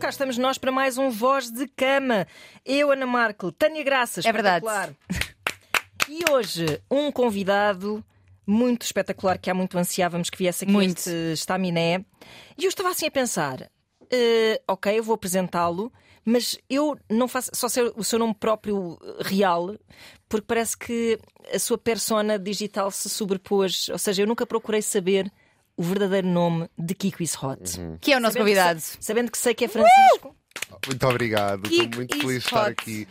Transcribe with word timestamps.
Cá 0.00 0.08
estamos 0.08 0.36
nós 0.36 0.58
para 0.58 0.72
mais 0.72 0.98
um 0.98 1.08
Voz 1.08 1.52
de 1.52 1.68
Cama. 1.68 2.26
Eu, 2.66 2.90
Ana 2.90 3.06
Marco, 3.06 3.52
Tânia 3.52 3.84
Graças. 3.84 4.24
É 4.24 4.32
verdade. 4.32 4.66
E 6.08 6.28
hoje, 6.28 6.80
um 6.90 7.12
convidado 7.12 8.04
muito 8.44 8.82
espetacular 8.82 9.38
que 9.38 9.48
há 9.48 9.54
muito 9.54 9.78
ansiávamos 9.78 10.28
que 10.28 10.38
viesse 10.38 10.64
aqui 10.64 10.72
Muito. 10.72 10.98
este 10.98 11.10
estaminé. 11.32 12.04
E 12.58 12.64
eu 12.64 12.68
estava 12.68 12.88
assim 12.88 13.06
a 13.06 13.10
pensar: 13.10 13.70
eh, 14.10 14.60
ok, 14.66 14.98
eu 14.98 15.04
vou 15.04 15.14
apresentá-lo, 15.14 15.92
mas 16.24 16.58
eu 16.68 16.98
não 17.08 17.28
faço 17.28 17.52
só 17.54 17.68
sei 17.68 17.92
o 17.94 18.02
seu 18.02 18.18
nome 18.18 18.34
próprio 18.34 18.98
eh, 19.00 19.22
real, 19.22 19.76
porque 20.28 20.44
parece 20.44 20.76
que 20.76 21.20
a 21.54 21.58
sua 21.60 21.78
persona 21.78 22.36
digital 22.36 22.90
se 22.90 23.08
sobrepôs. 23.08 23.88
Ou 23.90 23.98
seja, 23.98 24.22
eu 24.22 24.26
nunca 24.26 24.44
procurei 24.44 24.82
saber 24.82 25.30
o 25.80 25.82
verdadeiro 25.82 26.28
nome 26.28 26.68
de 26.78 26.94
Kiko 26.94 27.22
is 27.22 27.34
Hot. 27.42 27.62
Que 28.02 28.12
é 28.12 28.16
o 28.16 28.20
nosso 28.20 28.34
Sabendo 28.34 28.46
que 28.48 28.54
convidado. 28.54 28.80
sei- 28.80 28.98
sabendo 29.00 29.30
que 29.32 29.38
sei 29.38 29.54
que 29.54 29.64
é 29.64 29.68
Francisco. 29.68 30.36
Muito 30.86 31.06
obrigado, 31.08 31.62
Kiko 31.62 31.82
estou 31.84 31.96
muito 31.96 32.16
feliz 32.18 32.28
de 32.42 32.46
estar 32.46 32.66
aqui. 32.66 33.08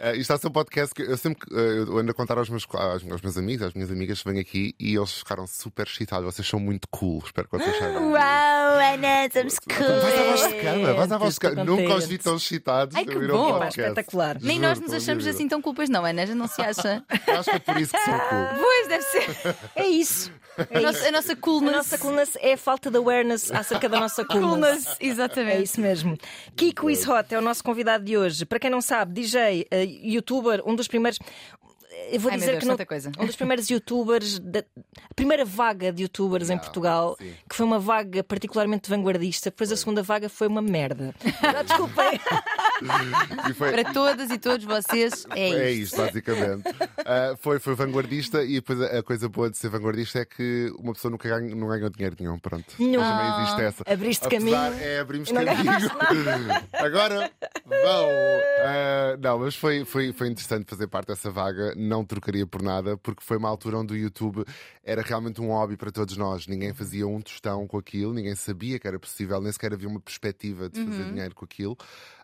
Uh, 0.00 0.12
isto 0.12 0.20
está 0.22 0.34
a 0.34 0.38
ser 0.38 0.46
um 0.48 0.50
podcast 0.52 0.94
que 0.94 1.02
eu 1.02 1.16
sempre 1.18 1.46
uh, 1.54 1.58
eu 1.58 1.98
ando 1.98 2.10
a 2.10 2.14
contar 2.14 2.38
aos 2.38 2.48
meus, 2.48 2.66
aos, 2.72 3.04
aos 3.10 3.20
meus 3.20 3.36
amigos, 3.36 3.66
às 3.66 3.74
minhas 3.74 3.90
amigas 3.90 4.22
que 4.22 4.30
vêm 4.30 4.40
aqui 4.40 4.74
e 4.80 4.94
eles 4.96 5.12
ficaram 5.12 5.46
super 5.46 5.86
excitados. 5.86 6.24
Vocês 6.34 6.48
são 6.48 6.58
muito 6.58 6.88
cool, 6.90 7.22
espero 7.24 7.46
que 7.48 7.58
vocês 7.58 7.78
saibam. 7.78 8.08
Uau, 8.12 8.18
Ana, 8.18 9.28
somos 9.30 9.56
Vais 9.68 10.18
à 10.18 10.24
voz 10.24 10.40
de 10.40 10.48
cool. 10.54 10.62
cama, 10.62 10.92
vais 10.94 11.12
à 11.12 11.18
voz 11.18 11.34
de 11.34 11.40
cama. 11.40 11.64
Nunca 11.64 11.94
os 11.96 12.06
vi 12.06 12.16
tão 12.16 12.36
excitados 12.36 12.96
Ai, 12.96 13.04
que 13.04 13.16
um 13.18 13.26
bom. 13.28 13.52
Podcast. 13.52 13.80
espetacular. 13.80 14.38
Nem 14.40 14.56
Juro, 14.56 14.68
nós 14.68 14.80
nos 14.80 14.92
achamos 14.94 15.26
assim 15.26 15.46
tão 15.46 15.60
culpas, 15.60 15.90
não, 15.90 16.04
Ana? 16.04 16.26
Já 16.26 16.34
não 16.34 16.46
se 16.48 16.62
acha? 16.62 17.04
Acho 17.10 17.50
que 17.50 17.56
é 17.56 17.58
por 17.58 17.76
isso 17.78 17.92
que 17.92 18.04
sou 18.04 18.14
cool. 18.14 18.46
pois, 18.58 18.88
deve 18.88 19.02
ser. 19.02 19.56
É 19.76 19.86
isso. 19.86 20.32
A 20.74 20.80
nossa, 20.80 21.08
a 21.08 21.12
nossa 21.12 21.32
A 21.32 21.36
coolness. 21.36 21.72
nossa 21.76 21.98
coolness 21.98 22.36
é 22.40 22.52
a 22.54 22.56
falta 22.56 22.90
de 22.90 22.96
awareness 22.98 23.50
acerca 23.50 23.88
da 23.88 24.00
nossa 24.00 24.24
coolness. 24.24 24.84
coolness, 24.84 24.96
É 25.00 25.06
exatamente. 25.06 25.62
isso 25.62 25.80
mesmo. 25.80 26.18
Kiko 26.56 26.90
is 26.90 27.06
Hot 27.08 27.32
é 27.34 27.38
o 27.38 27.40
nosso 27.40 27.62
convidado 27.64 28.04
de 28.04 28.16
hoje. 28.18 28.44
Para 28.44 28.58
quem 28.58 28.70
não 28.70 28.80
sabe, 28.82 29.12
DJ, 29.12 29.66
eh, 29.70 29.89
youtuber, 30.02 30.62
um 30.66 30.74
dos 30.74 30.88
primeiros. 30.88 31.18
Eu 32.12 32.20
vou 32.20 32.30
Ai, 32.30 32.38
dizer 32.38 32.52
Deus, 32.52 32.60
que 32.62 32.66
não- 32.68 32.86
coisa. 32.86 33.10
um 33.18 33.26
dos 33.26 33.36
primeiros 33.36 33.68
youtubers, 33.68 34.38
da 34.38 34.60
a 34.60 35.14
primeira 35.14 35.44
vaga 35.44 35.92
de 35.92 36.02
youtubers 36.04 36.48
em 36.48 36.52
Yeah, 36.52 36.64
Portugal, 36.64 37.16
sim. 37.18 37.34
que 37.48 37.54
foi 37.56 37.66
uma 37.66 37.78
vaga 37.78 38.22
particularmente 38.24 38.88
vanguardista. 38.88 39.50
Depois 39.50 39.70
a 39.72 39.76
segunda 39.76 40.02
vaga 40.02 40.28
foi 40.28 40.46
uma 40.46 40.62
merda. 40.62 41.14
Ah, 41.42 41.62
Desculpem. 41.66 42.18
E 43.48 43.54
foi, 43.54 43.70
Para 43.70 43.92
todas 43.92 44.30
e 44.30 44.38
todos 44.38 44.64
vocês, 44.64 45.26
é 45.30 45.48
isto. 45.48 45.60
É 45.60 45.70
isto, 45.70 45.96
basicamente. 45.96 46.68
Uh, 46.68 47.36
foi, 47.40 47.58
foi 47.58 47.74
vanguardista 47.74 48.42
e 48.42 48.54
depois 48.54 48.80
a, 48.80 49.02
coisa 49.02 49.28
boa 49.28 49.50
de 49.50 49.58
ser 49.58 49.68
vanguardista 49.68 50.18
é 50.20 50.24
que 50.24 50.72
uma 50.78 50.92
pessoa 50.92 51.10
nunca 51.10 51.28
ganha, 51.28 51.54
não 51.54 51.68
ganhou 51.68 51.90
dinheiro 51.90 52.16
nenhum. 52.18 52.38
Pronto. 52.38 52.64
Nenhum. 52.78 53.00
Também 53.00 53.42
existe 53.42 53.62
essa. 53.62 53.84
Abriste 53.86 54.26
Apesar- 54.26 54.70
caminho. 54.70 54.82
É, 54.82 55.00
abrimos 55.00 55.30
Não 55.30 55.44
caminho. 55.44 55.70
Agora 56.72 57.30
vão. 57.66 58.08
Uh, 58.08 59.20
não, 59.20 59.38
mas 59.38 59.54
foi, 59.56 59.84
foi, 59.84 60.12
foi 60.12 60.28
interessante 60.28 60.68
fazer 60.68 60.86
parte 60.86 61.08
dessa 61.08 61.30
vaga. 61.30 61.74
Não 61.76 62.04
trocaria 62.04 62.46
por 62.46 62.62
nada, 62.62 62.96
porque 62.96 63.22
foi 63.22 63.36
uma 63.36 63.48
altura 63.48 63.78
onde 63.78 63.94
o 63.94 63.96
YouTube 63.96 64.44
era 64.84 65.02
realmente 65.02 65.40
um 65.40 65.48
hobby 65.48 65.76
para 65.76 65.90
todos 65.90 66.16
nós. 66.16 66.46
Ninguém 66.46 66.72
fazia 66.74 67.06
um 67.06 67.20
tostão 67.20 67.66
com 67.66 67.78
aquilo, 67.78 68.12
ninguém 68.12 68.34
sabia 68.34 68.78
que 68.78 68.86
era 68.86 68.98
possível, 68.98 69.40
nem 69.40 69.52
sequer 69.52 69.72
havia 69.72 69.88
uma 69.88 70.00
perspectiva 70.00 70.68
de 70.68 70.84
fazer 70.84 71.04
dinheiro 71.04 71.34
com 71.34 71.44
aquilo. 71.44 71.76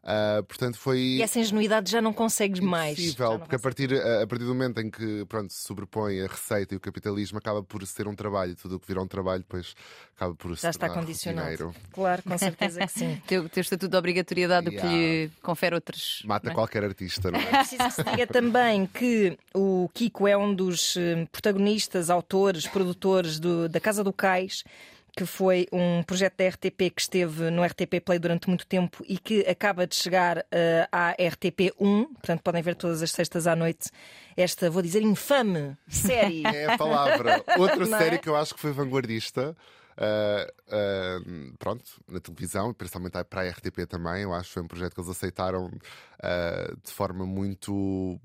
Uh, 0.03 0.43
portanto, 0.47 0.79
foi. 0.79 0.99
E 0.99 1.23
essa 1.23 1.39
ingenuidade 1.39 1.91
já 1.91 2.01
não 2.01 2.13
consegues 2.13 2.61
mais. 2.61 2.99
Impossível, 2.99 3.27
Já 3.27 3.33
não 3.33 3.39
porque 3.41 3.57
a 3.57 3.59
partir, 3.59 3.93
a 3.95 4.23
a 4.23 4.27
partir 4.27 4.45
do 4.45 4.55
momento 4.55 4.81
em 4.81 4.91
que 4.91 5.25
pronto, 5.27 5.53
se 5.53 5.63
sobrepõe 5.63 6.21
a 6.23 6.27
receita 6.27 6.75
e 6.75 6.77
o 6.77 6.81
capitalismo 6.81 7.39
acaba 7.39 7.63
por 7.63 7.87
ser 7.87 8.09
um 8.09 8.15
trabalho, 8.15 8.55
tudo 8.57 8.77
o 8.77 8.81
que 8.81 8.87
vira 8.87 9.01
um 9.03 9.07
trabalho, 9.07 9.41
depois 9.43 9.75
acaba 10.17 10.35
por 10.35 10.57
se 10.57 10.63
Já 10.63 10.71
está 10.71 10.89
condicionado. 10.89 11.49
rotineiro. 11.51 11.75
Claro, 11.93 12.23
com 12.23 12.39
certeza 12.39 12.81
que 12.81 12.89
sim. 12.93 13.21
Teu, 13.27 13.49
teu 13.49 13.61
estatuto 13.61 13.89
de 13.91 13.97
obrigatoriedade, 13.97 14.69
o 14.69 14.71
que 14.71 14.77
Yeah. 14.77 14.97
lhe 14.97 15.31
confere 15.43 15.75
outros. 15.75 16.23
Mata 16.25 16.47
não 16.47 16.53
é? 16.53 16.55
qualquer 16.55 16.85
artista, 16.85 17.31
não 17.31 17.39
é? 17.41 17.45
Preciso 17.45 17.83
que 17.85 17.91
se 17.93 18.05
diga 18.05 18.27
também 18.27 18.87
que 18.87 19.37
o 19.55 19.89
Kiko 19.93 20.27
é 20.29 20.37
um 20.37 20.55
dos 20.55 20.97
eh, 20.97 21.27
protagonistas, 21.33 22.09
autores, 22.11 22.67
produtores 22.67 23.39
do- 23.41 23.69
da 23.69 23.81
Casa 23.81 24.03
do 24.05 24.13
Cais, 24.13 24.63
que 25.17 25.25
foi 25.25 25.67
um 25.73 26.03
projeto 26.03 26.37
da 26.37 26.47
RTP 26.47 26.95
que 26.95 27.01
esteve 27.01 27.51
no 27.51 27.65
RTP 27.65 28.01
Play 28.05 28.19
durante 28.19 28.49
muito 28.49 28.67
tempo 28.67 29.03
e 29.09 29.17
que 29.17 29.41
acaba 29.49 29.87
de 29.87 29.97
chegar 29.97 30.45
eh, 30.53 30.87
à 30.93 31.15
RTP1. 31.17 32.07
Portanto, 32.09 32.43
podem 32.43 32.63
ver 32.63 32.75
todas 32.75 33.03
as 33.03 33.11
sextas 33.13 33.47
à 33.47 33.57
noite 33.57 33.89
esta, 34.37 34.69
vou 34.69 34.83
dizer, 34.83 35.01
infame 35.01 35.75
série. 35.89 36.43
É 36.45 36.67
a 36.67 36.77
palavra. 36.77 37.43
Outra 37.57 37.87
Não 37.87 37.97
é? 37.97 37.99
série 37.99 38.19
que 38.19 38.29
eu 38.29 38.37
acho 38.37 38.55
que 38.55 38.61
foi 38.61 38.73
vanguardista. 38.73 39.57
ah, 39.97 40.47
ah, 40.71 41.19
pronto, 41.59 41.85
na 42.07 42.21
televisão, 42.21 42.75
principalmente 42.75 43.25
para 43.25 43.41
a 43.41 43.49
RTP 43.49 43.87
também, 43.89 44.23
eu 44.25 44.35
acho 44.35 44.49
que 44.49 44.55
foi 44.55 44.63
um 44.65 44.69
projeto 44.69 44.93
que 44.93 45.01
eles 45.01 45.11
aceitaram 45.11 45.71
de 46.85 46.93
forma 46.93 47.25
muito 47.25 48.21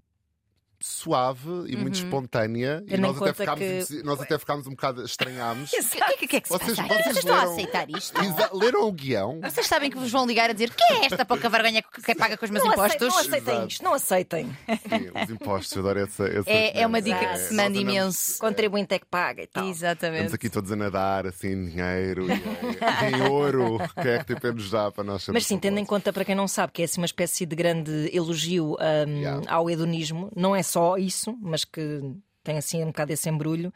suave 0.81 1.49
e 1.67 1.75
muito 1.75 1.95
espontânea 1.95 2.83
e 2.85 2.91
Tendo 2.91 3.01
nós 3.01 3.21
até, 3.21 3.33
ficámos, 3.33 3.87
que- 3.87 4.03
nós 4.03 4.21
até 4.21 4.37
ficámos 4.39 4.67
um 4.67 4.71
bocado 4.71 5.03
estranhámos. 5.03 5.71
O 6.01 6.05
que, 6.13 6.17
que, 6.17 6.27
que 6.27 6.35
é 6.37 6.41
que 6.41 6.47
se 6.47 6.53
Vocês- 6.53 6.77
passa? 6.77 6.87
vocês 6.87 7.03
Vocês 7.03 7.17
estão 7.17 7.35
a 7.35 7.39
leram- 7.39 7.53
aceitar 7.53 7.89
isto? 7.89 8.21
Leram 8.57 8.87
o 8.87 8.91
guião? 8.91 9.39
Vocês 9.41 9.67
sabem 9.67 9.89
que 9.89 9.97
vos 9.97 10.11
vão 10.11 10.25
ligar 10.25 10.49
a 10.49 10.53
dizer 10.53 10.69
que 10.73 10.83
é 10.83 11.05
esta 11.05 11.25
pouca 11.25 11.49
vergonha 11.49 11.81
que 11.83 12.15
paga 12.15 12.37
com 12.37 12.45
os 12.45 12.51
meus 12.51 12.63
Não 12.63 12.71
aceitem, 12.73 13.07
impostos? 13.07 13.09
não 13.09 13.19
aceitem 13.19 13.53
Exato. 13.53 13.67
isto, 13.67 13.83
não 13.83 13.93
aceitem. 13.93 14.57
Sim, 14.67 15.23
os 15.23 15.29
impostos, 15.29 15.71
eu 15.75 15.81
adoro 15.81 15.99
essa. 15.99 16.25
essa 16.27 16.49
É, 16.49 16.81
é 16.81 16.87
uma 16.87 17.01
dica 17.01 17.19
que 17.19 17.37
se 17.37 17.53
nós 17.53 17.65
manda 17.65 17.77
imenso. 17.77 18.39
Contribuinte 18.39 18.93
é 18.93 18.99
que 18.99 19.05
paga 19.05 19.43
e 19.43 19.47
tal. 19.47 19.67
Exatamente. 19.67 20.17
Estamos 20.25 20.33
aqui 20.33 20.49
todos 20.49 20.71
a 20.71 20.75
nadar, 20.75 21.25
assim, 21.27 21.65
dinheiro 21.65 22.27
e 22.29 23.09
em 23.15 23.21
ouro, 23.29 23.77
que 24.01 24.07
é 24.07 24.19
que 24.23 24.33
tipo 24.35 24.51
nos 24.51 24.69
dá 24.71 24.91
para 24.91 25.03
nós 25.03 25.27
Mas 25.29 25.45
sim, 25.45 25.57
tendo 25.57 25.77
em 25.79 25.85
conta, 25.85 26.11
para 26.13 26.25
quem 26.25 26.35
não 26.35 26.47
sabe, 26.47 26.73
que 26.73 26.81
é 26.81 26.85
assim 26.85 26.99
uma 27.01 27.05
espécie 27.05 27.45
de 27.45 27.55
grande 27.55 28.09
elogio 28.13 28.73
hum, 28.73 29.21
Yeah. 29.21 29.41
ao 29.51 29.69
hedonismo, 29.69 30.31
não 30.35 30.55
é 30.55 30.63
só 30.71 30.97
isso, 30.97 31.37
mas 31.41 31.65
que 31.65 32.01
tem 32.43 32.57
assim 32.57 32.83
um 32.83 32.87
bocado 32.87 33.13
esse 33.13 33.29
embrulho, 33.29 33.73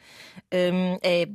hum, 0.51 0.97
é 1.01 1.28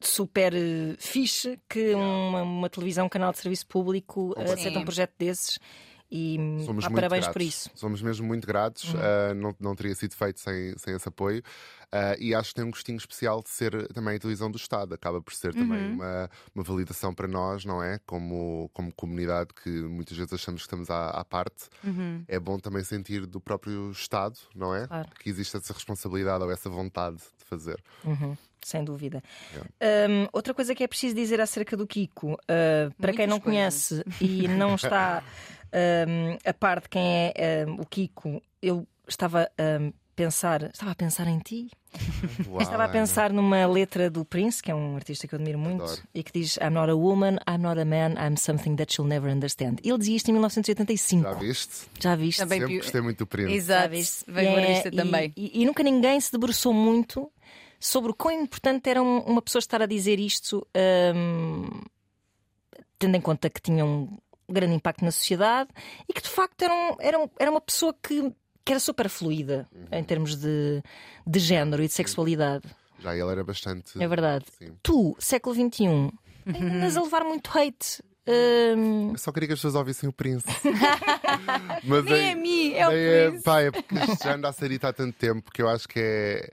super 0.00 0.54
eh, 0.54 0.96
fixe 0.98 1.60
que 1.68 1.94
uma, 1.94 2.42
uma 2.42 2.70
televisão, 2.70 3.06
um 3.06 3.08
canal 3.08 3.32
de 3.32 3.38
serviço 3.38 3.66
público 3.66 4.34
eh, 4.36 4.52
aceita 4.52 4.78
um 4.78 4.84
projeto 4.84 5.12
desses 5.18 5.58
e 6.14 6.36
hum, 6.38 6.62
Somos 6.66 6.86
parabéns 6.86 7.24
gratos. 7.24 7.32
por 7.32 7.40
isso. 7.42 7.68
Uhum. 7.70 7.76
Somos 7.76 8.02
mesmo 8.02 8.26
muito 8.26 8.46
gratos. 8.46 8.94
ah, 8.96 9.32
não, 9.34 9.56
não 9.58 9.74
teria 9.74 9.94
sido 9.94 10.14
feito 10.14 10.38
sem, 10.40 10.76
sem 10.76 10.94
esse 10.94 11.08
apoio. 11.08 11.42
Ah, 11.90 12.14
e 12.18 12.34
acho 12.34 12.50
que 12.50 12.56
tem 12.56 12.64
um 12.64 12.70
gostinho 12.70 12.98
especial 12.98 13.42
de 13.42 13.48
ser 13.48 13.86
também 13.94 14.16
a 14.16 14.18
televisão 14.18 14.50
do 14.50 14.56
Estado. 14.58 14.94
Acaba 14.94 15.22
por 15.22 15.32
ser 15.32 15.54
também 15.54 15.88
Uhum. 15.88 15.94
uma, 15.94 16.30
uma 16.54 16.62
validação 16.64 17.14
para 17.14 17.26
nós, 17.26 17.64
não 17.64 17.82
é? 17.82 17.98
Como, 18.06 18.70
como 18.74 18.92
comunidade 18.94 19.50
que 19.54 19.70
muitas 19.70 20.16
vezes 20.16 20.32
achamos 20.34 20.60
que 20.60 20.66
estamos 20.66 20.90
à, 20.90 21.08
à 21.10 21.24
parte. 21.24 21.64
É 22.28 22.38
bom 22.38 22.58
também 22.58 22.84
sentir 22.84 23.24
do 23.26 23.40
próprio 23.40 23.90
Estado, 23.90 24.38
não 24.54 24.74
é? 24.74 24.82
Uhum. 24.82 24.86
Claro. 24.88 25.08
Que 25.18 25.30
existe 25.30 25.56
essa 25.56 25.72
responsabilidade 25.72 26.44
ou 26.44 26.50
essa 26.50 26.68
vontade 26.68 27.16
de 27.16 27.44
fazer. 27.46 27.82
Uhum, 28.04 28.36
sem 28.62 28.84
dúvida. 28.84 29.22
Hum, 29.80 30.26
outra 30.32 30.52
coisa 30.54 30.74
que 30.74 30.82
é 30.82 30.86
preciso 30.88 31.14
dizer 31.14 31.40
acerca 31.40 31.76
do 31.76 31.86
Kiko, 31.86 32.32
uh, 32.34 32.36
para 33.00 33.12
quem 33.12 33.26
Muitas 33.26 33.28
não 33.28 33.40
conhece 33.40 34.04
e 34.20 34.48
não 34.48 34.74
está 34.74 35.22
hum, 35.72 36.38
a 36.44 36.52
par 36.54 36.80
de 36.80 36.88
quem 36.88 37.32
é 37.34 37.64
hum, 37.68 37.76
o 37.80 37.86
Kiko, 37.86 38.42
eu 38.60 38.86
estava 39.08 39.50
a 39.58 39.92
pensar, 40.14 40.62
estava 40.64 40.90
a 40.92 40.94
pensar 40.94 41.26
em 41.26 41.38
ti. 41.38 41.70
Uau, 42.48 42.60
estava 42.62 42.84
a 42.84 42.88
pensar 42.88 43.30
numa 43.32 43.66
letra 43.66 44.08
do 44.08 44.24
Prince, 44.24 44.62
que 44.62 44.70
é 44.70 44.74
um 44.74 44.96
artista 44.96 45.26
que 45.28 45.34
eu 45.34 45.38
admiro 45.38 45.58
muito, 45.58 45.82
Adoro. 45.84 46.00
e 46.14 46.22
que 46.22 46.32
diz: 46.32 46.56
I'm 46.56 46.70
not 46.70 46.90
a 46.90 46.94
woman, 46.94 47.36
I'm 47.46 47.58
not 47.58 47.78
a 47.78 47.84
man, 47.84 48.14
I'm 48.14 48.36
something 48.38 48.76
that 48.76 48.92
she'll 48.94 49.06
never 49.06 49.30
understand. 49.30 49.76
Ele 49.84 49.98
dizia 49.98 50.16
isto 50.16 50.28
em 50.28 50.32
1985. 50.32 51.22
Já 51.22 51.32
viste? 51.34 51.74
Já 52.00 52.14
viste? 52.16 52.38
Também 52.38 52.60
Sempre 52.60 52.76
gostei 52.78 53.00
muito 53.02 53.18
do 53.18 53.26
Prince. 53.26 53.52
Exato. 53.52 53.94
E 53.94 54.00
é- 54.40 54.90
também. 54.90 55.32
E, 55.36 55.58
e- 55.58 55.62
e 55.62 55.66
nunca 55.66 55.82
ninguém 55.82 56.18
se 56.20 56.32
debruçou 56.32 56.72
muito 56.72 57.30
sobre 57.78 58.10
o 58.10 58.14
quão 58.14 58.32
importante 58.42 58.88
era 58.88 59.02
um- 59.02 59.18
uma 59.20 59.42
pessoa 59.42 59.60
estar 59.60 59.82
a 59.82 59.86
dizer 59.86 60.18
isto, 60.18 60.66
hum, 61.14 61.68
tendo 62.98 63.16
em 63.16 63.20
conta 63.20 63.50
que 63.50 63.60
tinha 63.60 63.84
um 64.48 64.52
grande 64.54 64.74
impacto 64.74 65.04
na 65.04 65.10
sociedade 65.10 65.70
e 66.08 66.12
que 66.12 66.22
de 66.22 66.28
facto 66.28 66.62
era, 66.62 66.74
um- 66.74 66.96
era, 67.00 67.18
um- 67.18 67.28
era 67.38 67.50
uma 67.50 67.60
pessoa 67.60 67.94
que, 68.02 68.32
que 68.64 68.72
era 68.72 68.80
super 68.80 69.08
fluida 69.08 69.68
em 69.90 70.02
termos 70.04 70.36
de, 70.36 70.82
de 71.26 71.38
género 71.38 71.82
e 71.82 71.86
de 71.86 71.92
sexualidade. 71.92 72.64
Já 72.98 73.14
ele 73.16 73.30
era 73.30 73.42
bastante. 73.44 74.00
É 74.00 74.06
verdade. 74.06 74.44
Sim. 74.58 74.76
Tu, 74.82 75.16
século 75.18 75.54
XXI, 75.54 75.86
ainda 75.86 76.58
andas 76.76 76.96
a 76.96 77.02
levar 77.02 77.24
muito 77.24 77.50
hate. 77.56 78.02
hum, 78.76 79.10
Eu 79.12 79.18
só 79.18 79.32
queria 79.32 79.48
que 79.48 79.52
as 79.54 79.58
pessoas 79.58 79.74
ouvissem 79.74 80.08
o 80.08 80.12
Prince. 80.12 80.44
Mas 81.84 82.04
Nem 82.04 82.30
é 82.30 82.34
mim, 82.34 82.72
é 82.74 82.88
o 82.88 82.92
nem 82.92 83.28
Prince. 83.30 83.44
pá, 83.44 83.60
é 83.60 83.70
porque 83.70 83.94
isto 83.94 84.22
já 84.24 84.34
anda 84.34 84.48
a 84.48 84.52
ser 84.52 84.68
dito 84.68 84.86
há 84.86 84.92
tanto 84.92 85.16
tempo 85.16 85.50
que 85.50 85.62
eu 85.62 85.68
acho 85.68 85.88
que 85.88 85.98
é. 86.00 86.50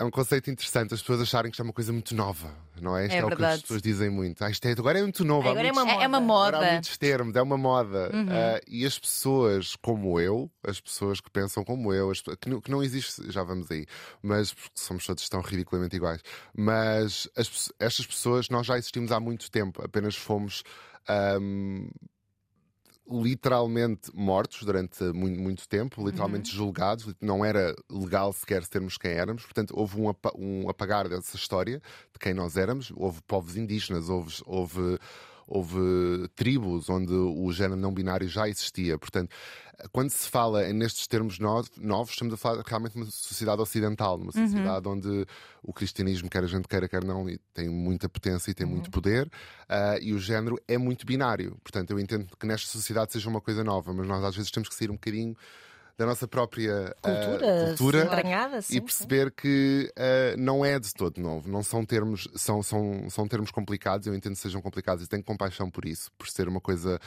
É 0.00 0.04
um 0.04 0.10
conceito 0.10 0.50
interessante 0.50 0.94
as 0.94 1.00
pessoas 1.00 1.20
acharem 1.20 1.50
que 1.50 1.54
isto 1.54 1.60
é 1.62 1.64
uma 1.64 1.72
coisa 1.72 1.92
muito 1.92 2.14
nova, 2.14 2.50
não 2.80 2.96
é? 2.96 3.04
Isto 3.06 3.14
É 3.14 3.18
é, 3.18 3.24
o 3.24 3.28
que 3.36 3.44
as 3.44 3.60
pessoas 3.62 3.82
dizem 3.82 4.10
muito. 4.10 4.42
Ah, 4.42 4.50
isto 4.50 4.64
é, 4.66 4.72
agora 4.72 4.98
é 4.98 5.02
muito 5.02 5.24
novo. 5.24 5.48
Agora 5.48 5.66
é 5.68 5.72
muitos- 5.72 5.82
uma 5.82 5.92
É, 6.00 6.04
é 6.04 6.06
uma 6.08 6.20
moda. 6.20 6.26
moda. 6.26 6.56
Agora 6.56 6.68
há 6.68 6.72
muitos 6.72 6.98
termos, 6.98 7.36
é 7.36 7.42
uma 7.42 7.58
moda. 7.58 8.10
Uhum. 8.12 8.26
Ah, 8.30 8.60
e 8.66 8.84
as 8.86 8.98
pessoas 8.98 9.76
como 9.76 10.18
eu, 10.18 10.50
as 10.66 10.80
pessoas 10.80 11.20
que 11.20 11.30
pensam 11.30 11.62
como 11.62 11.92
eu, 11.92 12.10
as 12.10 12.20
que, 12.22 12.48
não, 12.48 12.60
que 12.60 12.70
não 12.70 12.82
existe, 12.82 13.30
já 13.30 13.42
vamos 13.42 13.70
aí, 13.70 13.86
mas 14.22 14.52
porque 14.52 14.70
somos 14.74 15.04
todos 15.06 15.28
tão 15.28 15.40
ridiculamente 15.40 15.94
iguais. 15.96 16.20
Mas 16.56 17.28
as 17.36 17.70
estas 17.78 18.06
pessoas, 18.06 18.48
nós 18.48 18.66
já 18.66 18.78
existimos 18.78 19.12
há 19.12 19.20
muito 19.20 19.50
tempo, 19.50 19.82
apenas 19.84 20.16
fomos. 20.16 20.62
ahm, 21.08 21.88
literalmente 23.12 24.10
mortos 24.14 24.62
durante 24.64 25.02
muito, 25.12 25.40
muito 25.40 25.68
tempo, 25.68 26.04
literalmente 26.06 26.50
Uhum. 26.52 26.56
julgados, 26.56 27.14
não 27.20 27.44
era 27.44 27.74
legal 27.90 28.32
sequer 28.32 28.64
sermos 28.64 28.96
quem 28.96 29.10
éramos, 29.12 29.42
portanto 29.44 29.74
houve 29.76 30.00
um, 30.00 30.08
apa- 30.08 30.32
um 30.36 30.68
apagar 30.68 31.08
dessa 31.08 31.36
história 31.36 31.80
de 32.12 32.18
quem 32.18 32.32
nós 32.34 32.56
éramos, 32.56 32.92
houve 32.96 33.20
povos 33.22 33.56
indígenas, 33.56 34.08
houve, 34.08 34.34
houve, 34.46 34.98
houve 35.46 35.78
tribos 36.34 36.88
onde 36.88 37.12
o 37.12 37.50
género 37.52 37.80
não 37.80 37.92
binário 37.92 38.28
já 38.28 38.48
existia, 38.48 38.98
portanto 38.98 39.30
quando 39.90 40.10
se 40.10 40.28
fala 40.28 40.72
nestes 40.72 41.08
termos 41.08 41.40
no- 41.40 41.64
novos, 41.78 42.12
estamos 42.12 42.32
a 42.34 42.36
falar 42.36 42.62
realmente 42.64 42.92
de 42.92 42.98
uma 42.98 43.06
sociedade 43.06 43.60
ocidental, 43.60 44.16
numa 44.16 44.30
sociedade 44.30 44.86
onde 44.88 45.26
o 45.60 45.72
cristianismo, 45.72 46.30
quer 46.30 46.44
a 46.44 46.46
gente 46.46 46.68
queira, 46.68 46.88
quer 46.88 47.02
não, 47.02 47.26
tem 47.52 47.68
muita 47.68 48.08
potência 48.08 48.50
e 48.52 48.54
tem 48.54 48.64
muito 48.66 48.90
poder, 48.92 49.28
ah, 49.68 49.98
e 50.00 50.12
o 50.12 50.20
género 50.20 50.56
é 50.68 50.78
muito 50.78 51.04
binário. 51.04 51.56
Portanto, 51.64 51.90
eu 51.90 51.98
entendo 51.98 52.28
que 52.38 52.46
nesta 52.46 52.68
sociedade 52.68 53.12
seja 53.12 53.28
uma 53.28 53.40
coisa 53.40 53.64
nova, 53.64 53.92
mas 53.92 54.06
nós 54.06 54.22
às 54.22 54.36
vezes 54.36 54.52
temos 54.52 54.68
que 54.68 54.74
sair 54.76 54.88
um 54.90 54.94
bocadinho 54.94 55.36
da 55.96 56.06
nossa 56.06 56.26
própria 56.26 56.94
ah, 57.02 57.10
Cultura, 57.10 57.66
cultura 57.66 58.04
entranhada, 58.04 58.62
sim, 58.62 58.72
e 58.72 58.76
sim. 58.76 58.82
perceber 58.82 59.30
que 59.30 59.92
ah, 59.96 60.34
não 60.38 60.64
é 60.64 60.78
de 60.78 60.92
todo 60.92 61.20
novo. 61.20 61.50
Não 61.50 61.62
são 61.62 61.84
termos, 61.84 62.28
são, 62.34 62.62
são, 62.62 63.08
são 63.10 63.28
termos 63.28 63.50
complicados, 63.50 64.06
eu 64.06 64.14
entendo 64.14 64.34
que 64.34 64.40
sejam 64.40 64.60
complicados 64.60 65.04
e 65.04 65.08
tenho 65.08 65.22
compaixão 65.22 65.70
por 65.70 65.84
isso, 65.84 66.10
por 66.18 66.28
ser 66.28 66.48
uma 66.48 66.60
coisa 66.60 66.98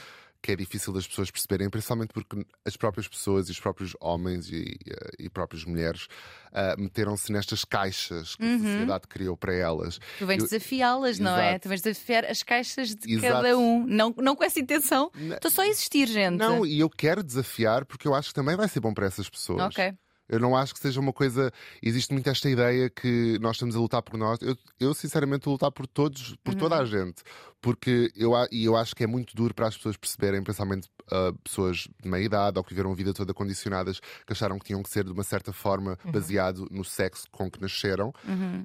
que 0.45 0.51
é 0.51 0.55
difícil 0.55 0.93
das 0.93 1.07
pessoas 1.07 1.31
perceberem, 1.31 1.67
principalmente 1.71 2.13
porque 2.13 2.45
as 2.63 2.77
próprias 2.77 3.07
pessoas 3.07 3.47
e 3.47 3.51
os 3.51 3.59
próprios 3.59 3.95
homens 3.99 4.47
e, 4.51 4.77
eh, 4.87 5.11
e 5.17 5.27
próprias 5.27 5.65
mulheres 5.65 6.07
ah, 6.53 6.75
meteram-se 6.77 7.31
nestas 7.31 7.65
caixas 7.65 8.35
que 8.35 8.45
a 8.45 8.57
sociedade 8.59 9.07
criou 9.07 9.35
para 9.35 9.55
elas. 9.55 9.99
Tu 10.19 10.25
vens 10.27 10.43
desafiá-las, 10.43 11.17
não 11.17 11.35
é? 11.35 11.57
Tu 11.57 11.67
vens 11.67 11.81
desafiar 11.81 12.25
as 12.25 12.43
caixas 12.43 12.95
de 12.95 13.11
Exato. 13.11 13.33
cada 13.33 13.57
um. 13.57 13.87
Não, 13.87 14.13
não 14.17 14.35
com 14.35 14.43
essa 14.43 14.59
intenção. 14.59 15.11
Estou 15.15 15.49
só 15.49 15.63
a 15.63 15.67
existir, 15.67 16.07
gente. 16.07 16.37
Não, 16.37 16.63
e 16.63 16.79
eu 16.79 16.89
quero 16.91 17.23
desafiar 17.23 17.83
porque 17.83 18.07
eu 18.07 18.13
acho 18.13 18.29
que 18.29 18.35
também 18.35 18.55
vai 18.55 18.67
ser 18.67 18.79
bom 18.79 18.93
para 18.93 19.07
essas 19.07 19.27
pessoas. 19.27 19.63
Ok. 19.63 19.95
Eu 20.27 20.39
não 20.39 20.55
acho 20.55 20.73
que 20.73 20.79
seja 20.79 20.99
uma 20.99 21.13
coisa. 21.13 21.51
Existe 21.81 22.11
muito 22.11 22.29
esta 22.29 22.49
ideia 22.49 22.89
que 22.89 23.37
nós 23.39 23.55
estamos 23.55 23.75
a 23.75 23.79
lutar 23.79 24.01
por 24.01 24.17
nós. 24.17 24.39
Eu, 24.41 24.57
eu 24.79 24.93
sinceramente, 24.93 25.39
estou 25.39 25.51
a 25.51 25.53
lutar 25.53 25.71
por 25.71 25.85
todos, 25.87 26.35
por 26.43 26.55
toda 26.55 26.77
a 26.77 26.85
gente. 26.85 27.23
Porque 27.61 28.11
eu, 28.15 28.31
e 28.51 28.65
eu 28.65 28.75
acho 28.75 28.95
que 28.95 29.03
é 29.03 29.07
muito 29.07 29.35
duro 29.35 29.53
para 29.53 29.67
as 29.67 29.75
pessoas 29.77 29.97
perceberem, 29.97 30.43
principalmente 30.43 30.89
ah, 31.11 31.33
pessoas 31.43 31.87
de 32.01 32.09
meia 32.09 32.23
idade 32.23 32.57
ou 32.57 32.63
que 32.63 32.69
viveram 32.71 32.91
a 32.91 32.95
vida 32.95 33.13
toda 33.13 33.33
condicionadas, 33.33 33.99
que 33.99 34.31
acharam 34.33 34.57
que 34.59 34.65
tinham 34.65 34.81
que 34.83 34.89
ser 34.89 35.03
de 35.03 35.11
uma 35.11 35.23
certa 35.23 35.51
forma 35.53 35.97
baseado 36.11 36.67
no 36.71 36.83
sexo 36.83 37.25
com 37.31 37.49
que 37.49 37.61
nasceram. 37.61 38.13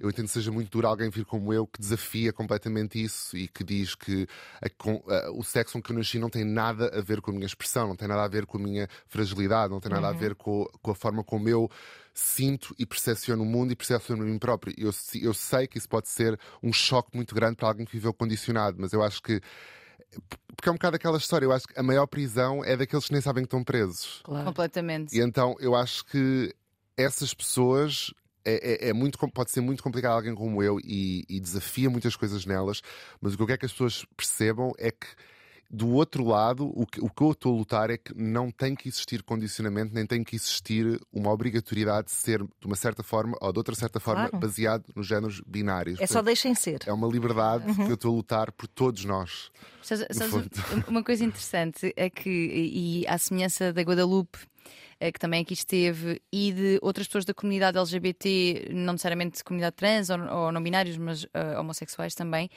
Eu 0.01 0.09
entendo 0.09 0.27
que 0.27 0.33
seja 0.33 0.51
muito 0.53 0.71
duro 0.71 0.87
alguém 0.87 1.11
vir 1.11 1.25
como 1.25 1.53
eu 1.53 1.67
que 1.67 1.81
desafia 1.81 2.33
completamente 2.33 3.03
isso 3.03 3.37
e 3.37 3.49
que 3.49 3.63
diz 3.65 3.95
que 3.95 4.27
a- 4.61 4.69
com- 4.71 5.03
a- 5.09 5.31
o 5.33 5.43
sexo 5.43 5.75
com 5.75 5.83
que 5.83 5.93
eu 5.93 5.97
nasci 5.97 6.19
não 6.19 6.31
tem 6.31 6.45
nada 6.45 6.91
a 6.99 7.01
ver 7.01 7.21
com 7.21 7.31
a 7.31 7.35
minha 7.35 7.47
expressão, 7.47 7.89
não 7.89 7.97
tem 7.97 8.09
nada 8.09 8.23
a 8.25 8.29
ver 8.29 8.47
com 8.47 8.59
a 8.59 8.61
minha 8.61 8.89
fragilidade, 9.07 9.71
não 9.73 9.81
tem 9.81 9.91
nada 9.93 10.09
a 10.09 10.13
ver 10.19 10.35
com, 10.35 10.67
com 10.81 10.91
a 10.91 10.95
forma 10.95 11.23
como 11.25 11.49
eu 11.49 11.71
sinto 12.13 12.75
e 12.79 12.85
percepciono 12.85 13.43
o 13.43 13.47
mundo 13.47 13.73
e 13.73 13.77
percepciono 13.77 14.23
a 14.23 14.27
mim 14.27 14.39
próprio. 14.39 14.75
Eu, 14.77 14.91
eu 15.23 15.33
sei 15.33 15.67
que 15.67 15.79
isso 15.79 15.89
pode 15.89 16.09
ser 16.09 16.39
um 16.63 16.73
choque 16.73 17.15
muito 17.15 17.35
grande 17.35 17.57
para 17.57 17.69
alguém 17.69 17.87
que 17.87 17.93
viveu 17.93 18.13
condicionado, 18.13 18.77
mas 18.81 18.93
eu 18.93 19.03
acho 19.03 19.23
que. 19.23 19.41
Porque 20.57 20.69
é 20.69 20.73
um 20.73 20.75
bocado 20.77 20.97
aquela 20.97 21.19
história, 21.19 21.45
eu 21.47 21.53
acho 21.53 21.67
que 21.67 21.79
a 21.79 21.83
maior 21.83 22.07
prisão 22.07 22.65
é 22.65 22.77
daqueles 22.77 23.07
que 23.07 23.13
nem 23.13 23.21
sabem 23.21 23.43
que 23.43 23.47
estão 23.47 23.63
presos. 23.65 24.21
Claro. 24.25 24.45
Completamente. 24.45 25.17
E 25.17 25.21
então 25.21 25.55
eu 25.61 25.75
acho 25.75 26.05
que 26.07 26.55
essas 26.97 27.33
pessoas. 27.35 28.13
É, 28.43 28.87
é- 28.87 28.89
é 28.89 28.93
muito, 28.95 29.19
pode 29.31 29.51
ser 29.51 29.61
muito 29.61 29.83
complicado 29.83 30.13
alguém 30.15 30.35
como 30.35 30.63
eu 30.63 30.81
e, 30.83 31.27
e 31.29 31.39
desafia 31.39 31.91
muitas 31.91 32.17
coisas 32.17 32.47
nelas, 32.47 32.81
mas 33.21 33.35
o 33.35 33.37
que 33.37 33.43
eu 33.43 33.47
quero 33.47 33.59
que 33.59 33.67
as 33.67 33.73
pessoas 33.73 34.07
percebam 34.17 34.73
é 34.79 34.91
que 34.91 35.07
do 35.73 35.91
outro 35.91 36.25
lado, 36.25 36.69
o 36.75 36.85
que, 36.85 37.01
o 37.01 37.09
que 37.09 37.23
eu 37.23 37.31
estou 37.31 37.55
a 37.55 37.59
lutar 37.59 37.91
é 37.91 37.97
que 37.97 38.13
não 38.17 38.51
tem 38.51 38.75
que 38.75 38.89
existir 38.89 39.23
condicionamento, 39.23 39.95
nem 39.95 40.05
tem 40.05 40.25
que 40.25 40.35
existir 40.35 41.01
uma 41.13 41.31
obrigatoriedade 41.31 42.09
de 42.09 42.13
ser 42.15 42.43
de 42.43 42.67
uma 42.67 42.75
certa 42.75 43.05
forma 43.05 43.37
ou 43.41 43.53
de 43.53 43.59
outra 43.59 43.75
certa 43.77 44.01
forma 44.01 44.29
Claro. 44.29 44.39
baseado 44.45 44.85
nos 44.97 45.07
géneros 45.07 45.41
binários. 45.47 46.01
É 46.01 46.07
só 46.07 46.15
Portanto, 46.15 46.27
deixem 46.27 46.55
ser. 46.57 46.81
é 46.87 46.93
uma 46.93 47.07
liberdade 47.07 47.73
que 47.75 47.83
eu 47.83 47.95
estou 47.95 48.13
a 48.13 48.17
lutar 48.17 48.51
por 48.51 48.67
todos 48.67 49.05
nós. 49.05 49.51
Sabes- 49.83 50.07
sabes 50.11 50.33
fundo. 50.33 50.51
uma 50.89 51.05
coisa 51.05 51.25
interessante 51.25 51.93
é 51.97 52.11
que, 52.11 52.29
e 52.29 53.07
à 53.07 53.17
semelhança 53.17 53.73
da 53.73 53.83
Guadalupe, 53.83 54.39
eh, 54.99 55.13
que 55.13 55.19
também 55.21 55.43
aqui 55.43 55.55
esteve, 55.55 56.21
e 56.33 56.53
de 56.53 56.79
outras 56.83 57.07
pessoas 57.07 57.25
da 57.25 57.33
comunidade 57.33 57.79
LGBT, 57.79 58.71
não 58.73 58.95
necessariamente 58.95 59.43
comunidade 59.45 59.77
trans 59.77 60.11
ou, 60.11 60.19
ou 60.21 60.53
não 60.53 60.61
binários, 60.63 60.97
mas 60.99 61.25
eh, 61.33 61.59
homossexuais 61.59 62.15
também, 62.17 62.51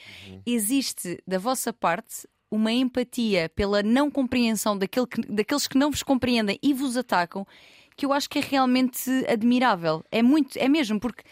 existe 0.46 1.22
da 1.28 1.38
vossa 1.38 1.72
parte 1.72 2.28
uma 2.54 2.72
empatia 2.72 3.50
pela 3.56 3.82
não 3.82 4.12
compreensão 4.12 4.78
daquele 4.78 5.08
que- 5.08 5.22
daqueles 5.22 5.68
que 5.68 5.78
não 5.78 5.90
vos 5.90 6.04
compreendem 6.04 6.60
e 6.62 6.74
vos 6.74 6.96
atacam, 6.96 7.48
que 7.96 8.06
eu 8.06 8.14
acho 8.14 8.30
que 8.30 8.40
é 8.40 8.42
realmente 8.42 9.10
admirável. 9.28 10.04
É 10.12 10.22
muito, 10.22 10.58
é 10.58 10.68
mesmo, 10.70 11.00
porque 11.00 11.24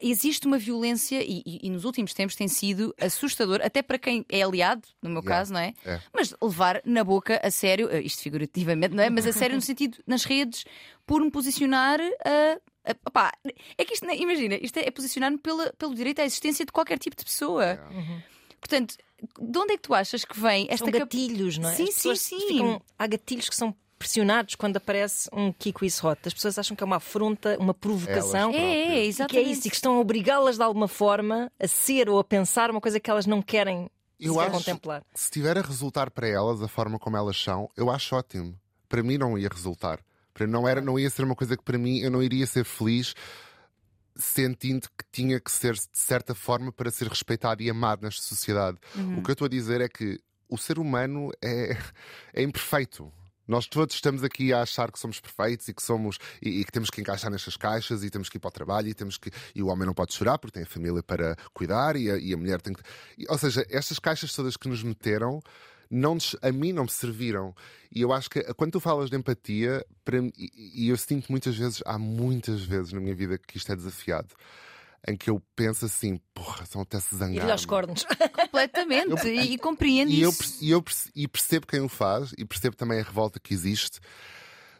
existe 0.00 0.46
uma 0.46 0.58
violência 0.58 1.20
e, 1.22 1.42
e- 1.44 1.60
e 1.64 1.70
nos 1.70 1.84
últimos 1.84 2.14
tempos 2.14 2.36
tem 2.36 2.46
sido 2.46 2.94
assustador, 3.00 3.60
até 3.64 3.82
para 3.82 3.98
quem 3.98 4.24
é 4.28 4.42
aliado, 4.42 4.82
no 5.02 5.10
meu 5.10 5.20
Yeah. 5.22 5.36
caso, 5.38 5.52
não 5.52 5.60
é? 5.60 5.74
É. 5.84 6.00
Mas 6.12 6.32
levar 6.40 6.80
na 6.84 7.02
boca 7.02 7.40
a 7.42 7.50
sério, 7.50 7.88
eh, 7.90 8.00
isto 8.02 8.22
figurativamente, 8.22 8.94
não 8.94 9.02
é? 9.02 9.10
Mas 9.10 9.26
a 9.26 9.32
sério 9.32 9.56
no 9.56 9.60
sentido 9.62 9.98
nas 10.06 10.24
redes, 10.24 10.64
por 11.04 11.20
me 11.20 11.30
posicionar 11.32 11.98
a. 12.00 12.90
a- 12.92 12.96
opá, 13.06 13.32
é 13.76 13.84
que 13.84 13.94
isto, 13.94 14.04
imagina, 14.08 14.54
isto 14.62 14.76
é, 14.78 14.86
é 14.86 14.90
posicionar-me 14.92 15.38
pelo 15.38 15.94
direito 15.96 16.20
à 16.20 16.24
existência 16.24 16.64
de 16.64 16.70
qualquer 16.70 16.98
tipo 16.98 17.16
de 17.16 17.24
pessoa. 17.24 17.80
Portanto, 18.60 18.94
de 19.40 19.58
onde 19.58 19.72
é 19.72 19.76
que 19.76 19.82
tu 19.82 19.94
achas 19.94 20.24
que 20.24 20.38
vem 20.38 20.66
esta 20.70 20.84
São 20.84 20.86
cap- 20.92 20.98
gatilhos, 21.00 21.58
não 21.58 21.68
é? 21.68 21.74
Sim, 21.74 21.90
sim, 21.90 22.14
sim. 22.14 22.38
ficam- 22.48 22.82
há 22.98 23.06
gatilhos 23.06 23.48
que 23.48 23.56
são 23.56 23.74
pressionados 23.98 24.54
quando 24.54 24.76
aparece 24.76 25.28
um 25.32 25.52
Kiko 25.52 25.84
e 25.84 25.88
Hot. 25.88 26.20
As 26.24 26.32
pessoas 26.32 26.56
acham 26.58 26.76
que 26.76 26.82
é 26.84 26.86
uma 26.86 26.96
afronta, 26.96 27.56
uma 27.58 27.74
provocação. 27.74 28.50
Elas 28.52 28.54
É, 28.54 28.60
é, 28.60 28.84
E 28.84 28.86
que 28.86 28.92
é 28.92 29.04
exatamente. 29.06 29.50
isso, 29.50 29.66
e 29.66 29.70
que 29.70 29.76
estão 29.76 29.96
a 29.96 30.00
obrigá-las 30.00 30.56
de 30.56 30.62
alguma 30.62 30.86
forma 30.86 31.50
a 31.58 31.66
ser 31.66 32.08
ou 32.08 32.18
a 32.20 32.24
pensar 32.24 32.70
uma 32.70 32.80
coisa 32.80 33.00
que 33.00 33.10
elas 33.10 33.26
não 33.26 33.42
querem 33.42 33.90
Eu 34.20 34.34
sequer 34.34 34.44
acho 34.46 34.52
contemplar. 34.58 35.00
que 35.12 35.18
se 35.18 35.24
estiver 35.26 35.58
a 35.58 35.62
resultar 35.62 36.10
para 36.12 36.28
elas 36.28 36.62
a 36.62 36.68
forma 36.68 36.96
como 36.98 37.16
elas 37.16 37.36
são, 37.42 37.68
eu 37.76 37.90
acho 37.90 38.14
ótimo. 38.14 38.54
Para 38.88 39.02
mim 39.02 39.18
não 39.18 39.36
ia 39.36 39.48
resultar. 39.48 39.98
Para 40.32 40.46
não, 40.46 40.68
era, 40.68 40.80
não 40.80 40.96
ia 40.96 41.10
ser 41.10 41.24
uma 41.24 41.34
coisa 41.34 41.56
que 41.56 41.64
para 41.64 41.76
mim 41.76 41.98
eu 41.98 42.10
não 42.12 42.22
iria 42.22 42.46
ser 42.46 42.64
feliz 42.64 43.14
sentindo 44.18 44.88
que 44.88 45.04
tinha 45.12 45.40
que 45.40 45.50
ser 45.50 45.74
de 45.74 45.88
certa 45.92 46.34
forma 46.34 46.72
para 46.72 46.90
ser 46.90 47.08
respeitado 47.08 47.62
e 47.62 47.70
amado 47.70 48.02
nesta 48.02 48.22
sociedade. 48.22 48.78
O 49.18 49.22
que 49.22 49.30
eu 49.30 49.32
estou 49.32 49.46
a 49.46 49.48
dizer 49.48 49.80
é 49.80 49.88
que 49.88 50.18
o 50.48 50.58
ser 50.58 50.78
humano 50.78 51.30
é, 51.42 51.76
é 52.34 52.42
imperfeito. 52.42 53.12
Nós 53.46 53.66
todos 53.66 53.94
estamos 53.94 54.22
aqui 54.22 54.52
a 54.52 54.60
achar 54.60 54.92
que 54.92 54.98
somos 54.98 55.18
perfeitos 55.20 55.66
e 55.68 55.74
que 55.74 55.82
somos 55.82 56.18
e, 56.42 56.60
e 56.60 56.64
que 56.64 56.70
temos 56.70 56.90
que 56.90 57.00
encaixar 57.00 57.30
nestas 57.30 57.56
caixas 57.56 58.04
e 58.04 58.10
temos 58.10 58.28
que 58.28 58.36
ir 58.36 58.40
para 58.40 58.48
o 58.48 58.52
trabalho 58.52 58.88
e 58.88 58.94
temos 58.94 59.16
que 59.16 59.30
e 59.54 59.62
o 59.62 59.68
homem 59.68 59.86
não 59.86 59.94
pode 59.94 60.12
chorar 60.12 60.36
porque 60.36 60.52
tem 60.52 60.64
a 60.64 60.66
família 60.66 61.02
para 61.02 61.34
cuidar 61.54 61.96
e 61.96 62.10
a, 62.10 62.18
e 62.18 62.34
a 62.34 62.36
mulher 62.36 62.60
tem 62.60 62.74
que 62.74 62.82
e, 63.16 63.24
ou 63.26 63.38
seja 63.38 63.64
estas 63.70 63.98
caixas 63.98 64.34
todas 64.34 64.54
que 64.54 64.68
nos 64.68 64.82
meteram 64.82 65.40
não 65.90 66.18
a 66.42 66.52
mim 66.52 66.72
não 66.72 66.84
me 66.84 66.90
serviram 66.90 67.54
e 67.90 68.00
eu 68.02 68.12
acho 68.12 68.28
que 68.28 68.42
quando 68.54 68.72
tu 68.72 68.80
falas 68.80 69.08
de 69.10 69.16
empatia 69.16 69.84
para 70.04 70.20
mim- 70.20 70.32
e, 70.36 70.84
e 70.84 70.88
eu 70.90 70.96
sinto 70.96 71.30
muitas 71.30 71.56
vezes 71.56 71.82
há 71.86 71.98
muitas 71.98 72.62
vezes 72.62 72.92
na 72.92 73.00
minha 73.00 73.14
vida 73.14 73.38
que 73.38 73.56
isto 73.56 73.72
é 73.72 73.76
desafiado 73.76 74.28
em 75.06 75.16
que 75.16 75.30
eu 75.30 75.40
penso 75.56 75.84
assim 75.86 76.20
porra 76.34 76.66
são 76.66 76.82
até 76.82 76.98
se 77.00 77.16
zangar 77.16 77.44
Ir-lhe 77.44 77.52
aos 77.52 77.64
cornos. 77.64 78.04
Completamente. 78.34 79.26
e, 79.28 79.54
e 79.54 79.58
compreendo 79.58 80.10
e 80.10 80.20
eu, 80.20 80.30
isso. 80.30 80.38
perce- 80.38 80.64
e 80.64 80.70
eu 80.70 80.84
e 81.14 81.28
percebo 81.28 81.66
quem 81.66 81.80
o 81.80 81.88
faz 81.88 82.32
e 82.36 82.44
percebo 82.44 82.76
também 82.76 83.00
a 83.00 83.02
revolta 83.04 83.38
que 83.40 83.54
existe. 83.54 84.00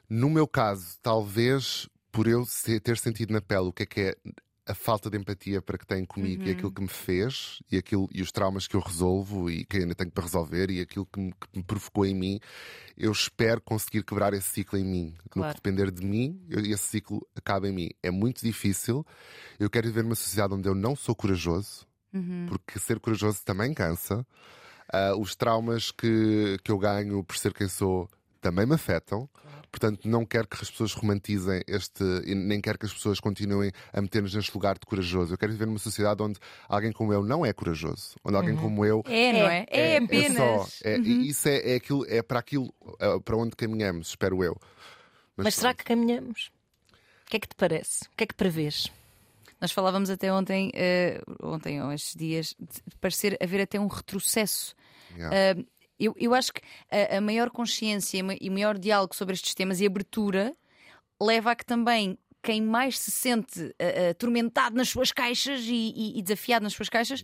No 0.09 0.29
meu 0.29 0.47
caso, 0.49 0.99
talvez 1.03 1.89
por 2.11 2.27
eu 2.27 2.45
ter 2.83 2.97
sentido 2.99 3.33
na 3.33 3.41
pele 3.41 3.69
o 3.69 3.73
que 3.73 3.83
é 3.83 3.87
que 3.87 4.01
é 4.01 4.17
a 4.69 4.75
falta 4.75 5.09
de 5.09 5.17
empatia 5.17 5.63
para 5.63 5.79
que 5.79 5.87
têm 5.87 6.05
comigo 6.05 6.43
e 6.43 6.51
aquilo 6.53 6.71
que 6.71 6.83
me 6.83 6.89
fez 6.89 7.61
e, 7.73 7.79
aquilo, 7.79 8.09
e 8.13 8.21
os 8.21 8.31
traumas 8.31 8.67
que 8.69 8.77
eu 8.77 8.81
resolvo 8.81 9.51
e 9.51 9.65
que 9.65 9.79
ainda 9.79 9.95
tenho 9.95 10.11
para 10.11 10.25
resolver 10.25 10.71
e 10.71 10.81
aquilo 10.81 11.07
que 11.07 11.19
me, 11.19 11.33
que 11.33 11.57
me 11.59 11.63
provocou 11.65 12.05
em 12.05 12.15
mim, 12.15 12.39
eu 12.97 13.11
espero 13.11 13.61
conseguir 13.63 14.05
quebrar 14.05 14.35
esse 14.35 14.51
ciclo 14.51 14.79
em 14.79 14.85
mim. 14.85 15.15
No 15.25 15.31
Claro. 15.31 15.55
que 15.55 15.63
depender 15.63 15.91
de 15.91 16.05
mim, 16.05 16.41
eu- 16.51 16.61
esse 16.61 16.85
ciclo 16.85 17.27
acaba 17.35 17.67
em 17.69 17.73
mim. 17.73 17.89
É 18.03 18.11
muito 18.11 18.43
difícil. 18.43 19.07
Eu 19.59 19.71
quero 19.71 19.87
viver 19.89 20.03
numa 20.05 20.15
sociedade 20.15 20.53
onde 20.55 20.69
eu 20.69 20.75
não 20.75 20.95
sou 20.95 21.15
corajoso, 21.15 21.87
porque 22.49 22.79
ser 22.79 23.01
corajoso 23.01 23.41
também 23.45 23.73
cansa. 23.73 24.27
Ah, 24.93 25.15
os 25.17 25.35
traumas 25.37 25.91
que, 25.91 26.59
que 26.65 26.71
eu 26.71 26.79
ganho 26.79 27.23
por 27.25 27.37
ser 27.37 27.53
quem 27.55 27.69
sou 27.69 28.09
também 28.41 28.67
me 28.67 28.75
afetam. 28.75 29.29
portanto 29.71 30.09
não 30.09 30.25
quero 30.25 30.49
que 30.49 30.57
as 30.63 30.71
pessoas 30.71 30.93
romantizem 30.95 31.63
este, 31.67 32.03
nem 32.25 32.61
quero 32.61 32.79
que 32.79 32.87
as 32.87 32.93
pessoas 32.93 33.21
continuem 33.21 33.71
a 33.93 34.01
meter-nos 34.01 34.35
neste 34.35 34.53
lugar 34.55 34.79
de 34.79 34.87
corajoso. 34.87 35.35
Eu 35.35 35.39
quero 35.39 35.53
viver 35.53 35.67
numa 35.67 35.79
sociedade 35.79 36.23
onde 36.23 36.39
alguém 36.69 36.93
como 36.93 37.13
eu 37.13 37.23
não 37.23 37.45
é 37.45 37.53
corajoso, 37.53 38.17
onde 38.25 38.37
alguém 38.37 38.57
como 38.57 38.85
eu 38.85 39.03
É, 39.07 39.33
não 39.33 39.49
é? 39.49 39.67
É, 39.69 39.97
apenas. 39.99 40.37
só. 40.37 40.67
É, 40.85 40.99
e 40.99 41.29
Isso 41.29 41.49
é, 41.49 41.73
é, 41.73 41.75
aquilo, 41.77 42.05
é 42.09 42.23
para 42.23 42.39
aquilo 42.39 42.73
é, 42.99 43.19
para 43.21 43.37
onde 43.37 43.55
caminhamos, 43.57 44.09
espero 44.09 44.43
eu. 44.43 44.57
Mas 45.37 45.55
será 45.55 45.75
que 45.75 45.85
caminhamos? 45.85 46.51
O 47.27 47.31
que 47.31 47.37
é 47.37 47.41
que 47.41 47.49
te 47.49 47.55
parece? 47.55 48.05
O 48.05 48.17
que 48.17 48.25
é 48.25 48.27
que 48.27 48.35
prevês? 48.35 48.91
Nós 49.61 49.73
falávamos 49.73 50.09
até 50.09 50.33
ontem, 50.33 50.71
eh, 50.75 51.21
ontem 51.43 51.83
ou 51.83 51.93
estes 51.93 52.15
dias, 52.15 52.55
de 52.59 52.97
parecer 53.01 53.37
haver 53.43 53.61
até 53.61 53.79
um 53.79 53.89
retrocesso. 53.89 54.75
Yeah. 55.17 55.37
Eh, 55.37 55.65
eu, 55.99 56.15
eu 56.19 56.35
acho 56.35 56.53
que 56.53 56.61
a, 56.91 57.17
a 57.19 57.21
maior 57.21 57.51
consciência 57.51 58.23
e 58.41 58.51
maior 58.51 58.79
diálogo 58.79 59.15
sobre 59.15 59.35
estes 59.35 59.55
temas 59.55 59.81
e 59.81 59.87
abertura 59.87 60.55
leva 61.21 61.51
a 61.53 61.57
que 61.57 61.65
também 61.67 62.17
quem 62.43 62.63
mais 62.63 62.99
se 62.99 63.11
sente 63.11 63.75
eh, 63.79 64.11
atormentado 64.11 64.77
nas 64.77 64.89
suas 64.89 65.11
caixas 65.11 65.61
e, 65.65 65.93
e- 65.97 66.19
e 66.19 66.23
desafiado 66.23 66.63
nas 66.63 66.73
suas 66.73 66.89
caixas, 66.89 67.23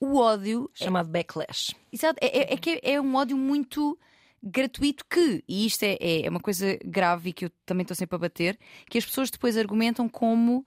o 0.00 0.16
ódio 0.18 0.70
Chamado 0.72 1.08
backlash. 1.10 1.74
Exato, 1.92 2.18
é, 2.22 2.26
é- 2.38 2.54
é 2.54 2.56
que 2.56 2.80
é 2.82 2.98
um 3.00 3.14
ódio 3.14 3.36
muito 3.36 3.98
gratuito 4.42 5.04
que, 5.04 5.44
e 5.46 5.66
isto 5.66 5.82
é, 5.82 5.96
é- 6.00 6.26
é 6.26 6.30
uma 6.30 6.40
coisa 6.40 6.78
grave 6.84 7.30
e 7.30 7.32
que 7.32 7.44
eu 7.46 7.50
também 7.66 7.82
estou 7.82 7.94
sempre 7.96 8.16
a 8.16 8.18
bater, 8.18 8.58
que 8.88 8.96
as 8.96 9.04
pessoas 9.04 9.30
depois 9.30 9.56
argumentam 9.56 10.08
como 10.08 10.64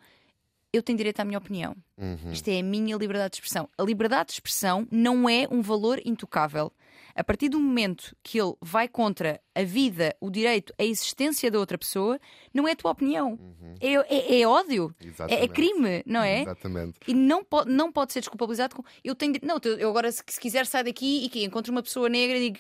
eu 0.74 0.82
tenho 0.82 0.98
direito 0.98 1.20
à 1.20 1.25
minha 1.25 1.38
opinião. 1.38 1.75
Uhum. 1.98 2.32
Isto 2.32 2.48
é 2.50 2.60
a 2.60 2.63
minha 2.63 2.96
liberdade 2.96 3.32
de 3.32 3.36
expressão. 3.38 3.70
A 3.78 3.84
liberdade 3.84 4.28
de 4.28 4.34
expressão 4.34 4.88
não 4.92 5.30
é 5.30 5.48
um 5.51 5.62
valor 5.62 6.00
intocável. 6.06 6.72
A 7.13 7.24
partir 7.25 7.50
do 7.50 7.60
momento 7.60 8.16
que 8.24 8.40
ele 8.40 8.54
vai 8.62 8.88
contra 8.88 9.42
a 9.54 9.63
vida, 9.63 10.16
o 10.22 10.30
direito, 10.30 10.74
a 10.80 10.84
existência 10.86 11.51
da 11.51 11.60
outra 11.60 11.78
pessoa, 11.78 12.18
não 12.54 12.66
é 12.66 12.72
a 12.72 12.75
tua 12.75 12.92
opinião. 12.92 13.38
É, 13.82 13.94
é- 13.96 14.42
é 14.42 14.48
ódio. 14.48 14.96
É, 15.28 15.36
é 15.36 15.42
Uhum. 15.42 15.48
Crime, 15.50 16.04
não 16.06 16.22
é? 16.24 16.44
Exatamente. 16.44 17.00
E 17.06 17.13
não 17.13 17.44
pode, 17.44 17.70
não 17.70 17.92
pode 17.92 18.13
ser 18.13 18.22
desculpabilizado 18.22 18.75
com. 18.78 18.84
Eu 19.04 19.13
tenho. 19.13 19.34
Não, 19.44 19.60
eu 19.78 19.90
agora, 19.90 20.10
se, 20.10 20.24
se 20.25 20.40
quiser, 20.40 20.66
sai 20.66 20.86
daqui 20.86 21.25
e 21.25 21.30
que 21.30 21.44
encontro 21.44 21.72
uma 21.74 21.84
pessoa 21.84 22.08
negra 22.08 22.38
e 22.38 22.50
digo 22.51 22.60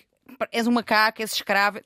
és 0.51 0.67
um 0.67 0.71
macaco, 0.71 1.21
és 1.21 1.31
escravo. 1.33 1.79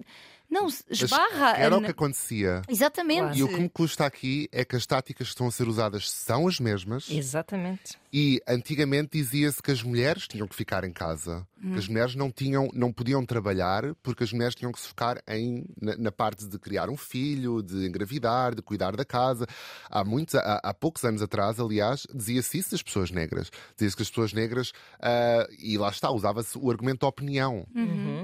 Não, 0.50 0.70
se- 0.70 0.84
Mas 0.90 1.02
esbarra. 1.02 1.58
Era 1.58 1.76
o 1.78 1.82
que 1.82 1.92
acontecia. 1.92 2.62
Exatamente. 2.68 3.38
E 3.38 3.44
o 3.44 3.48
que 3.48 3.60
me 3.60 3.70
custa 3.70 4.06
aqui 4.06 4.48
é 4.52 4.64
que 4.64 4.76
as 4.76 4.86
táticas 4.86 5.28
que 5.28 5.32
estão 5.34 5.48
a 5.48 5.52
ser 5.52 5.68
usadas 5.68 6.10
são 6.10 6.48
as 6.48 6.60
mesmas. 6.60 7.10
Exatamente. 7.10 7.98
E 8.18 8.40
antigamente 8.48 9.18
dizia-se 9.18 9.62
que 9.62 9.72
as 9.72 9.84
mulheres 9.84 10.26
tinham 10.26 10.48
que 10.48 10.56
ficar 10.56 10.86
em 10.86 10.94
casa, 10.94 11.46
que 11.74 11.80
as 11.80 11.88
mulheres 11.88 12.16
não 12.16 12.32
tinham, 12.32 12.70
não 12.74 12.92
podiam 12.92 13.26
trabalhar 13.26 13.94
porque 14.04 14.24
as 14.24 14.32
mulheres 14.32 14.56
tinham 14.56 14.72
que 14.72 14.80
se 14.80 14.88
focar 14.88 15.22
em, 15.28 15.66
na, 15.82 15.98
na 15.98 16.12
parte 16.14 16.46
de 16.48 16.58
criar 16.60 16.90
um 16.90 16.96
filho, 16.96 17.62
de 17.62 17.86
engravidar, 17.86 18.56
de 18.56 18.62
cuidar 18.62 18.96
da 18.96 19.04
casa. 19.04 19.46
Há 19.90 20.04
muitos, 20.06 20.36
há, 20.36 20.62
há 20.64 20.74
poucos 20.74 21.04
anos 21.04 21.22
atrás, 21.22 21.60
aliás, 21.60 22.06
dizia-se 22.14 22.58
isso 22.58 22.72
das 22.72 22.82
pessoas 22.82 23.12
negras. 23.12 23.50
Dizia-se 23.76 23.96
que 23.96 24.04
as 24.04 24.10
pessoas 24.10 24.32
negras 24.32 24.72
ah, 25.02 25.48
e 25.60 25.78
lá 25.78 25.90
está, 25.90 26.10
usava-se 26.12 26.58
o 26.58 26.72
argumento 26.72 27.02
da 27.02 27.08
opinião. 27.08 27.68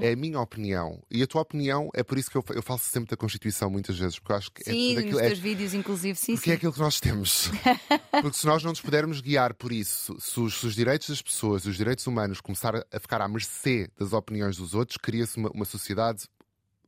É 0.00 0.12
a 0.12 0.16
minha 0.16 0.40
opinião 0.40 1.02
e 1.10 1.22
a 1.22 1.26
tua 1.26 1.42
opinião 1.42 1.90
é 1.94 2.02
por 2.02 2.16
isso 2.16 2.30
que 2.30 2.36
eu, 2.36 2.44
eu 2.54 2.62
falo 2.62 2.78
sempre 2.78 3.10
da 3.10 3.16
Constituição 3.16 3.68
muitas 3.68 3.98
vezes 3.98 4.18
porque 4.18 4.32
eu 4.32 4.36
acho 4.36 4.50
que 4.50 4.62
é 4.68 4.72
Sim, 4.72 4.94
nos 4.94 5.20
é 5.20 5.28
teus 5.28 5.38
vídeos, 5.38 5.74
inclusive, 5.74 6.18
sim, 6.18 6.34
porque 6.34 6.50
é 6.50 6.52
sim. 6.54 6.56
aquilo 6.56 6.72
que 6.72 6.80
nós 6.80 6.98
temos. 6.98 7.50
Porque 8.22 8.36
se 8.36 8.46
nós 8.46 8.62
não 8.62 8.70
nos 8.70 8.80
pudermos 8.80 9.20
guiar 9.20 9.54
por 9.54 9.72
isso, 9.72 9.81
se 9.84 10.12
os, 10.40 10.60
se 10.60 10.66
os 10.66 10.74
direitos 10.74 11.08
das 11.08 11.22
pessoas, 11.22 11.64
os 11.66 11.76
direitos 11.76 12.06
humanos 12.06 12.40
começar 12.40 12.74
a, 12.76 13.00
ficar 13.00 13.20
à 13.20 13.28
mercê 13.28 13.90
das 13.98 14.12
opiniões 14.12 14.56
dos 14.56 14.74
outros, 14.74 14.96
cria-se 14.96 15.36
uma, 15.36 15.50
uma 15.50 15.64
sociedade 15.64 16.28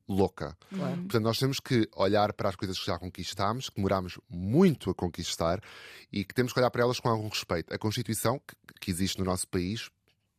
louca. 0.09 0.57
Claro. 0.69 0.97
Portanto, 0.97 1.23
nós 1.23 1.39
temos 1.39 1.61
que 1.61 1.89
olhar 1.97 2.33
para 2.33 2.49
as 2.49 2.57
coisas 2.57 2.79
que 2.79 2.87
já 2.87 2.99
conquistámos, 2.99 3.69
que 3.71 3.77
demorámos 3.77 4.19
muito 4.29 4.91
a 4.91 4.95
conquistar 4.95 5.61
e 6.13 6.25
que 6.25 6.35
temos 6.35 6.53
que 6.53 6.59
olhar 6.59 6.71
para 6.71 6.83
elas 6.83 7.01
com 7.01 7.09
algum 7.09 7.29
respeito. 7.29 7.73
A 7.73 7.79
Constituição, 7.79 8.39
que, 8.39 8.55
que 8.81 8.91
existe 8.91 9.19
no 9.19 9.25
nosso 9.25 9.49
país, 9.49 9.89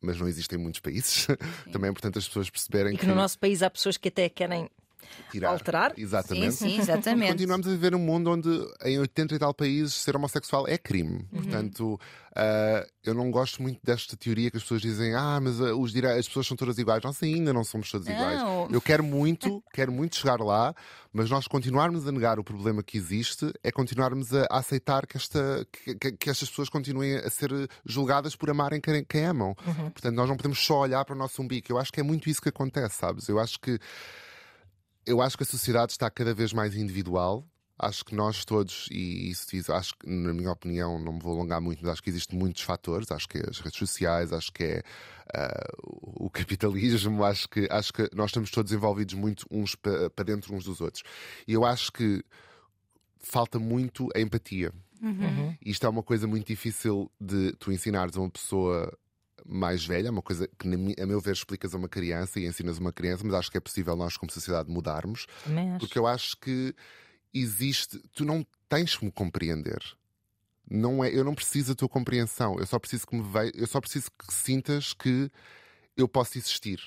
mas 0.00 0.20
não 0.20 0.28
existe 0.28 0.54
em 0.54 0.58
muitos 0.58 0.80
países, 0.80 1.26
também 1.72 1.88
é 1.88 1.90
importante 1.90 2.18
as 2.18 2.26
pessoas 2.28 2.48
perceberem 2.48 2.94
E 2.94 2.98
que 2.98 3.06
no 3.06 3.14
nosso 3.14 3.38
país 3.38 3.62
há 3.62 3.70
pessoas 3.70 3.96
que 3.96 4.08
até 4.08 4.28
querem 4.28 4.70
tirar. 5.30 5.50
alterar. 5.50 5.92
Exatamente. 5.96 6.52
Sim, 6.54 6.70
sim, 6.70 6.78
exatamente. 6.80 7.32
Continuamos 7.32 7.66
a 7.66 7.70
viver 7.70 7.92
num 7.92 7.98
mundo 7.98 8.30
onde 8.30 8.48
em 8.84 8.98
80 8.98 9.34
e 9.34 9.38
tal 9.38 9.54
países 9.54 9.94
ser 9.94 10.16
homossexual 10.16 10.66
é 10.68 10.76
crime. 10.78 11.26
Uhum. 11.32 11.42
Portanto, 11.42 12.00
ah, 12.34 12.86
eu 13.04 13.14
não 13.14 13.30
gosto 13.30 13.62
muito 13.62 13.80
desta 13.82 14.16
teoria 14.16 14.50
que 14.50 14.56
as 14.56 14.62
pessoas 14.62 14.82
dizem 14.82 15.14
ah, 15.14 15.38
mas 15.40 15.60
ah, 15.60 15.74
os 15.74 15.92
dire... 15.92 16.06
as 16.06 16.26
pessoas 16.26 16.46
são 16.46 16.56
todas 16.56 16.76
iguais. 16.78 17.02
Nós 17.02 17.22
ainda 17.22 17.52
não 17.52 17.64
somos 17.64 17.90
todas 17.90 18.06
iguais. 18.06 18.38
Não. 18.40 18.68
Eu 18.70 18.80
quero 18.80 19.02
muito, 19.02 19.62
quero 19.72 19.90
muito 19.90 20.16
chegar 20.16 20.40
lá, 20.40 20.74
mas 21.12 21.30
nós 21.30 21.46
continuarmos 21.46 22.06
a 22.06 22.12
negar 22.12 22.38
o 22.38 22.44
problema 22.44 22.82
que 22.82 22.96
existe 22.98 23.50
é 23.62 23.72
continuarmos 23.72 24.34
a 24.34 24.46
aceitar 24.50 25.06
que, 25.06 25.16
esta, 25.16 25.66
que, 25.72 25.94
que- 25.94 26.12
que 26.12 26.30
estas 26.30 26.48
pessoas 26.50 26.68
continuem 26.68 27.16
a 27.16 27.30
ser 27.30 27.50
julgadas 27.84 28.36
por 28.36 28.50
amarem 28.50 28.80
quem, 28.80 29.04
quem 29.04 29.24
amam. 29.24 29.54
Portanto, 29.54 30.14
nós 30.14 30.28
não 30.28 30.36
podemos 30.36 30.58
só 30.58 30.80
olhar 30.80 31.04
para 31.04 31.14
o 31.14 31.18
nosso 31.18 31.40
umbigo. 31.40 31.66
Eu 31.70 31.78
acho 31.78 31.92
que 31.92 32.00
é 32.00 32.02
muito 32.02 32.28
isso 32.28 32.42
que 32.42 32.48
acontece, 32.48 32.96
sabes? 32.96 33.28
Eu 33.28 33.38
acho 33.38 33.58
que 33.60 33.78
eu 35.06 35.20
acho 35.22 35.36
que 35.36 35.42
a 35.44 35.46
sociedade 35.46 35.92
está 35.92 36.10
cada 36.10 36.34
vez 36.34 36.52
mais 36.52 36.74
individual. 36.74 37.46
Acho 37.78 38.04
que 38.06 38.14
nós 38.14 38.42
todos, 38.44 38.88
e 38.90 39.28
isso, 39.30 39.54
isso 39.54 39.70
acho 39.70 39.94
que, 39.98 40.08
na 40.08 40.32
minha 40.32 40.50
opinião, 40.50 40.98
não 40.98 41.12
me 41.12 41.20
vou 41.20 41.34
alongar 41.34 41.60
muito, 41.60 41.80
mas 41.82 41.92
acho 41.92 42.02
que 42.02 42.08
existem 42.08 42.38
muitos 42.38 42.62
fatores. 42.62 43.12
Acho 43.12 43.28
que 43.28 43.36
é 43.36 43.42
as 43.50 43.58
redes 43.58 43.78
sociais, 43.78 44.32
acho 44.32 44.50
que 44.50 44.64
é 44.64 44.82
ah, 45.34 45.68
o 45.82 46.30
capitalismo, 46.30 47.22
acho 47.22 47.46
que, 47.50 47.68
acho 47.70 47.92
que 47.92 48.08
nós 48.14 48.30
estamos 48.30 48.50
todos 48.50 48.72
envolvidos 48.72 49.14
muito 49.14 49.46
uns 49.50 49.74
pa- 49.74 50.08
para 50.14 50.24
dentro 50.24 50.54
uns 50.54 50.64
dos 50.64 50.80
outros. 50.80 51.02
E 51.46 51.52
eu 51.52 51.66
acho 51.66 51.92
que 51.92 52.24
falta 53.18 53.58
muito 53.58 54.08
a 54.14 54.20
empatia. 54.20 54.72
Isto 55.64 55.86
é 55.86 55.90
uma 55.90 56.02
coisa 56.02 56.26
muito 56.26 56.46
difícil 56.46 57.10
de 57.20 57.52
tu 57.58 57.70
ensinares 57.70 58.16
a 58.16 58.20
uma 58.20 58.30
pessoa 58.30 58.90
mais 59.48 59.84
velha, 59.84 60.10
uma 60.10 60.22
coisa 60.22 60.48
que, 60.58 60.68
a 61.00 61.06
meu 61.06 61.20
ver, 61.20 61.32
explicas 61.32 61.74
a 61.74 61.78
uma 61.78 61.88
criança 61.88 62.40
e 62.40 62.46
ensinas 62.46 62.78
a 62.78 62.80
uma 62.80 62.92
criança, 62.92 63.24
mas 63.24 63.34
acho 63.34 63.50
que 63.50 63.56
é 63.56 63.60
possível 63.60 63.96
nós, 63.96 64.16
como 64.16 64.30
sociedade, 64.30 64.70
mudarmos, 64.70 65.26
acho. 65.46 65.78
porque 65.78 65.98
eu 65.98 66.06
acho 66.06 66.36
que 66.38 66.74
existe. 67.32 67.98
Tu 68.14 68.24
não 68.24 68.46
tens 68.68 68.96
que 68.96 69.04
me 69.04 69.10
compreender. 69.10 69.80
Não 70.68 71.04
é, 71.04 71.14
eu 71.14 71.24
não 71.24 71.34
preciso 71.34 71.68
da 71.68 71.74
tua 71.76 71.88
compreensão, 71.88 72.58
eu 72.58 72.66
só 72.66 72.78
preciso 72.78 73.06
que 73.06 73.14
me 73.14 73.22
ve, 73.22 73.52
eu 73.54 73.68
só 73.68 73.80
preciso 73.80 74.10
que 74.10 74.34
sintas 74.34 74.92
que 74.92 75.30
eu 75.96 76.08
posso 76.08 76.36
existir. 76.36 76.80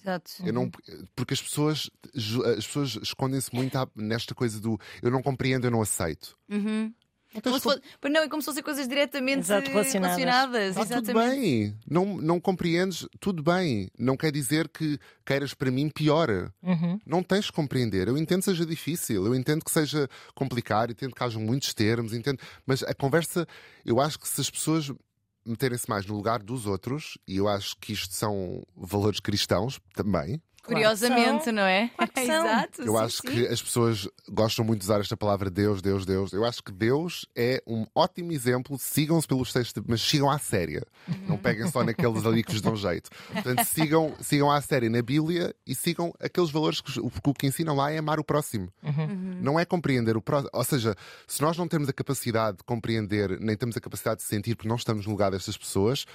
Exato. 0.00 0.32
Eu 0.44 0.52
não, 0.52 0.70
porque 1.14 1.34
as 1.34 1.42
pessoas, 1.42 1.90
as 2.14 2.66
pessoas 2.66 2.96
escondem-se 3.02 3.54
muito 3.54 3.76
nesta 3.94 4.34
coisa 4.34 4.60
do 4.60 4.78
eu 5.02 5.10
não 5.10 5.20
compreendo, 5.20 5.66
eu 5.66 5.70
não 5.70 5.82
aceito. 5.82 6.38
Uhum. 6.48 6.94
Não 7.36 7.42
tens 7.42 7.62
Como 7.62 7.74
se 7.74 7.82
Pois 8.00 8.12
não, 8.12 8.20
é 8.22 8.28
como 8.28 8.42
se 8.42 8.46
fossem 8.46 8.62
coisas 8.62 8.88
diretamente 8.88 9.40
Exato, 9.40 9.70
relacionadas. 9.70 10.16
relacionadas. 10.18 10.76
Está 10.76 10.96
tudo 10.96 11.10
Exatamente. 11.10 11.40
bem. 11.40 11.78
Não, 11.88 12.16
não 12.16 12.40
compreendes, 12.40 13.06
tudo 13.20 13.42
bem. 13.42 13.88
Não 13.98 14.16
quer 14.16 14.32
dizer 14.32 14.68
que 14.68 14.98
queiras 15.24 15.54
para 15.54 15.70
mim 15.70 15.88
pior. 15.88 16.50
Uhum. 16.62 16.98
Não 17.06 17.22
tens 17.22 17.46
que 17.46 17.52
compreender. 17.52 18.08
Eu 18.08 18.16
entendo 18.18 18.40
que 18.40 18.46
seja 18.46 18.66
difícil, 18.66 19.26
eu 19.26 19.34
entendo 19.34 19.64
que 19.64 19.70
seja 19.70 20.08
complicado, 20.34 20.92
entendo 20.92 21.14
que 21.14 21.22
hajam 21.22 21.40
muitos 21.42 21.72
termos, 21.74 22.12
entendo. 22.12 22.38
Mas 22.66 22.82
a 22.82 22.94
conversa, 22.94 23.46
eu 23.84 24.00
acho 24.00 24.18
que 24.18 24.28
se 24.28 24.40
as 24.40 24.50
pessoas 24.50 24.90
meterem-se 25.44 25.88
mais 25.88 26.04
no 26.06 26.14
lugar 26.16 26.42
dos 26.42 26.66
outros, 26.66 27.16
e 27.26 27.36
eu 27.36 27.46
acho 27.48 27.76
que 27.80 27.92
isto 27.92 28.14
são 28.14 28.62
valores 28.76 29.20
cristãos 29.20 29.80
também. 29.94 30.40
Claro 30.66 30.82
Curiosamente, 30.82 31.44
são. 31.44 31.52
não 31.52 31.62
é? 31.62 31.88
Claro 31.96 32.12
que 32.12 32.20
são. 32.26 32.46
Exato. 32.46 32.82
Eu 32.82 32.92
sim, 32.92 32.98
acho 32.98 33.16
sim. 33.22 33.28
que 33.28 33.46
as 33.46 33.62
pessoas 33.62 34.08
gostam 34.28 34.64
muito 34.64 34.80
de 34.80 34.86
usar 34.86 35.00
esta 35.00 35.16
palavra 35.16 35.48
Deus, 35.48 35.80
Deus, 35.80 36.04
Deus. 36.04 36.32
Eu 36.32 36.44
acho 36.44 36.62
que 36.62 36.72
Deus 36.72 37.24
é 37.36 37.62
um 37.66 37.86
ótimo 37.94 38.32
exemplo. 38.32 38.78
Sigam-se 38.78 39.26
pelos 39.28 39.52
textos, 39.52 39.82
mas 39.86 40.00
sigam 40.02 40.30
à 40.30 40.38
séria. 40.38 40.82
Não 41.28 41.38
peguem 41.38 41.70
só 41.70 41.84
naqueles 41.84 42.26
ali 42.26 42.42
que 42.42 42.52
vos 42.52 42.60
dão 42.60 42.74
jeito. 42.76 43.10
Portanto, 43.32 43.64
sigam, 43.64 44.14
sigam 44.20 44.50
à 44.50 44.60
séria 44.60 44.90
na 44.90 45.02
Bíblia 45.02 45.54
e 45.66 45.74
sigam 45.74 46.12
aqueles 46.20 46.50
valores 46.50 46.80
que, 46.80 46.98
o- 46.98 47.10
que 47.10 47.20
o 47.30 47.34
que 47.34 47.46
ensinam 47.46 47.76
lá 47.76 47.90
é 47.92 47.98
amar 47.98 48.18
o 48.18 48.24
próximo. 48.24 48.68
Não 49.40 49.58
é 49.60 49.64
compreender 49.64 50.16
o 50.16 50.20
próximo. 50.22 50.50
Ou 50.52 50.64
seja, 50.64 50.94
se 51.26 51.40
nós 51.42 51.56
não 51.56 51.68
temos 51.68 51.88
a 51.88 51.92
capacidade 51.92 52.56
de 52.58 52.64
compreender, 52.64 53.38
nem 53.40 53.56
temos 53.56 53.76
a 53.76 53.80
capacidade 53.80 54.18
de 54.20 54.26
sentir 54.26 54.56
porque 54.56 54.68
não 54.68 54.76
estamos 54.76 55.06
no 55.06 55.12
lugar 55.12 55.30
destas 55.30 55.56
pessoas, 55.56 56.06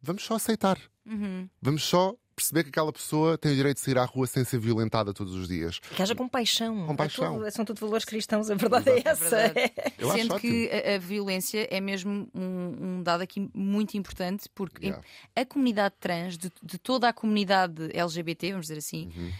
vamos 0.00 0.24
só 0.24 0.34
aceitar. 0.36 0.78
Uhum. 1.04 1.48
Vamos 1.60 1.82
só 1.82 2.14
perceber 2.34 2.62
que 2.64 2.68
aquela 2.70 2.92
pessoa 2.92 3.36
tem 3.38 3.52
o 3.52 3.54
direito 3.54 3.76
de 3.76 3.82
sair 3.82 3.98
à 3.98 4.04
rua 4.04 4.26
sem 4.26 4.44
ser 4.44 4.58
violentada 4.58 5.12
todos 5.12 5.34
os 5.34 5.46
dias. 5.48 5.78
Que 5.78 6.02
haja 6.02 6.14
compaixão. 6.14 6.86
Compaixão. 6.86 7.34
É 7.34 7.38
tudo- 7.38 7.50
são 7.52 7.64
tudo 7.64 7.80
valores 7.80 8.04
cristãos, 8.04 8.50
a 8.50 8.54
verdade 8.54 8.90
é 8.90 9.02
essa. 9.04 9.28
verdade. 9.48 9.72
Eu 9.98 10.10
acho 10.10 10.18
Sendo 10.22 10.38
que 10.40 10.70
a, 10.70 10.94
a 10.94 10.98
violência 10.98 11.66
é 11.70 11.80
mesmo 11.80 12.28
um, 12.34 12.76
um 12.98 13.02
dado 13.02 13.20
aqui 13.22 13.48
muito 13.54 13.96
importante, 13.96 14.48
porque 14.54 14.86
Yeah. 14.86 15.04
a 15.36 15.44
comunidade 15.44 15.94
trans, 16.00 16.36
de, 16.36 16.50
de 16.62 16.78
toda 16.78 17.08
a 17.08 17.12
comunidade 17.12 17.90
LGBT, 17.96 18.50
vamos 18.52 18.66
dizer 18.66 18.78
assim, 18.78 19.10
Uhum. 19.16 19.30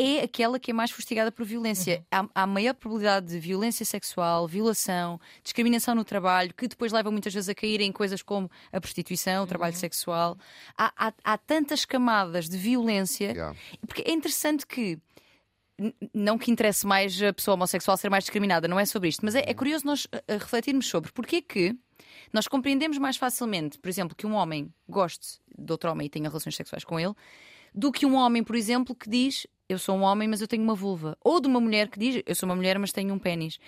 É 0.00 0.22
aquela 0.22 0.58
que 0.58 0.70
é 0.70 0.74
mais 0.74 0.90
fustigada 0.90 1.30
por 1.30 1.44
violência. 1.44 2.04
Há, 2.10 2.26
há 2.34 2.46
maior 2.46 2.74
probabilidade 2.74 3.26
de 3.26 3.38
violência 3.38 3.84
sexual, 3.84 4.48
violação, 4.48 5.20
discriminação 5.42 5.94
no 5.94 6.04
trabalho, 6.04 6.54
que 6.54 6.66
depois 6.66 6.90
leva 6.92 7.10
muitas 7.10 7.34
vezes 7.34 7.48
a 7.48 7.54
cair 7.54 7.80
em 7.80 7.92
coisas 7.92 8.22
como 8.22 8.50
a 8.72 8.80
prostituição, 8.80 9.44
o 9.44 9.46
trabalho 9.46 9.76
sexual. 9.76 10.38
Há, 10.76 10.92
há- 10.96 11.14
há 11.22 11.38
tantas 11.38 11.84
camadas 11.84 12.48
de 12.48 12.56
violência 12.56 13.30
Yeah. 13.32 13.56
porque 13.86 14.02
é 14.02 14.12
interessante 14.12 14.66
que 14.66 14.98
não 16.12 16.36
que 16.38 16.50
interesse 16.50 16.86
mais 16.86 17.20
a 17.22 17.32
pessoa 17.32 17.54
homossexual 17.54 17.96
ser 17.96 18.10
mais 18.10 18.24
discriminada, 18.24 18.68
não 18.68 18.78
é 18.78 18.84
sobre 18.84 19.08
isto, 19.08 19.24
mas 19.24 19.34
é, 19.34 19.44
é 19.46 19.54
curioso 19.54 19.86
nós 19.86 20.04
uh, 20.04 20.08
uh, 20.16 20.38
refletirmos 20.38 20.86
sobre 20.86 21.10
porque 21.12 21.40
que 21.40 21.74
nós 22.32 22.46
compreendemos 22.46 22.98
mais 22.98 23.16
facilmente, 23.16 23.78
por 23.78 23.88
exemplo, 23.88 24.14
que 24.16 24.26
um 24.26 24.34
homem 24.34 24.72
goste 24.88 25.38
de 25.56 25.72
outro 25.72 25.90
homem 25.90 26.06
e 26.06 26.10
tenha 26.10 26.28
relações 26.28 26.54
sexuais 26.54 26.84
com 26.84 26.98
ele, 27.00 27.14
do 27.74 27.90
que 27.90 28.04
um 28.04 28.14
homem, 28.14 28.42
por 28.44 28.56
exemplo, 28.56 28.94
que 28.94 29.08
diz 29.08 29.46
eu 29.72 29.78
sou 29.78 29.96
um 29.96 30.02
homem, 30.02 30.28
mas 30.28 30.40
eu 30.40 30.48
tenho 30.48 30.62
uma 30.62 30.74
vulva. 30.74 31.16
Ou 31.22 31.40
de 31.40 31.46
uma 31.46 31.60
mulher 31.60 31.88
que 31.88 31.98
diz 31.98 32.22
eu 32.26 32.34
sou 32.34 32.48
uma 32.48 32.56
mulher, 32.56 32.78
mas 32.78 32.92
tenho 32.92 33.12
um 33.14 33.18
pênis. 33.18 33.58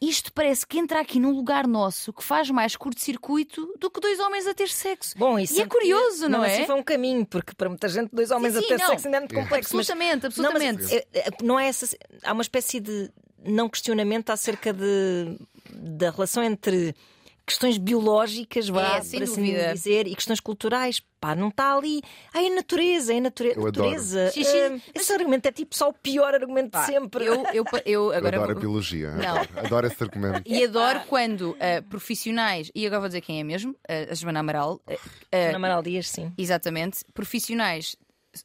Isto 0.00 0.32
parece 0.32 0.66
que 0.66 0.78
entra 0.78 1.00
aqui 1.00 1.18
num 1.20 1.30
lugar 1.32 1.66
nosso 1.66 2.12
que 2.12 2.22
faz 2.22 2.50
mais 2.50 2.76
curto-circuito 2.76 3.74
do 3.78 3.90
que 3.90 4.00
dois 4.00 4.18
homens 4.20 4.46
a 4.46 4.54
ter 4.54 4.68
sexo. 4.68 5.16
Bom, 5.18 5.38
e 5.38 5.44
isso 5.44 5.60
é 5.60 5.66
curioso, 5.66 6.28
não, 6.28 6.44
é? 6.44 6.54
Assim 6.54 6.66
foi 6.66 6.74
um 6.74 6.82
caminho, 6.82 7.24
porque 7.26 7.54
para 7.54 7.68
muita 7.68 7.88
gente, 7.88 8.10
dois 8.14 8.30
homens 8.30 8.54
Sim, 8.54 8.60
sim, 8.60 8.64
a 8.64 8.68
ter 8.68 8.82
não. 8.82 8.88
sexo 8.90 9.06
ainda 9.06 9.16
é 9.16 9.20
muito 9.20 9.34
complexo. 9.34 9.76
mas- 9.76 9.90
Absolutamente, 9.90 10.22
Não, 10.22 10.26
absolutamente. 10.28 10.82
mas, 10.82 10.92
é, 10.92 11.06
é, 11.14 11.28
não 11.42 11.58
é 11.60 11.68
essa. 11.68 11.96
Há 12.22 12.32
uma 12.32 12.42
espécie 12.42 12.80
de 12.80 13.10
não 13.44 13.68
questionamento 13.68 14.30
acerca 14.30 14.72
de, 14.72 15.38
da 15.72 16.10
relação 16.10 16.42
entre 16.42 16.94
questões 17.46 17.78
biológicas, 17.78 18.68
vá, 18.68 18.96
É, 18.96 19.00
por 19.00 19.22
assim 19.22 19.54
dizer, 19.72 20.06
e 20.08 20.14
questões 20.16 20.40
culturais. 20.40 21.00
Pá, 21.20 21.34
não 21.34 21.48
está 21.48 21.74
ali. 21.74 22.02
Ai, 22.34 22.46
a 22.48 22.54
natureza, 22.54 23.14
é 23.14 23.18
a 23.18 23.20
nature... 23.20 23.52
Eu 23.56 23.66
adoro. 23.66 23.86
natureza. 23.88 24.30
Xixi, 24.32 24.56
Ah, 24.58 24.78
esse 24.94 25.12
argumento 25.12 25.46
é 25.46 25.52
tipo 25.52 25.74
só 25.74 25.88
o 25.88 25.92
pior 25.92 26.34
argumento 26.34 26.70
Pá, 26.72 26.80
de 26.80 26.86
sempre. 26.92 27.24
Eu, 27.24 27.44
eu, 27.54 27.64
eu 27.74 27.84
Eu 27.86 28.12
agora 28.12 28.36
adoro 28.36 28.52
a 28.52 28.60
biologia. 28.60 29.12
Não. 29.12 29.36
Adoro, 29.38 29.48
adoro 29.66 29.86
esse 29.86 30.02
argumento. 30.02 30.42
E 30.44 30.64
adoro 30.64 31.00
quando 31.08 31.50
uh, 31.52 31.82
profissionais, 31.88 32.70
e 32.74 32.86
agora 32.86 33.00
vou 33.00 33.08
dizer 33.08 33.20
quem 33.22 33.40
é 33.40 33.44
mesmo, 33.44 33.72
uh, 33.72 34.10
a 34.10 34.14
Joana 34.14 34.40
Amaral, 34.40 34.74
uh, 34.86 34.92
uh, 34.92 35.50
Na 35.52 35.56
Amaral 35.56 35.82
Dias, 35.82 36.08
sim. 36.10 36.32
exatamente, 36.36 37.04
profissionais, 37.14 37.96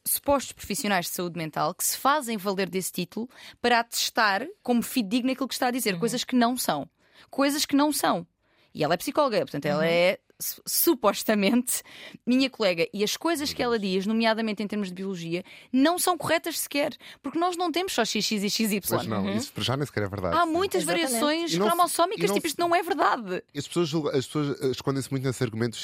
supostos 0.06 0.52
profissionais 0.52 1.06
de 1.06 1.12
saúde 1.12 1.36
mental, 1.38 1.74
que 1.74 1.84
se 1.84 1.98
fazem 1.98 2.36
valer 2.38 2.68
desse 2.70 2.90
título 2.92 3.28
para 3.60 3.80
atestar 3.80 4.46
como 4.62 4.80
fidedigno 4.82 5.32
aquilo 5.32 5.48
que 5.48 5.54
está 5.54 5.66
a 5.66 5.68
Uhum. 5.68 5.72
dizer, 5.72 5.98
coisas 5.98 6.24
que 6.24 6.34
não 6.34 6.56
são. 6.56 6.88
Coisas 7.30 7.64
que 7.66 7.76
não 7.76 7.92
são. 7.92 8.26
E 8.74 8.82
ela 8.84 8.94
é 8.94 8.96
psicóloga, 8.96 9.38
portanto, 9.40 9.66
ela 9.66 9.80
Uhum. 9.82 9.88
é 9.88 10.18
supostamente 10.66 11.82
minha 12.26 12.48
colega. 12.50 12.86
E 12.92 13.02
as 13.04 13.16
coisas 13.16 13.52
que 13.52 13.62
ela 13.62 13.78
diz, 13.78 14.06
nomeadamente 14.06 14.62
em 14.62 14.66
termos 14.66 14.88
de 14.88 14.94
biologia, 14.94 15.44
não 15.72 15.98
são 15.98 16.16
corretas 16.18 16.58
sequer. 16.60 16.96
Porque 17.22 17.38
nós 17.38 17.56
não 17.56 17.70
temos 17.72 17.92
só 17.92 18.04
XX 18.04 18.32
e 18.32 18.50
XY. 18.50 18.80
Pois 18.88 19.06
não, 19.06 19.34
isso 19.34 19.52
para 19.52 19.62
já 19.64 19.76
nem 19.76 19.86
sequer 19.86 20.04
é 20.04 20.08
verdade. 20.08 20.36
Há 20.36 20.44
muitas 20.46 20.82
Exatamente. 20.82 21.10
variações 21.12 21.56
não 21.56 21.66
cromossómicas, 21.66 22.28
não 22.30 22.34
tipo, 22.36 22.46
isto 22.46 22.58
não 22.60 22.74
é 22.74 22.82
verdade. 22.82 23.42
As 23.56 23.66
pessoas, 23.68 23.94
as 24.14 24.26
pessoas 24.26 24.60
eh, 24.62 24.66
escondem-se 24.70 25.10
muito 25.10 25.24
nesse 25.24 25.42
argumento. 25.42 25.78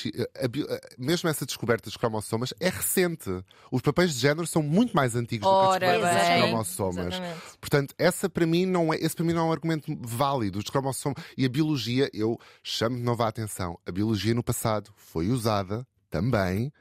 Bi- 0.51 0.67
a- 0.69 0.81
Mesmo 0.99 1.29
essa 1.29 1.47
descoberta 1.47 1.85
dos 1.89 1.97
cromossomas 1.97 2.53
é 2.61 2.69
recente. 2.69 3.31
Os 3.71 3.83
papéis 3.83 4.13
de 4.15 4.19
género 4.21 4.47
são 4.47 4.63
muito 4.63 4.95
mais 4.95 5.15
antigos 5.15 5.47
do 5.49 5.53
que 5.55 5.67
Ora 5.67 5.89
a 5.89 5.93
descoberta 5.93 6.19
dos 6.31 6.43
cromossomas. 6.49 7.07
Exatamente. 7.15 7.41
Portanto, 7.61 7.95
essa 7.99 8.29
para 8.29 8.47
mim 8.47 8.67
não 8.67 8.93
é, 8.93 8.97
esse 8.99 9.15
para 9.15 9.25
mim 9.25 9.33
não 9.33 9.43
é 9.43 9.49
um 9.49 9.53
argumento 9.53 9.97
válido. 10.01 10.59
Os 10.59 10.65
cromossomas 10.71 11.23
e 11.37 11.45
a 11.45 11.49
biologia, 11.49 12.11
eu 12.13 12.39
chamo 12.63 12.97
de 12.97 13.03
nova 13.03 13.27
atenção. 13.29 13.79
A 13.87 13.93
biologia 13.93 14.35
no 14.35 14.43
passado 14.49 14.91
foi 14.97 15.29
usada 15.29 15.87
também 16.09 16.73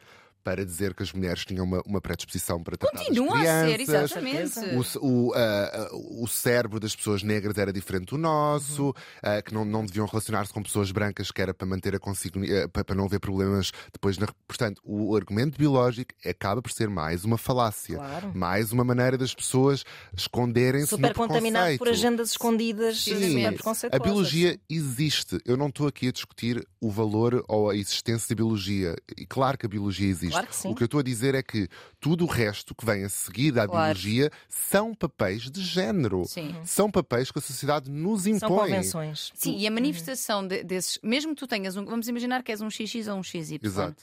para 0.47 0.63
dizer 0.63 0.93
que 0.93 1.03
as 1.03 1.11
mulheres 1.11 1.43
tinham 1.43 1.65
uma, 1.65 1.81
uma 1.85 1.99
predisposição 1.99 2.63
para 2.63 2.77
tratar 2.77 2.97
das 2.99 3.07
Continua 3.07 3.37
a 3.37 3.65
ser, 3.65 3.73
crianças. 3.73 4.11
exatamente. 4.11 4.59
O, 5.01 5.05
o, 5.05 5.33
ah, 5.35 5.89
o 6.21 6.25
cérebro 6.25 6.79
das 6.79 6.95
pessoas 6.95 7.21
negras 7.21 7.57
era 7.57 7.73
diferente 7.73 8.11
do 8.11 8.17
nosso, 8.17 8.95
ah, 9.21 9.41
que 9.41 9.53
não, 9.53 9.65
não 9.65 9.85
deviam 9.85 10.05
relacionar-se 10.05 10.53
com 10.53 10.63
pessoas 10.63 10.89
brancas, 10.89 11.31
que 11.31 11.41
era 11.41 11.53
para 11.53 11.67
manter 11.67 11.93
a 11.95 11.99
consignia, 11.99 12.69
para, 12.69 12.85
para 12.85 12.95
não 12.95 13.03
haver 13.03 13.19
problemas 13.19 13.73
depois. 13.91 14.17
Na... 14.17 14.25
Portanto, 14.47 14.81
o 14.85 15.17
argumento 15.17 15.57
biológico 15.57 16.13
acaba 16.25 16.61
por 16.61 16.71
ser 16.71 16.89
mais 16.89 17.25
uma 17.25 17.37
falácia, 17.37 17.97
Claro. 17.97 18.31
mais 18.33 18.71
uma 18.71 18.85
maneira 18.85 19.17
das 19.17 19.35
pessoas 19.35 19.83
esconderem-se 20.15 20.87
Super 20.87 21.09
no 21.09 21.13
contaminado 21.13 21.77
por 21.77 21.89
agendas 21.89 22.31
escondidas 22.31 23.03
Sim, 23.03 23.45
a 23.91 23.99
biologia 23.99 24.57
existe. 24.69 25.39
Eu 25.45 25.57
não 25.57 25.67
estou 25.67 25.87
aqui 25.87 26.07
a 26.07 26.11
discutir 26.13 26.65
o 26.79 26.89
valor 26.89 27.43
ou 27.49 27.69
a 27.69 27.75
existência 27.75 28.29
da 28.29 28.35
biologia. 28.35 28.95
E 29.17 29.25
claro 29.25 29.57
que 29.57 29.65
a 29.65 29.69
biologia 29.69 30.07
existe. 30.07 30.36
Claro 30.37 30.47
que 30.47 30.55
sim. 30.55 30.71
O 30.71 30.75
que 30.75 30.83
eu 30.83 30.85
estou 30.85 30.99
a 30.99 31.03
dizer 31.03 31.35
é 31.35 31.41
que 31.43 31.67
tudo 31.99 32.23
o 32.25 32.27
resto 32.27 32.73
que 32.75 32.85
vem 32.85 33.03
a 33.03 33.09
seguir 33.09 33.57
à 33.59 33.67
Claro. 33.67 33.93
biologia 33.93 34.31
são 34.47 34.93
papéis 34.93 35.49
de 35.49 35.61
género. 35.63 36.25
Sim. 36.25 36.55
São 36.63 36.89
papéis 36.91 37.31
que 37.31 37.39
a 37.39 37.41
sociedade 37.41 37.89
nos 37.89 38.25
impõe. 38.27 38.39
São 38.39 38.49
convenções. 38.57 39.31
Sim, 39.35 39.57
e 39.57 39.65
a 39.67 39.71
manifestação 39.71 40.45
de- 40.47 40.63
desses, 40.63 40.99
mesmo 41.03 41.33
que 41.33 41.39
tu 41.39 41.47
tenhas 41.47 41.75
um, 41.75 41.85
vamos 41.85 42.07
imaginar 42.07 42.43
que 42.43 42.51
és 42.51 42.61
um 42.61 42.69
XX 42.69 43.07
ou 43.07 43.17
um 43.17 43.23
XY. 43.23 43.59
Exato. 43.63 43.95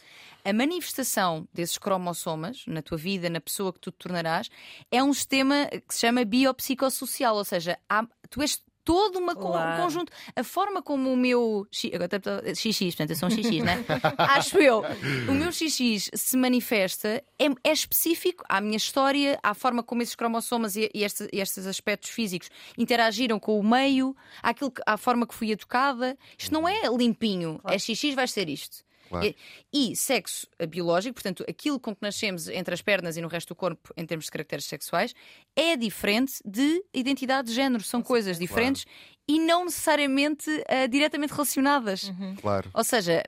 A 0.45 0.53
manifestação 0.53 1.49
desses 1.55 1.79
cromossomas 1.79 2.65
na 2.67 2.83
tua 2.83 2.99
vida, 2.99 3.31
na 3.31 3.41
pessoa 3.41 3.73
que 3.73 3.81
tu 3.81 3.91
te 3.91 3.97
tornarás, 3.99 4.51
é 4.91 5.03
um 5.03 5.13
sistema 5.15 5.67
que 5.89 5.95
se 5.95 6.01
chama 6.01 6.25
biopsicossocial, 6.25 7.37
ou 7.37 7.45
seja, 7.45 7.79
há- 7.89 8.07
tu 8.29 8.43
és 8.43 8.61
todo 8.85 9.19
um 9.19 9.51
Claro. 9.51 9.83
conjunto. 9.83 10.13
A 10.37 10.45
forma 10.45 10.83
como 10.83 11.13
o 11.13 11.17
meu 11.17 11.67
agora 11.95 12.09
XX, 12.55 12.79
portanto, 12.95 13.11
eu 13.11 13.17
sou 13.17 13.29
um 13.29 13.31
XX, 13.33 13.65
né? 13.65 13.85
Acho 14.19 14.59
eu. 14.59 14.83
O 15.29 15.33
meu 15.33 15.51
XX 15.51 16.11
se 16.13 16.37
manifesta 16.37 17.23
é, 17.39 17.47
é 17.65 17.73
específico 17.73 18.45
à 18.49 18.61
minha 18.61 18.77
história, 18.77 19.39
à 19.43 19.55
forma 19.55 19.83
como 19.83 20.03
esses 20.03 20.15
cromossomas 20.15 20.77
e, 20.77 20.91
e 20.95 21.03
estes, 21.03 21.29
e 21.33 21.41
estes 21.41 21.67
aspectos 21.67 22.11
físicos 22.11 22.51
interagiram 22.77 23.39
com 23.41 23.59
o 23.59 23.63
meio, 23.63 24.15
àquilo 24.43 24.73
à 24.87 24.97
forma 24.97 25.27
que 25.27 25.35
fui 25.35 25.51
educada. 25.51 26.17
Isto 26.39 26.53
não 26.53 26.69
é 26.69 26.83
limpinho. 26.97 27.61
É 27.65 27.79
XX, 27.79 28.15
vai 28.15 28.29
ser 28.29 28.49
isto. 28.49 28.85
Claro. 29.09 29.35
E, 29.73 29.91
e 29.91 29.97
sexo 29.97 30.47
biológico, 30.69 31.15
portanto, 31.15 31.45
aquilo 31.49 31.79
com 31.79 31.95
que 31.95 32.03
nascemos 32.03 32.49
entre 32.49 32.75
as 32.75 32.83
pernas 32.83 33.17
e 33.17 33.21
no 33.21 33.29
resto 33.29 33.49
do 33.49 33.57
corpo, 33.57 33.93
em 33.97 34.07
termos 34.07 34.27
de 34.27 34.31
caracteres 34.31 34.65
sexuais, 34.65 35.15
é 35.55 35.77
diferente 35.77 36.35
de 36.45 36.85
identidade 36.93 37.49
de 37.49 37.55
género. 37.55 37.83
São 37.83 38.03
coisas 38.03 38.39
diferentes 38.39 38.87
e 39.27 39.39
não 39.39 39.65
necessariamente 39.65 40.51
ah, 40.69 40.87
diretamente 40.87 41.33
relacionadas. 41.33 42.13
Claro. 42.41 42.71
Ou 42.75 42.85
seja, 42.85 43.23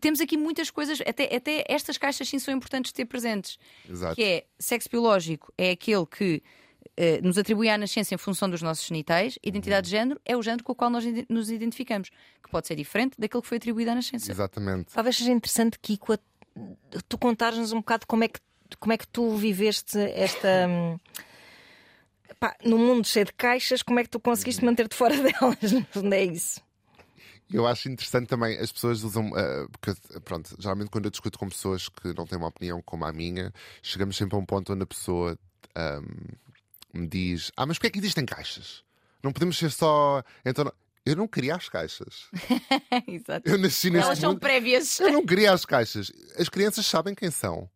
temos 0.00 0.20
aqui 0.20 0.36
muitas 0.36 0.70
coisas, 0.70 1.00
até, 1.06 1.34
até 1.34 1.64
estas 1.68 1.96
caixas 1.98 2.28
sim 2.28 2.38
são 2.38 2.52
importantes 2.52 2.90
de 2.90 2.94
ter 2.94 3.04
presentes. 3.04 3.58
Exato. 3.88 4.16
Que 4.16 4.22
é 4.22 4.46
sexo 4.58 4.88
biológico 4.90 5.52
é 5.56 5.70
aquele 5.70 6.06
que 6.06 6.42
eh, 6.96 7.20
nos 7.22 7.38
atribui 7.38 7.68
à 7.68 7.76
nascença 7.78 8.14
em 8.14 8.18
função 8.18 8.48
dos 8.48 8.62
nossos 8.62 8.86
genitais, 8.86 9.38
identidade 9.42 9.86
de 9.86 9.90
género 9.90 10.20
é 10.24 10.36
o 10.36 10.42
género 10.42 10.64
com 10.64 10.72
o 10.72 10.74
qual 10.74 10.90
nós 10.90 11.04
nos 11.28 11.50
identificamos, 11.50 12.10
que 12.42 12.50
pode 12.50 12.66
ser 12.66 12.76
diferente 12.76 13.14
daquele 13.18 13.42
que 13.42 13.48
foi 13.48 13.56
atribuído 13.58 13.90
à 13.90 13.94
nascença. 13.94 14.30
Exatamente. 14.30 14.92
Talvez 14.92 15.16
seja 15.16 15.30
interessante, 15.32 15.78
Kiko, 15.80 16.12
a- 16.14 16.18
tu 17.08 17.16
contares-nos 17.18 17.72
um 17.72 17.78
bocado 17.78 18.06
como 18.06 18.24
é 18.24 18.28
que, 18.28 18.40
como 18.78 18.92
é 18.92 18.98
que 18.98 19.06
tu 19.08 19.36
viveste 19.36 19.98
esta. 19.98 20.66
hum, 20.68 20.98
pá, 22.38 22.56
no 22.64 22.78
mundo 22.78 23.06
cheio 23.06 23.26
de 23.26 23.32
caixas, 23.32 23.82
como 23.82 24.00
é 24.00 24.02
que 24.04 24.10
tu 24.10 24.20
conseguiste 24.20 24.64
manter-te 24.64 24.94
fora 24.94 25.14
delas? 25.22 25.58
Fundo, 25.90 26.12
é 26.14 26.24
isso. 26.24 26.60
Eu 27.52 27.66
acho 27.66 27.88
interessante 27.90 28.28
também, 28.28 28.58
as 28.58 28.72
pessoas 28.72 29.02
usam. 29.02 29.30
eh, 29.36 29.66
porque, 29.70 29.92
pronto, 30.24 30.56
geralmente 30.58 30.88
quando 30.90 31.04
eu 31.06 31.10
discuto 31.10 31.38
com 31.38 31.48
pessoas 31.48 31.88
que 31.88 32.14
não 32.14 32.26
têm 32.26 32.38
uma 32.38 32.48
opinião 32.48 32.80
como 32.82 33.04
a 33.04 33.12
minha, 33.12 33.52
chegamos 33.82 34.16
sempre 34.16 34.36
a 34.36 34.38
um 34.38 34.46
ponto 34.46 34.72
onde 34.72 34.82
a 34.84 34.86
pessoa 34.86 35.38
ahm, 35.74 36.02
me 36.92 37.06
diz: 37.06 37.50
Ah, 37.56 37.66
mas 37.66 37.78
porquê 37.78 37.88
é 37.88 37.90
que 37.90 37.98
existem 37.98 38.24
caixas? 38.26 38.82
Não 39.22 39.32
podemos 39.32 39.56
ser 39.56 39.70
só. 39.70 40.22
Então, 40.44 40.70
eu 41.06 41.16
não 41.16 41.26
queria 41.28 41.54
as 41.56 41.68
caixas. 41.68 42.28
Exato. 43.06 43.48
Eu 43.48 43.58
nasci 43.58 43.90
neste 43.90 44.06
Elas 44.06 44.18
são 44.18 44.30
mundo. 44.30 44.40
prévias. 44.40 45.00
Eu 45.00 45.12
não 45.12 45.24
queria 45.24 45.52
as 45.52 45.64
caixas. 45.64 46.12
As 46.38 46.48
crianças 46.48 46.86
sabem 46.86 47.14
quem 47.14 47.30
são. 47.30 47.68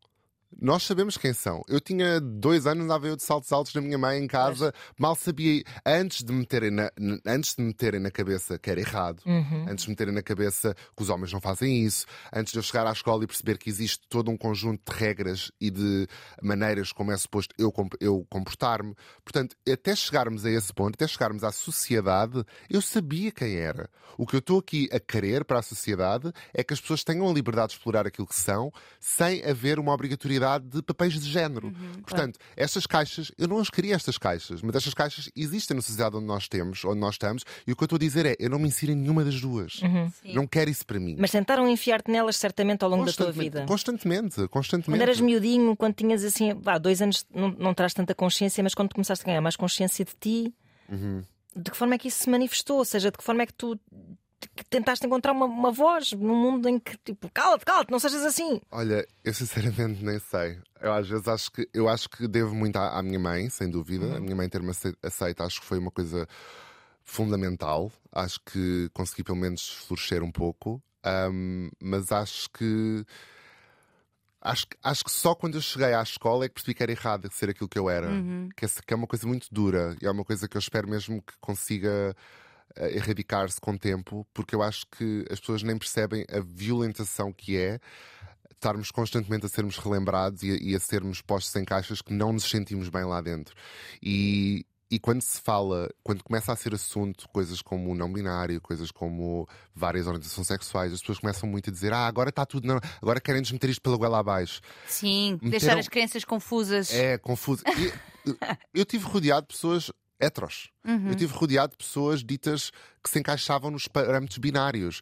Nós 0.58 0.84
sabemos 0.84 1.16
quem 1.16 1.32
são. 1.32 1.62
Eu 1.68 1.80
tinha 1.80 2.20
dois 2.20 2.66
anos, 2.66 2.84
andava 2.84 3.06
eu 3.06 3.16
de 3.16 3.22
saltos 3.22 3.52
altos 3.52 3.74
na 3.74 3.80
minha 3.80 3.98
mãe 3.98 4.18
em 4.18 4.26
casa, 4.26 4.72
mal 4.98 5.14
sabia. 5.14 5.62
Antes 5.84 6.24
de 6.24 6.32
me 6.32 6.40
meterem 6.40 6.70
na, 6.70 6.90
antes 7.26 7.54
de 7.54 7.62
me 7.62 7.68
meterem 7.68 8.00
na 8.00 8.10
cabeça 8.10 8.58
que 8.58 8.70
era 8.70 8.80
errado, 8.80 9.22
antes 9.68 9.84
de 9.84 9.88
me 9.88 9.92
meterem 9.92 10.14
na 10.14 10.22
cabeça 10.22 10.74
que 10.96 11.02
os 11.02 11.10
homens 11.10 11.32
não 11.32 11.40
fazem 11.40 11.84
isso, 11.84 12.06
antes 12.32 12.52
de 12.52 12.58
eu 12.58 12.62
chegar 12.62 12.86
à 12.86 12.92
escola 12.92 13.24
e 13.24 13.26
perceber 13.26 13.58
que 13.58 13.68
existe 13.68 14.06
todo 14.08 14.30
um 14.30 14.36
conjunto 14.36 14.90
de 14.90 14.98
regras 14.98 15.50
e 15.60 15.70
de 15.70 16.06
maneiras 16.42 16.92
como 16.92 17.12
é 17.12 17.16
suposto 17.16 17.54
eu, 17.58 17.72
eu 18.00 18.26
comportar-me. 18.30 18.94
Portanto, 19.24 19.56
até 19.70 19.94
chegarmos 19.94 20.46
a 20.46 20.50
esse 20.50 20.72
ponto, 20.72 20.94
até 20.94 21.06
chegarmos 21.06 21.44
à 21.44 21.52
sociedade, 21.52 22.44
eu 22.70 22.80
sabia 22.80 23.30
quem 23.30 23.56
era. 23.56 23.90
O 24.16 24.26
que 24.26 24.36
eu 24.36 24.40
estou 24.40 24.58
aqui 24.58 24.88
a 24.92 24.98
querer 24.98 25.44
para 25.44 25.58
a 25.58 25.62
sociedade 25.62 26.32
é 26.54 26.64
que 26.64 26.72
as 26.72 26.80
pessoas 26.80 27.04
tenham 27.04 27.28
a 27.28 27.32
liberdade 27.32 27.68
de 27.68 27.74
explorar 27.74 28.06
aquilo 28.06 28.26
que 28.26 28.34
são, 28.34 28.72
sem 28.98 29.44
haver 29.44 29.78
uma 29.78 29.92
obrigatoriedade 29.92 30.45
de 30.58 30.82
papéis 30.82 31.14
de 31.14 31.30
género. 31.30 31.72
Portanto, 32.02 32.38
estas 32.56 32.86
caixas, 32.86 33.30
eu 33.36 33.46
não 33.48 33.58
as 33.58 33.68
queria 33.70 33.94
estas 33.94 34.16
caixas, 34.18 34.62
mas 34.62 34.74
estas 34.76 34.94
caixas 34.94 35.28
existem 35.36 35.74
na 35.74 35.82
sociedade 35.82 36.16
onde 36.16 36.26
nós 36.26 36.48
temos, 36.48 36.84
onde 36.84 37.00
nós 37.00 37.14
estamos, 37.14 37.44
e 37.66 37.72
o 37.72 37.76
que 37.76 37.82
eu 37.82 37.86
estou 37.86 37.96
a 37.96 38.00
dizer 38.00 38.26
é, 38.26 38.36
eu 38.38 38.48
não 38.50 38.58
me 38.58 38.68
insiro 38.68 38.92
em 38.92 38.96
nenhuma 38.96 39.24
das 39.24 39.40
duas. 39.40 39.80
Não 40.24 40.46
quero 40.46 40.70
isso 40.70 40.86
para 40.86 40.98
mim. 41.00 41.16
Mas 41.18 41.30
tentaram 41.30 41.68
enfiar-te 41.68 42.10
nelas 42.10 42.36
certamente 42.36 42.82
ao 42.84 42.90
longo 42.90 43.04
da 43.04 43.12
tua 43.12 43.32
vida. 43.32 43.64
constantemente, 43.66 44.46
constantemente. 44.48 44.98
Quando 44.98 45.02
eras 45.02 45.20
miudinho, 45.20 45.76
quando 45.76 45.94
tinhas 45.94 46.24
assim, 46.24 46.54
vá, 46.54 46.78
dois 46.78 47.02
anos, 47.02 47.24
não, 47.34 47.50
não 47.50 47.74
traz 47.74 47.92
tanta 47.92 48.14
consciência, 48.14 48.62
mas 48.62 48.74
quando 48.74 48.94
começaste 48.94 49.24
a 49.24 49.26
ganhar 49.26 49.40
mais 49.40 49.56
consciência 49.56 50.04
de 50.04 50.12
ti, 50.20 50.54
Uhum. 50.88 51.22
de 51.56 51.70
que 51.70 51.76
forma 51.76 51.94
é 51.94 51.98
que 51.98 52.06
isso 52.08 52.22
se 52.22 52.30
manifestou? 52.30 52.78
Ou 52.78 52.84
seja, 52.84 53.10
de 53.10 53.18
que 53.18 53.24
forma 53.24 53.42
é 53.42 53.46
que 53.46 53.54
tu 53.54 53.76
que 54.54 54.64
tentaste 54.64 55.06
encontrar 55.06 55.32
uma, 55.32 55.46
uma 55.46 55.70
voz 55.72 56.12
num 56.12 56.36
mundo 56.36 56.68
em 56.68 56.78
que, 56.78 56.96
tipo, 56.98 57.30
cala-te, 57.32 57.64
cala-te, 57.64 57.90
não 57.90 57.98
sejas 57.98 58.22
assim. 58.22 58.60
Olha, 58.70 59.06
eu 59.24 59.32
sinceramente 59.34 60.04
nem 60.04 60.18
sei. 60.18 60.58
Eu 60.80 60.92
às 60.92 61.08
vezes 61.08 61.26
acho 61.26 61.50
que 61.50 61.68
eu 61.72 61.88
acho 61.88 62.08
que 62.10 62.28
devo 62.28 62.54
muito 62.54 62.76
à, 62.76 62.98
à 62.98 63.02
minha 63.02 63.18
mãe, 63.18 63.48
sem 63.48 63.70
dúvida. 63.70 64.16
A 64.16 64.20
minha 64.20 64.36
mãe 64.36 64.48
ter-me 64.48 64.70
ace- 64.70 64.96
aceito, 65.02 65.42
acho 65.42 65.60
que 65.60 65.66
foi 65.66 65.78
uma 65.78 65.90
coisa 65.90 66.26
fundamental. 67.04 67.90
Acho 68.12 68.40
que 68.44 68.90
consegui 68.92 69.24
pelo 69.24 69.38
menos 69.38 69.68
florescer 69.86 70.22
um 70.22 70.30
pouco. 70.32 70.82
Ahm, 71.02 71.70
mas 71.80 72.10
acho 72.12 72.50
que 72.50 73.04
acho, 74.40 74.66
acho 74.82 75.04
que 75.04 75.10
só 75.10 75.34
quando 75.34 75.54
eu 75.56 75.60
cheguei 75.62 75.94
à 75.94 76.02
escola 76.02 76.44
é 76.44 76.48
que 76.48 76.54
percebi 76.54 76.74
que 76.74 76.82
era 76.82 76.92
errado 76.92 77.30
ser 77.32 77.50
aquilo 77.50 77.68
que 77.68 77.78
eu 77.78 77.88
era. 77.88 78.08
Que, 78.56 78.64
é, 78.64 78.68
que 78.86 78.92
é 78.94 78.96
uma 78.96 79.06
coisa 79.06 79.26
muito 79.26 79.46
dura 79.50 79.96
e 80.00 80.06
é 80.06 80.10
uma 80.10 80.24
coisa 80.24 80.48
que 80.48 80.56
eu 80.56 80.60
espero 80.60 80.88
mesmo 80.88 81.22
que 81.22 81.32
consiga 81.40 82.14
erradicar-se 82.78 83.60
com 83.60 83.72
o 83.72 83.78
tempo, 83.78 84.26
porque 84.34 84.54
eu 84.54 84.62
acho 84.62 84.86
que 84.86 85.24
as 85.30 85.40
pessoas 85.40 85.62
nem 85.62 85.76
percebem 85.78 86.24
a 86.30 86.40
violentação 86.40 87.32
que 87.32 87.56
é 87.56 87.78
estarmos 88.52 88.90
constantemente 88.90 89.46
a 89.46 89.48
sermos 89.48 89.76
relembrados 89.76 90.42
e 90.42 90.50
a, 90.50 90.56
e 90.56 90.74
a 90.74 90.80
sermos 90.80 91.20
postos 91.20 91.54
em 91.56 91.64
caixas 91.64 92.00
que 92.00 92.12
não 92.12 92.32
nos 92.32 92.44
sentimos 92.44 92.88
bem 92.88 93.04
lá 93.04 93.20
dentro. 93.20 93.54
E, 94.02 94.64
e 94.90 94.98
quando 94.98 95.20
se 95.20 95.40
fala, 95.40 95.90
quando 96.02 96.24
começa 96.24 96.52
a 96.52 96.56
ser 96.56 96.72
assunto 96.74 97.28
coisas 97.28 97.60
como 97.60 97.90
o 97.90 97.94
não 97.94 98.10
binário, 98.12 98.60
coisas 98.60 98.90
como 98.90 99.46
várias 99.74 100.06
orientações 100.06 100.46
sexuais, 100.46 100.92
as 100.92 101.00
pessoas 101.00 101.18
começam 101.18 101.48
muito 101.48 101.68
a 101.70 101.72
dizer: 101.72 101.92
Ah, 101.92 102.06
agora 102.06 102.30
está 102.30 102.46
tudo, 102.46 102.66
não, 102.66 102.80
agora 103.02 103.20
querem-nos 103.20 103.52
meter 103.52 103.68
isto 103.70 103.82
pela 103.82 103.96
goela 103.96 104.18
abaixo. 104.20 104.60
Sim, 104.86 105.32
Meteram- 105.34 105.50
deixar 105.50 105.78
as 105.78 105.88
crianças 105.88 106.24
confusas. 106.24 106.92
É 106.92 107.18
confuso. 107.18 107.62
Eu 108.74 108.84
tive 108.84 109.04
rodeado 109.04 109.46
de 109.48 109.54
pessoas 109.54 109.90
heteros. 110.18 110.70
Uhum. 110.84 111.08
Eu 111.08 111.14
tive 111.14 111.32
rodeado 111.32 111.72
de 111.72 111.78
pessoas 111.78 112.22
ditas 112.22 112.70
que 113.02 113.10
se 113.10 113.18
encaixavam 113.18 113.70
nos 113.70 113.88
parâmetros 113.88 114.38
binários. 114.38 115.00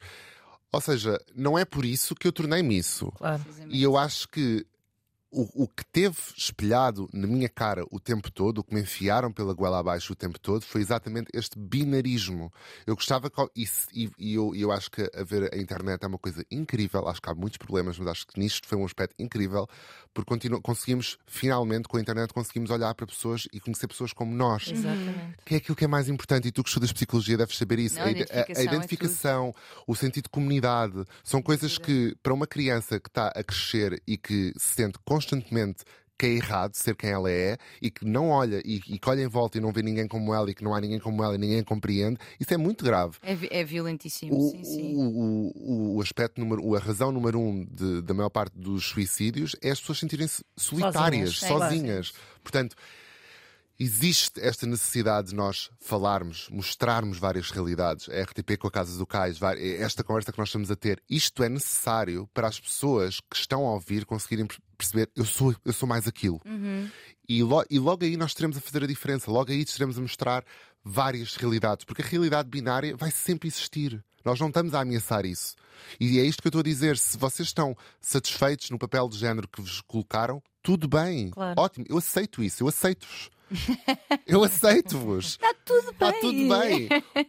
Ou 0.72 0.80
seja, 0.80 1.18
não 1.34 1.56
é 1.56 1.64
por 1.64 1.84
isso 1.84 2.14
que 2.14 2.26
eu 2.26 2.32
tornei-me 2.32 2.76
isso. 2.76 3.12
Claro. 3.12 3.44
E 3.68 3.82
eu 3.82 3.96
acho 3.96 4.28
que 4.28 4.66
o, 5.34 5.64
o 5.64 5.68
que 5.68 5.84
teve 5.86 6.16
espelhado 6.36 7.08
na 7.12 7.26
minha 7.26 7.48
cara 7.48 7.84
o 7.90 7.98
tempo 7.98 8.30
todo, 8.30 8.58
o 8.58 8.64
que 8.64 8.72
me 8.74 8.80
enfiaram 8.80 9.32
pela 9.32 9.52
goela 9.52 9.78
abaixo 9.80 10.12
o 10.12 10.16
tempo 10.16 10.38
todo, 10.38 10.62
foi 10.62 10.80
exatamente 10.80 11.28
este 11.34 11.58
binarismo. 11.58 12.52
Eu 12.86 12.94
gostava 12.94 13.28
que. 13.28 13.40
E, 13.56 13.66
e- 13.92 14.10
e 14.18 14.34
eu, 14.34 14.54
eu 14.54 14.70
acho 14.70 14.90
que 14.90 15.02
a 15.14 15.24
ver 15.24 15.52
a 15.52 15.58
internet 15.58 16.02
é 16.02 16.06
uma 16.06 16.18
coisa 16.18 16.44
incrível. 16.50 17.08
Acho 17.08 17.20
que 17.20 17.28
há 17.28 17.34
muitos 17.34 17.58
problemas, 17.58 17.98
mas 17.98 18.08
acho 18.08 18.26
que 18.26 18.38
nisto 18.38 18.66
foi 18.68 18.78
um 18.78 18.84
aspecto 18.84 19.14
incrível, 19.18 19.66
porque 20.14 20.28
continu, 20.28 20.60
conseguimos, 20.62 21.18
finalmente, 21.26 21.88
com 21.88 21.96
a 21.96 22.00
internet, 22.00 22.32
conseguimos 22.32 22.70
olhar 22.70 22.94
para 22.94 23.06
pessoas 23.06 23.48
e 23.52 23.58
conhecer 23.58 23.88
pessoas 23.88 24.12
como 24.12 24.32
nós. 24.34 24.68
Exatamente. 24.70 25.34
Que 25.44 25.54
é 25.54 25.58
aquilo 25.58 25.74
que 25.76 25.84
é 25.84 25.88
mais 25.88 26.08
importante, 26.08 26.48
e 26.48 26.52
tu 26.52 26.62
que 26.62 26.68
estudas 26.68 26.92
psicologia 26.92 27.36
deves 27.36 27.56
saber 27.58 27.78
isso. 27.80 27.96
Não, 27.96 28.02
a, 28.04 28.06
a 28.06 28.10
ide- 28.12 28.22
a- 28.22 28.24
a 28.36 28.62
identificação 28.62 28.64
é 28.70 28.76
identificação, 28.84 29.54
o 29.86 29.94
sentido 29.96 30.24
de 30.24 30.30
comunidade, 30.30 31.04
são 31.24 31.42
coisas 31.42 31.76
que, 31.78 32.16
para 32.22 32.32
uma 32.32 32.46
criança 32.46 33.00
que 33.00 33.08
está 33.08 33.28
a 33.28 33.42
crescer 33.42 34.00
e 34.06 34.16
que 34.16 34.52
se 34.56 34.74
sente 34.74 34.98
constantemente 35.04 35.23
que 36.16 36.26
é 36.26 36.28
errado 36.30 36.74
ser 36.74 36.94
quem 36.94 37.10
ela 37.10 37.28
é 37.28 37.58
e 37.82 37.90
que 37.90 38.04
não 38.04 38.28
olha 38.28 38.62
e, 38.64 38.76
e 38.86 38.98
que 39.00 39.08
olha 39.10 39.20
em 39.22 39.26
volta 39.26 39.58
e 39.58 39.60
não 39.60 39.72
vê 39.72 39.82
ninguém 39.82 40.06
como 40.06 40.32
ela 40.32 40.48
e 40.48 40.54
que 40.54 40.62
não 40.62 40.72
há 40.72 40.80
ninguém 40.80 41.00
como 41.00 41.24
ela 41.24 41.34
e 41.34 41.38
ninguém 41.38 41.58
a 41.58 41.64
compreende, 41.64 42.18
isso 42.38 42.54
é 42.54 42.56
muito 42.56 42.84
grave. 42.84 43.16
É, 43.20 43.36
é 43.60 43.64
violentíssimo, 43.64 44.32
O, 44.36 44.50
sim, 44.52 44.62
sim. 44.64 44.94
o, 44.94 45.00
o, 45.56 45.96
o 45.96 46.00
aspecto 46.00 46.40
número, 46.40 46.72
a 46.76 46.78
razão 46.78 47.10
número 47.10 47.40
um 47.40 47.64
de- 47.64 48.00
da 48.02 48.14
maior 48.14 48.30
parte 48.30 48.56
dos 48.56 48.84
suicídios 48.90 49.56
é 49.60 49.70
as 49.70 49.80
pessoas 49.80 49.98
sentirem-se 49.98 50.44
solitárias, 50.56 51.38
Sozinhas, 51.38 51.62
sozinhas. 51.68 52.12
Portanto, 52.44 52.76
existe 53.78 54.40
esta 54.40 54.66
necessidade 54.66 55.30
de 55.30 55.34
nós 55.34 55.68
falarmos, 55.80 56.48
mostrarmos 56.50 57.18
várias 57.18 57.50
realidades. 57.50 58.08
A 58.08 58.20
RTP 58.22 58.56
com 58.56 58.68
a 58.68 58.70
Casa 58.70 58.96
do 58.96 59.04
Cais, 59.04 59.36
vai- 59.36 59.60
esta 59.78 60.04
conversa 60.04 60.30
que 60.32 60.38
nós 60.38 60.48
estamos 60.48 60.70
a 60.70 60.76
ter, 60.76 61.02
isto 61.10 61.42
é 61.42 61.48
necessário 61.48 62.28
para 62.32 62.46
as 62.46 62.60
pessoas 62.60 63.18
que 63.20 63.36
estão 63.36 63.66
a 63.66 63.72
ouvir 63.72 64.04
conseguirem 64.06 64.46
perceber 64.76 65.10
eu 65.16 65.24
sou, 65.24 65.54
eu 65.64 65.72
sou 65.72 65.88
mais 65.88 66.06
aquilo. 66.06 66.40
E, 67.28 67.42
lo- 67.42 67.64
e 67.70 67.78
logo 67.78 68.04
aí 68.04 68.16
nós 68.16 68.30
estaremos 68.30 68.56
a 68.56 68.60
fazer 68.60 68.84
a 68.84 68.86
diferença, 68.86 69.30
logo 69.30 69.50
aí 69.50 69.62
estaremos 69.62 69.96
a 69.98 70.00
mostrar 70.00 70.44
várias 70.84 71.34
realidades, 71.36 71.84
porque 71.84 72.02
a 72.02 72.04
realidade 72.04 72.48
binária 72.48 72.96
vai 72.96 73.10
sempre 73.10 73.48
existir. 73.48 74.04
Nós 74.24 74.38
não 74.40 74.48
estamos 74.48 74.74
a 74.74 74.80
ameaçar 74.80 75.24
isso. 75.26 75.54
E 76.00 76.18
é 76.18 76.22
isto 76.24 76.40
que 76.40 76.46
eu 76.46 76.50
estou 76.50 76.60
a 76.60 76.64
dizer. 76.64 76.96
Se 76.96 77.18
vocês 77.18 77.48
estão 77.48 77.76
satisfeitos 78.00 78.70
no 78.70 78.78
papel 78.78 79.06
de 79.08 79.18
género 79.18 79.46
que 79.46 79.60
vos 79.60 79.82
colocaram, 79.82 80.42
tudo 80.62 80.88
bem. 80.88 81.28
Claro. 81.30 81.60
Ótimo. 81.60 81.84
Eu 81.88 81.98
aceito 81.98 82.42
isso. 82.42 82.62
Eu 82.62 82.68
aceito-vos. 82.68 83.30
eu 84.26 84.42
aceito-vos. 84.42 85.32
Está 85.32 85.54
tudo 85.64 85.90
Está 85.90 86.10
bem. 86.10 86.20
tudo 86.20 86.48
bem. 86.48 86.88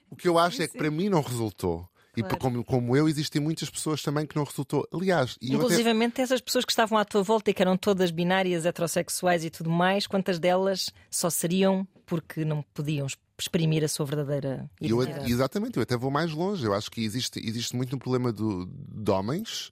O 0.10 0.16
que 0.16 0.28
eu 0.28 0.38
acho 0.40 0.62
é 0.62 0.68
que 0.70 0.78
para 0.78 0.90
mim 0.90 1.10
não 1.10 1.22
resultou. 1.22 1.86
E 2.16 2.22
Claro. 2.22 2.38
como, 2.38 2.64
como 2.64 2.96
eu, 2.96 3.08
existem 3.10 3.42
muitas 3.42 3.70
pessoas 3.70 4.02
também 4.02 4.26
que 4.26 4.36
não 4.36 4.44
resultou. 4.44 4.88
Aliás, 4.94 5.38
e 5.42 5.48
eu 5.52 5.60
até- 5.60 5.66
Inclusivamente 5.66 6.22
essas 6.22 6.40
pessoas 6.42 6.64
que 6.66 6.72
estavam 6.72 6.98
à 6.98 7.04
tua 7.06 7.22
volta 7.24 7.52
e 7.52 7.54
que 7.54 7.62
eram 7.62 7.76
todas 7.78 8.12
binárias, 8.12 8.66
heterossexuais 8.66 9.44
e 9.44 9.50
tudo 9.50 9.70
mais, 9.70 10.08
quantas 10.08 10.40
delas 10.40 10.90
só 11.12 11.30
seriam 11.30 11.88
porque 12.06 12.46
não 12.46 12.62
podiam 12.74 13.08
exprimir 13.38 13.84
a 13.84 13.88
sua 13.88 14.06
verdadeira 14.06 14.70
E 14.80 14.90
eu, 14.90 15.02
identidade? 15.02 15.32
exatamente, 15.32 15.78
eu 15.78 15.84
até 15.84 15.98
vou 15.98 16.10
mais 16.10 16.32
longe. 16.32 16.66
Eu 16.66 16.74
acho 16.74 16.90
que 16.90 17.04
existe, 17.04 17.40
existe 17.46 17.76
muito 17.76 17.96
um 17.96 18.00
problema 18.00 18.32
do, 18.32 18.66
de 18.66 19.12
homens 19.12 19.72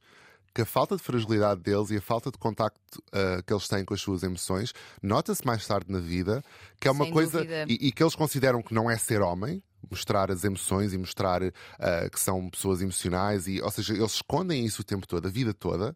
que 0.53 0.61
a 0.61 0.65
falta 0.65 0.95
de 0.95 1.01
fragilidade 1.01 1.61
deles 1.61 1.89
e 1.89 1.97
a 1.97 2.01
falta 2.01 2.29
de 2.29 2.37
contacto 2.37 2.79
ah, 3.11 3.41
que 3.45 3.51
eles 3.51 3.67
têm 3.67 3.83
com 3.83 3.93
as 3.95 4.01
suas 4.01 4.21
emoções 4.21 4.71
nota-se 5.01 5.43
mais 5.43 5.65
tarde 5.65 5.91
na 5.91 5.99
vida 5.99 6.43
que 6.79 6.87
é 6.87 6.91
uma 6.91 7.05
Sem 7.05 7.13
coisa 7.13 7.43
e, 7.67 7.87
e 7.87 7.91
que 7.91 8.03
eles 8.03 8.13
consideram 8.15 8.61
que 8.61 8.71
não 8.73 8.91
é 8.91 8.95
ser 8.97 9.21
homem. 9.21 9.63
Mostrar 9.89 10.31
as 10.31 10.43
emoções 10.43 10.93
e 10.93 10.97
mostrar 10.97 11.41
ah, 11.43 12.09
que 12.09 12.19
são 12.19 12.49
pessoas 12.49 12.81
emocionais, 12.81 13.47
e, 13.47 13.61
ou 13.61 13.71
seja, 13.71 13.93
eles 13.93 14.13
escondem 14.13 14.65
isso 14.65 14.81
o 14.81 14.85
tempo 14.85 15.07
todo, 15.07 15.27
a 15.27 15.31
vida 15.31 15.53
toda, 15.53 15.95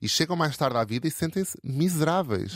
e 0.00 0.08
chegam 0.08 0.36
mais 0.36 0.56
tarde 0.56 0.76
à 0.76 0.84
vida 0.84 1.06
e 1.06 1.10
sentem-se 1.10 1.58
miseráveis. 1.62 2.54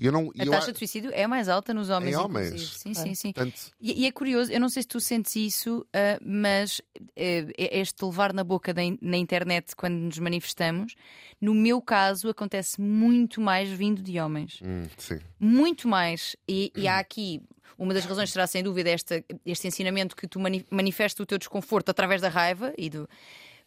E 0.00 0.06
eu 0.06 0.12
não, 0.12 0.30
e 0.32 0.42
A 0.42 0.44
eu 0.44 0.52
taxa 0.52 0.72
de 0.72 0.78
suicídio 0.78 1.10
é 1.12 1.26
mais 1.26 1.48
alta 1.48 1.74
nos 1.74 1.90
homens. 1.90 2.12
Em 2.12 2.16
homens. 2.16 2.46
inclusive. 2.46 2.78
Sim, 2.78 2.94
sim, 2.94 3.14
sim. 3.16 3.32
Portanto, 3.32 3.60
E, 3.80 4.02
e 4.02 4.06
é 4.06 4.12
curioso, 4.12 4.52
eu 4.52 4.60
não 4.60 4.68
sei 4.68 4.82
se 4.82 4.88
tu 4.88 5.00
sentes 5.00 5.34
isso, 5.34 5.84
ah, 5.92 6.18
mas 6.24 6.80
eh, 7.16 7.46
este 7.56 8.04
levar 8.04 8.32
na 8.32 8.44
boca 8.44 8.72
da 8.72 8.82
na 9.02 9.16
internet 9.16 9.74
quando 9.74 9.94
nos 9.94 10.18
manifestamos, 10.20 10.94
no 11.40 11.52
meu 11.52 11.82
caso, 11.82 12.28
acontece 12.28 12.80
muito 12.80 13.40
mais 13.40 13.70
vindo 13.70 14.00
de 14.00 14.20
homens. 14.20 14.60
hum, 14.62 14.86
sim. 14.96 15.18
Muito 15.40 15.88
mais. 15.88 16.36
E, 16.48 16.72
e 16.76 16.86
há 16.86 16.98
aqui. 16.98 17.42
Uma 17.78 17.94
das 17.94 18.04
razões 18.04 18.30
será 18.30 18.46
sem 18.46 18.62
dúvida 18.62 18.90
esta, 18.90 19.24
este 19.46 19.68
ensinamento 19.68 20.16
que 20.16 20.26
tu 20.26 20.40
mani 20.40 20.66
manifestas 20.68 21.22
o 21.22 21.26
teu 21.26 21.38
desconforto 21.38 21.90
através 21.90 22.20
da 22.20 22.28
raiva 22.28 22.74
e 22.76 22.90
do. 22.90 23.08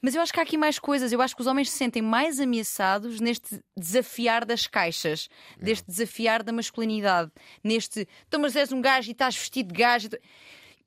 Mas 0.02 0.15
eu 0.15 0.21
acho 0.21 0.34
que 0.34 0.39
há 0.39 0.43
aqui 0.43 0.58
mais 0.58 0.78
coisas. 0.80 1.13
Eu 1.13 1.21
acho 1.21 1.36
que 1.36 1.41
os 1.41 1.47
homens 1.47 1.69
se 1.69 1.78
sentem 1.78 2.02
mais 2.02 2.39
ameaçados 2.39 3.21
neste 3.21 3.63
desafiar 3.78 4.43
das 4.43 4.67
caixas, 4.67 5.30
deste 5.58 5.88
desafiar 5.88 6.43
da 6.43 6.52
masculinidade, 6.52 7.32
neste. 7.63 8.08
Então, 8.28 8.41
mas 8.41 8.56
és 8.56 8.71
um 8.71 8.82
gajo 8.82 9.10
e 9.10 9.13
estás 9.13 9.36
vestido 9.36 9.71
de 9.71 9.80
gajo. 9.80 10.08
e 10.08 10.10
tu-" 10.10 10.19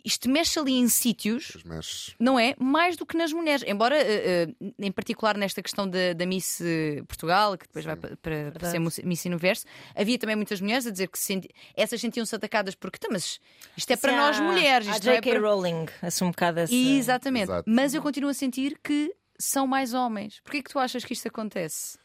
Isto 0.05 0.29
mexe 0.29 0.59
ali 0.59 0.75
em 0.75 0.87
sítios 0.87 1.53
não 2.19 2.39
é? 2.39 2.55
Mais 2.59 2.95
do 2.95 3.07
que 3.07 3.17
nas 3.17 3.33
mulheres. 3.33 3.65
Embora, 3.67 3.97
eh, 3.97 4.49
eh, 4.61 4.73
em 4.79 4.93
particular 4.93 5.35
nesta 5.37 5.63
questão 5.63 5.89
da, 5.89 6.13
da 6.13 6.27
Miss 6.27 6.61
eh, 6.61 7.03
Portugal, 7.09 7.57
que 7.57 7.67
depois 7.67 7.85
vai 7.87 7.97
para, 7.97 8.15
para, 8.19 8.53
para 8.53 8.71
ser 8.71 8.79
Miss- 8.79 9.25
Universo, 9.25 9.65
havia 9.95 10.19
também 10.19 10.37
muitas 10.37 10.61
mulheres 10.61 10.87
a 10.87 10.91
dizer 10.91 11.09
que 11.09 11.19
se 11.19 11.25
senti- 11.25 11.49
essas 11.75 11.99
sentiam-se 12.01 12.35
atacadas 12.35 12.75
porque, 12.75 12.99
"Então, 12.99 13.09
mas 13.13 13.41
isto 13.77 13.91
é 13.91 13.97
para 13.97 14.11
Sim, 14.13 14.17
nós 14.19 14.39
mulheres. 14.41 14.87
Isto 14.89 15.09
é 15.09 15.15
J.K. 15.15 15.31
para... 15.33 15.41
Rowling, 15.49 15.87
assume 16.03 16.29
um 16.29 16.33
bocado 16.33 16.61
essa. 16.61 16.75
Exatamente. 16.75 17.45
Exato. 17.45 17.71
Mas 17.71 17.95
eu 17.95 18.03
continuo 18.03 18.29
a 18.29 18.35
sentir 18.35 18.79
que 18.85 19.11
são 19.39 19.67
mais 19.67 19.95
homens. 19.95 20.39
Porquê 20.45 20.63
que 20.63 20.71
tu 20.71 20.79
achas 20.79 21.03
que 21.03 21.15
isto 21.15 21.27
acontece? 21.29 21.97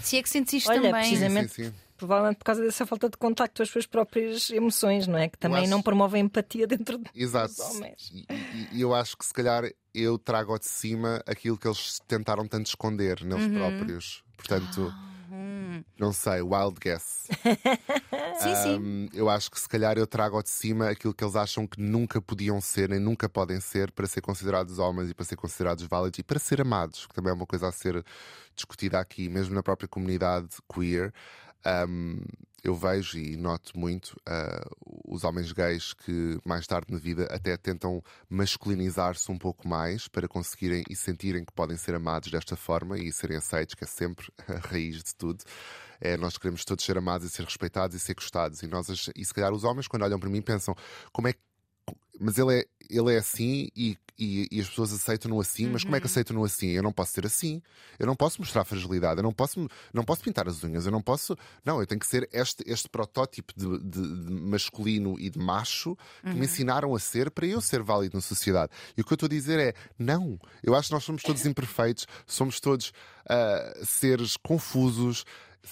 Se 0.00 0.16
é 0.16 0.22
que 0.22 0.28
sentes 0.28 0.54
isto 0.54 0.70
Olha, 0.70 0.82
também. 0.82 1.02
precisamente- 1.08 1.52
Sim, 1.54 1.62
sim, 1.66 1.70
sim. 1.70 1.74
Provavelmente 2.06 2.38
por 2.38 2.44
causa 2.44 2.62
dessa 2.62 2.84
falta 2.84 3.08
de 3.08 3.16
contacto 3.16 3.56
com 3.58 3.62
as 3.62 3.68
suas 3.70 3.86
próprias 3.86 4.50
emoções, 4.50 5.06
não 5.06 5.16
é? 5.18 5.28
Que 5.28 5.38
também 5.38 5.60
acho- 5.62 5.70
não 5.70 5.80
promovem 5.80 6.22
empatia 6.24 6.66
dentro 6.66 6.98
de. 6.98 7.04
Exato. 7.14 7.52
Os 7.52 7.60
homens. 7.76 8.10
E, 8.12 8.26
e- 8.72 8.80
eu 8.80 8.92
acho 8.94 9.16
que 9.16 9.24
se 9.24 9.32
calhar 9.32 9.64
eu 9.94 10.18
trago 10.18 10.58
de 10.58 10.66
cima 10.66 11.22
aquilo 11.26 11.56
que 11.56 11.68
eles 11.68 12.00
tentaram 12.08 12.46
tanto 12.48 12.66
esconder 12.66 13.22
neles 13.24 13.44
Uhum. 13.44 13.54
próprios. 13.54 14.24
Portanto, 14.36 14.92
Hum. 15.30 15.82
não 15.98 16.12
sei, 16.12 16.42
wild 16.42 16.78
guess. 16.80 17.28
Sim, 18.40 18.54
sim. 18.62 18.78
Um, 18.78 19.08
eu 19.14 19.28
acho 19.30 19.50
que 19.50 19.58
se 19.60 19.68
calhar 19.68 19.96
eu 19.96 20.06
trago 20.06 20.36
ao 20.36 20.42
de 20.42 20.50
cima 20.50 20.88
aquilo 20.90 21.14
que 21.14 21.22
eles 21.22 21.36
acham 21.36 21.66
que 21.66 21.80
nunca 21.80 22.20
podiam 22.20 22.60
ser 22.60 22.88
nem 22.88 22.98
nunca 22.98 23.28
podem 23.28 23.60
ser 23.60 23.90
para 23.92 24.06
ser 24.06 24.20
considerados 24.20 24.78
homens 24.78 25.10
e 25.10 25.14
para 25.14 25.24
ser 25.24 25.36
considerados 25.36 25.84
válidos 25.84 26.18
e 26.18 26.22
para 26.22 26.38
ser 26.38 26.60
amados, 26.60 27.06
que 27.06 27.14
também 27.14 27.30
é 27.30 27.34
uma 27.34 27.46
coisa 27.46 27.68
a 27.68 27.72
ser 27.72 28.04
discutida 28.54 28.98
aqui, 28.98 29.28
mesmo 29.28 29.54
na 29.54 29.62
própria 29.62 29.88
comunidade 29.88 30.48
queer. 30.72 31.12
Um, 31.66 32.20
eu 32.62 32.76
vejo 32.76 33.18
e 33.18 33.36
noto 33.36 33.76
muito 33.76 34.10
uh, 34.28 35.02
os 35.04 35.24
homens 35.24 35.50
gays 35.50 35.92
que 35.92 36.38
mais 36.44 36.64
tarde 36.64 36.92
na 36.92 36.98
vida 36.98 37.24
até 37.24 37.56
tentam 37.56 38.00
masculinizar-se 38.30 39.30
um 39.32 39.38
pouco 39.38 39.66
mais 39.66 40.06
para 40.06 40.28
conseguirem 40.28 40.84
e 40.88 40.94
sentirem 40.94 41.44
que 41.44 41.52
podem 41.52 41.76
ser 41.76 41.94
amados 41.96 42.30
desta 42.30 42.54
forma 42.54 42.96
e 42.98 43.12
serem 43.12 43.36
aceitos, 43.36 43.74
que 43.74 43.82
é 43.82 43.86
sempre 43.86 44.32
a 44.46 44.58
raiz 44.68 45.02
de 45.02 45.14
tudo. 45.16 45.42
É, 46.00 46.16
nós 46.16 46.38
queremos 46.38 46.64
todos 46.64 46.84
ser 46.84 46.96
amados 46.96 47.26
e 47.26 47.30
ser 47.30 47.44
respeitados 47.44 47.96
e 47.96 48.00
ser 48.00 48.14
gostados. 48.14 48.62
E, 48.62 48.66
nós, 48.68 48.88
e 48.88 49.24
se 49.24 49.34
calhar 49.34 49.52
os 49.52 49.64
homens, 49.64 49.88
quando 49.88 50.02
olham 50.02 50.18
para 50.18 50.30
mim, 50.30 50.42
pensam 50.42 50.74
como 51.12 51.28
é 51.28 51.32
que. 51.32 51.51
Mas 52.20 52.36
ele 52.38 52.60
é, 52.60 52.64
ele 52.90 53.14
é 53.14 53.18
assim 53.18 53.68
e, 53.74 53.96
e, 54.18 54.46
e 54.52 54.60
as 54.60 54.68
pessoas 54.68 54.92
aceitam-no 54.92 55.40
assim, 55.40 55.66
mas 55.68 55.82
como 55.82 55.96
é 55.96 56.00
que 56.00 56.06
aceitam-no 56.06 56.44
assim? 56.44 56.68
Eu 56.68 56.82
não 56.82 56.92
posso 56.92 57.12
ser 57.12 57.24
assim, 57.26 57.62
eu 57.98 58.06
não 58.06 58.14
posso 58.14 58.40
mostrar 58.40 58.64
fragilidade, 58.64 59.18
eu 59.18 59.22
não 59.22 59.32
posso, 59.32 59.66
não 59.94 60.04
posso 60.04 60.22
pintar 60.22 60.46
as 60.46 60.62
unhas, 60.62 60.84
eu 60.84 60.92
não 60.92 61.00
posso. 61.00 61.36
Não, 61.64 61.80
eu 61.80 61.86
tenho 61.86 61.98
que 61.98 62.06
ser 62.06 62.28
este, 62.32 62.62
este 62.66 62.88
protótipo 62.88 63.52
de, 63.56 63.78
de- 63.78 64.24
de 64.26 64.32
masculino 64.32 65.18
e 65.18 65.30
de 65.30 65.38
macho 65.38 65.96
que 66.22 66.28
me 66.34 66.44
ensinaram 66.44 66.94
a 66.94 66.98
ser 67.00 67.30
para 67.30 67.46
eu 67.46 67.60
ser 67.60 67.82
válido 67.82 68.16
na 68.16 68.20
sociedade. 68.20 68.70
E 68.96 69.00
o 69.00 69.04
que 69.04 69.12
eu 69.12 69.16
estou 69.16 69.26
a 69.26 69.30
dizer 69.30 69.58
é: 69.58 69.74
não, 69.98 70.38
eu 70.62 70.74
acho 70.74 70.88
que 70.88 70.94
nós 70.94 71.04
somos 71.04 71.22
todos 71.22 71.44
imperfeitos, 71.46 72.06
somos 72.26 72.60
todos 72.60 72.92
ah, 73.28 73.72
seres 73.84 74.36
confusos 74.36 75.24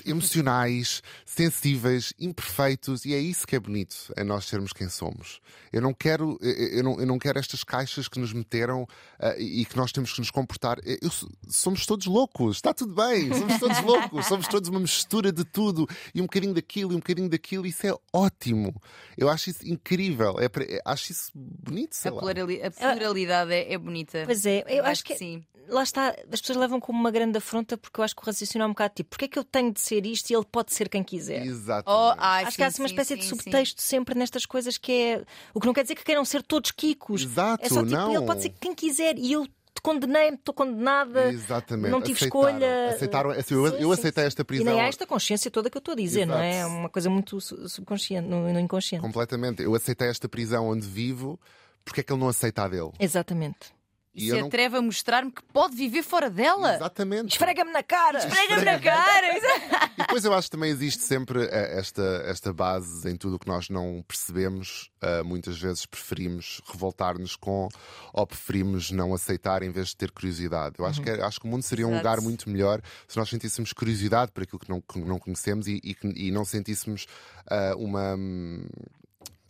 emocionais, 0.07 1.03
sensíveis, 1.24 2.12
imperfeitos, 2.18 3.05
e 3.05 3.14
é 3.14 3.18
isso 3.18 3.46
que 3.46 3.57
é 3.57 3.61
bonito, 3.61 4.12
é 4.16 4.22
nós 4.24 4.44
sermos 4.44 4.72
quem 4.72 4.88
somos. 4.88 5.40
Eu 5.72 5.81
não 5.81 5.92
quero, 5.94 6.38
eu 6.40 6.83
não, 6.83 7.00
eu 7.00 7.07
não 7.07 7.18
quero 7.18 7.38
estas 7.38 7.64
caixas 7.64 8.09
que 8.09 8.18
nos 8.18 8.33
meteram 8.33 8.87
ah, 9.18 9.35
e 9.38 9.64
que 9.64 9.76
nós 9.76 9.92
temos 9.92 10.12
que 10.12 10.18
nos 10.20 10.31
comportar. 10.31 10.79
Eu- 10.85 11.11
somos 11.48 11.87
todos 11.87 12.07
loucos, 12.07 12.57
está 12.57 12.72
tudo 12.74 12.94
bem, 12.94 13.33
somos 13.35 13.59
todos 13.59 13.81
loucos, 13.83 14.26
somos 14.26 14.48
todos 14.48 14.68
uma 14.68 14.81
mistura 14.81 15.33
de 15.33 15.44
tudo 15.44 15.88
e 16.14 16.20
um 16.20 16.24
bocadinho 16.24 16.55
daquilo 16.55 16.92
e 16.92 16.94
um 16.96 16.98
bocadinho 16.98 17.29
daquilo, 17.29 17.66
isso 17.66 17.87
é 17.87 17.94
ótimo. 18.12 18.74
Eu 19.16 19.29
acho 19.29 19.50
isso 19.50 19.66
incrível, 19.68 20.37
é, 20.38 20.46
é- 20.46 20.81
acho 20.85 21.12
isso 21.12 21.31
bonito, 21.35 21.94
sei 21.94 22.11
A, 22.11 22.14
lá. 22.14 22.20
plurali- 22.20 22.62
a 22.62 22.70
pluralidade 22.70 23.53
é, 23.53 23.72
é 23.72 23.79
bonita. 23.79 24.22
Pois 24.26 24.44
é, 24.46 24.64
eu 24.68 24.85
acho 24.85 25.05
que 25.05 25.16
sim. 25.16 25.44
Lá 25.71 25.83
está, 25.83 26.09
as 26.33 26.41
pessoas 26.41 26.59
levam 26.59 26.79
como 26.81 26.99
uma 26.99 27.11
grande 27.11 27.39
afronta 27.39 27.77
porque 27.79 28.01
eu 28.01 28.05
acho 28.05 28.15
que 28.15 28.23
o 28.23 28.27
raciocínio 28.27 28.65
é 28.65 28.67
um 28.67 28.71
bocado 28.71 28.95
tipo, 28.95 29.11
porque 29.11 29.25
é 29.25 29.29
que 29.29 29.39
eu 29.39 29.45
tenho 29.45 29.73
de 29.73 29.81
ser 29.81 30.05
isto 30.05 30.31
e 30.31 30.35
ele 30.35 30.45
pode 30.51 30.73
ser 30.75 30.89
quem 30.89 31.03
quiser? 31.03 31.45
Exatamente. 31.47 31.89
Oh, 31.89 32.15
ai, 32.19 32.43
Acho 32.43 32.51
sim, 32.53 32.57
que 32.57 32.63
há 32.63 32.67
assim 32.67 32.83
uma 32.83 32.89
sim, 32.89 32.95
espécie 32.95 33.17
de 33.17 33.23
sim, 33.23 33.29
subtexto 33.31 33.81
sempre 33.83 34.15
nestas 34.19 34.45
coisas 34.45 34.77
que 34.77 34.93
é. 34.93 35.25
O 35.55 35.61
que 35.61 35.67
não 35.67 35.73
quer 35.73 35.83
dizer 35.83 35.95
que 35.95 36.05
queiram 36.05 36.25
ser 36.25 36.43
todos 36.43 36.71
Kikos. 36.71 37.23
Exato, 37.23 37.65
é 37.65 37.69
só 37.69 37.77
tipo, 37.83 37.91
não. 37.97 38.15
ele 38.15 38.27
pode 38.27 38.43
ser 38.43 38.51
quem 38.61 38.75
quiser 38.75 39.17
e 39.19 39.33
eu 39.33 39.47
te 39.47 39.81
condenei-me, 39.83 40.37
estou 40.37 40.53
condenada. 40.53 41.31
Exatamente. 41.33 41.91
Não 41.93 42.01
tive 42.03 42.15
Aceitaram, 42.19 42.49
escolha. 42.51 42.89
Aceitaram, 42.91 43.31
assim, 43.31 43.55
eu, 43.55 43.69
Sim, 43.71 43.77
eu 43.79 43.93
aceitei 43.93 44.25
sim. 44.25 44.27
esta 44.29 44.43
E 44.43 44.45
prisão. 44.45 44.67
nem 44.67 44.81
há 44.81 44.87
esta 44.89 45.07
consciência 45.07 45.51
toda 45.51 45.71
que 45.71 45.77
eu 45.77 45.81
estou 45.81 45.93
a 45.93 45.97
dizer, 45.97 46.27
não 46.27 46.37
é? 46.39 46.57
É 46.57 46.61
Exato. 46.61 46.75
uma 46.75 46.89
coisa 46.89 47.09
muito 47.09 47.41
su- 47.41 47.69
subconsciente, 47.69 48.29
no, 48.29 48.53
no 48.53 48.59
inconsciente. 48.61 49.01
Completamente. 49.03 49.63
Eu 49.63 49.73
aceitei 49.75 50.09
esta 50.09 50.29
prisão 50.29 50.69
onde 50.69 50.87
vivo, 50.87 51.39
porque 51.85 52.01
é 52.01 52.03
que 52.05 52.13
ele 52.13 52.21
não 52.21 52.29
aceita 52.29 52.65
a 52.65 52.69
dele? 52.69 52.91
Exatamente. 52.99 53.73
E 54.12 54.25
E 54.25 54.29
eu 54.29 54.35
se 54.35 54.40
não- 54.40 54.49
atreve 54.49 54.77
a 54.77 54.83
mostrar-me 54.83 55.31
que 55.31 55.42
pode 55.53 55.77
viver 55.77 56.03
fora 56.03 56.29
dela. 56.29 56.75
Exatamente. 56.75 57.33
Esfrega-me 57.33 57.73
na 57.73 57.83
cara! 57.83 58.18
Esfrega-me 58.18 58.64
na 58.64 58.79
cara. 58.81 59.90
E 60.01 60.03
depois 60.03 60.25
eu 60.25 60.33
acho 60.33 60.46
que 60.49 60.53
também 60.57 60.70
existe 60.70 61.03
sempre 61.03 61.44
eh, 61.44 61.79
esta, 61.79 62.03
esta 62.25 62.53
base 62.55 63.07
em 63.09 63.16
tudo 63.16 63.37
o 63.37 63.38
que 63.38 63.46
nós 63.46 63.68
não 63.68 64.03
percebemos. 64.09 64.90
Ah, 65.01 65.23
muitas 65.23 65.59
vezes 65.61 65.85
preferimos 65.87 66.61
revoltar-nos 66.73 67.37
com 67.37 67.68
ou 68.12 68.27
preferimos 68.27 68.90
não 68.90 69.12
aceitar 69.14 69.62
em 69.62 69.70
vez 69.70 69.88
de 69.88 69.96
ter 69.96 70.11
curiosidade. 70.11 70.77
Eu 70.79 70.87
acho, 70.87 71.03
que, 71.03 71.11
é- 71.11 71.23
acho 71.23 71.38
que 71.38 71.46
o 71.46 71.51
mundo 71.51 71.62
seria 71.62 71.87
um 71.87 71.90
Exato. 71.90 72.09
lugar 72.09 72.20
muito 72.23 72.49
melhor 72.49 72.81
se 73.07 73.16
nós 73.18 73.29
sentíssemos 73.29 73.73
curiosidade 73.75 74.33
por 74.33 74.42
aquilo 74.42 74.59
que 74.59 74.70
não, 74.70 74.81
que 74.81 74.99
não 75.01 75.18
conhecemos 75.18 75.68
e, 75.68 75.79
e, 75.85 75.94
que- 75.94 76.09
e 76.16 76.31
não 76.31 76.44
sentíssemos 76.44 77.07
ah, 77.49 77.75
uma. 77.77 78.16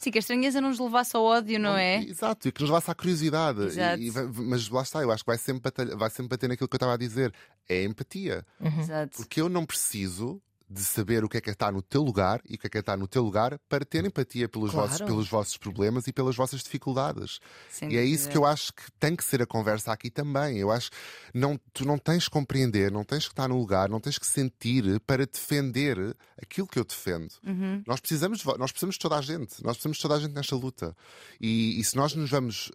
Sim, 0.02 0.10
que 0.10 0.16
a 0.16 0.20
estranheza 0.20 0.62
não 0.62 0.70
nos 0.70 0.78
levasse 0.78 1.14
ao 1.14 1.22
ódio, 1.22 1.60
não 1.60 1.76
é? 1.76 2.02
Exato, 2.02 2.48
e 2.48 2.52
que 2.52 2.60
nos 2.62 2.70
levasse 2.70 2.90
à 2.90 2.94
curiosidade. 2.94 3.62
Exato. 3.64 4.00
E- 4.02 4.08
e 4.08 4.12
mas 4.48 4.66
lá 4.70 4.80
está, 4.82 5.02
eu 5.02 5.10
acho 5.12 5.22
que 5.22 5.28
vai 5.30 5.36
sempre, 5.36 5.60
batalha- 5.60 5.94
vai 5.94 6.08
sempre 6.08 6.28
bater 6.28 6.48
naquilo 6.48 6.66
que 6.66 6.74
eu 6.74 6.78
estava 6.78 6.94
a 6.94 6.96
dizer. 6.96 7.32
É 7.68 7.80
a 7.80 7.84
empatia. 7.84 8.44
Exato. 8.78 9.18
Porque 9.18 9.40
eu 9.42 9.48
não 9.50 9.66
preciso 9.66 10.40
de 10.72 10.84
saber 10.84 11.24
o 11.24 11.28
que 11.28 11.36
é 11.36 11.40
que 11.40 11.50
está 11.50 11.72
no 11.72 11.82
teu 11.82 12.00
lugar 12.00 12.40
e 12.48 12.54
o 12.54 12.58
que 12.58 12.68
é 12.68 12.70
que 12.70 12.78
está 12.78 12.96
no 12.96 13.08
teu 13.08 13.24
lugar 13.24 13.58
para 13.68 13.84
ter 13.84 14.04
empatia 14.04 14.48
pelos, 14.48 14.70
Claro. 14.70 14.88
vossos, 14.88 15.04
pelos 15.04 15.28
vossos 15.28 15.56
problemas 15.56 16.06
e 16.06 16.12
pelas 16.12 16.36
vossas 16.36 16.62
dificuldades. 16.62 17.40
Sem 17.68 17.92
E 17.92 17.96
é 17.96 18.04
isso 18.04 18.28
que 18.28 18.36
eu 18.38 18.44
acho 18.44 18.72
que 18.72 18.84
tem 19.00 19.16
que 19.16 19.24
ser 19.24 19.42
a 19.42 19.46
conversa 19.46 19.92
aqui 19.92 20.10
também. 20.12 20.58
Eu 20.58 20.70
acho 20.70 20.92
que 20.92 20.96
não, 21.34 21.58
tu 21.72 21.84
não 21.84 21.98
tens 21.98 22.26
que 22.26 22.30
compreender, 22.30 22.92
não 22.92 23.02
tens 23.02 23.24
que 23.26 23.32
estar 23.32 23.48
no 23.48 23.58
lugar, 23.58 23.88
não 23.88 23.98
tens 23.98 24.16
que 24.16 24.26
sentir 24.26 25.00
para 25.00 25.26
defender 25.26 26.16
aquilo 26.40 26.68
que 26.68 26.78
eu 26.78 26.84
defendo. 26.84 27.34
Uhum. 27.44 27.82
Nós 27.84 27.98
precisamos 27.98 28.38
de, 28.38 28.44
nós 28.56 28.70
precisamos 28.70 28.94
de 28.94 29.00
toda 29.00 29.16
a 29.16 29.20
gente, 29.22 29.62
nós 29.64 29.72
precisamos 29.76 29.96
de 29.96 30.02
toda 30.02 30.14
a 30.14 30.20
gente 30.20 30.32
nesta 30.34 30.54
luta. 30.54 30.96
E, 31.40 31.80
e 31.80 31.84
se 31.84 31.96
nós 31.96 32.14
nos 32.14 32.30
vamos, 32.30 32.70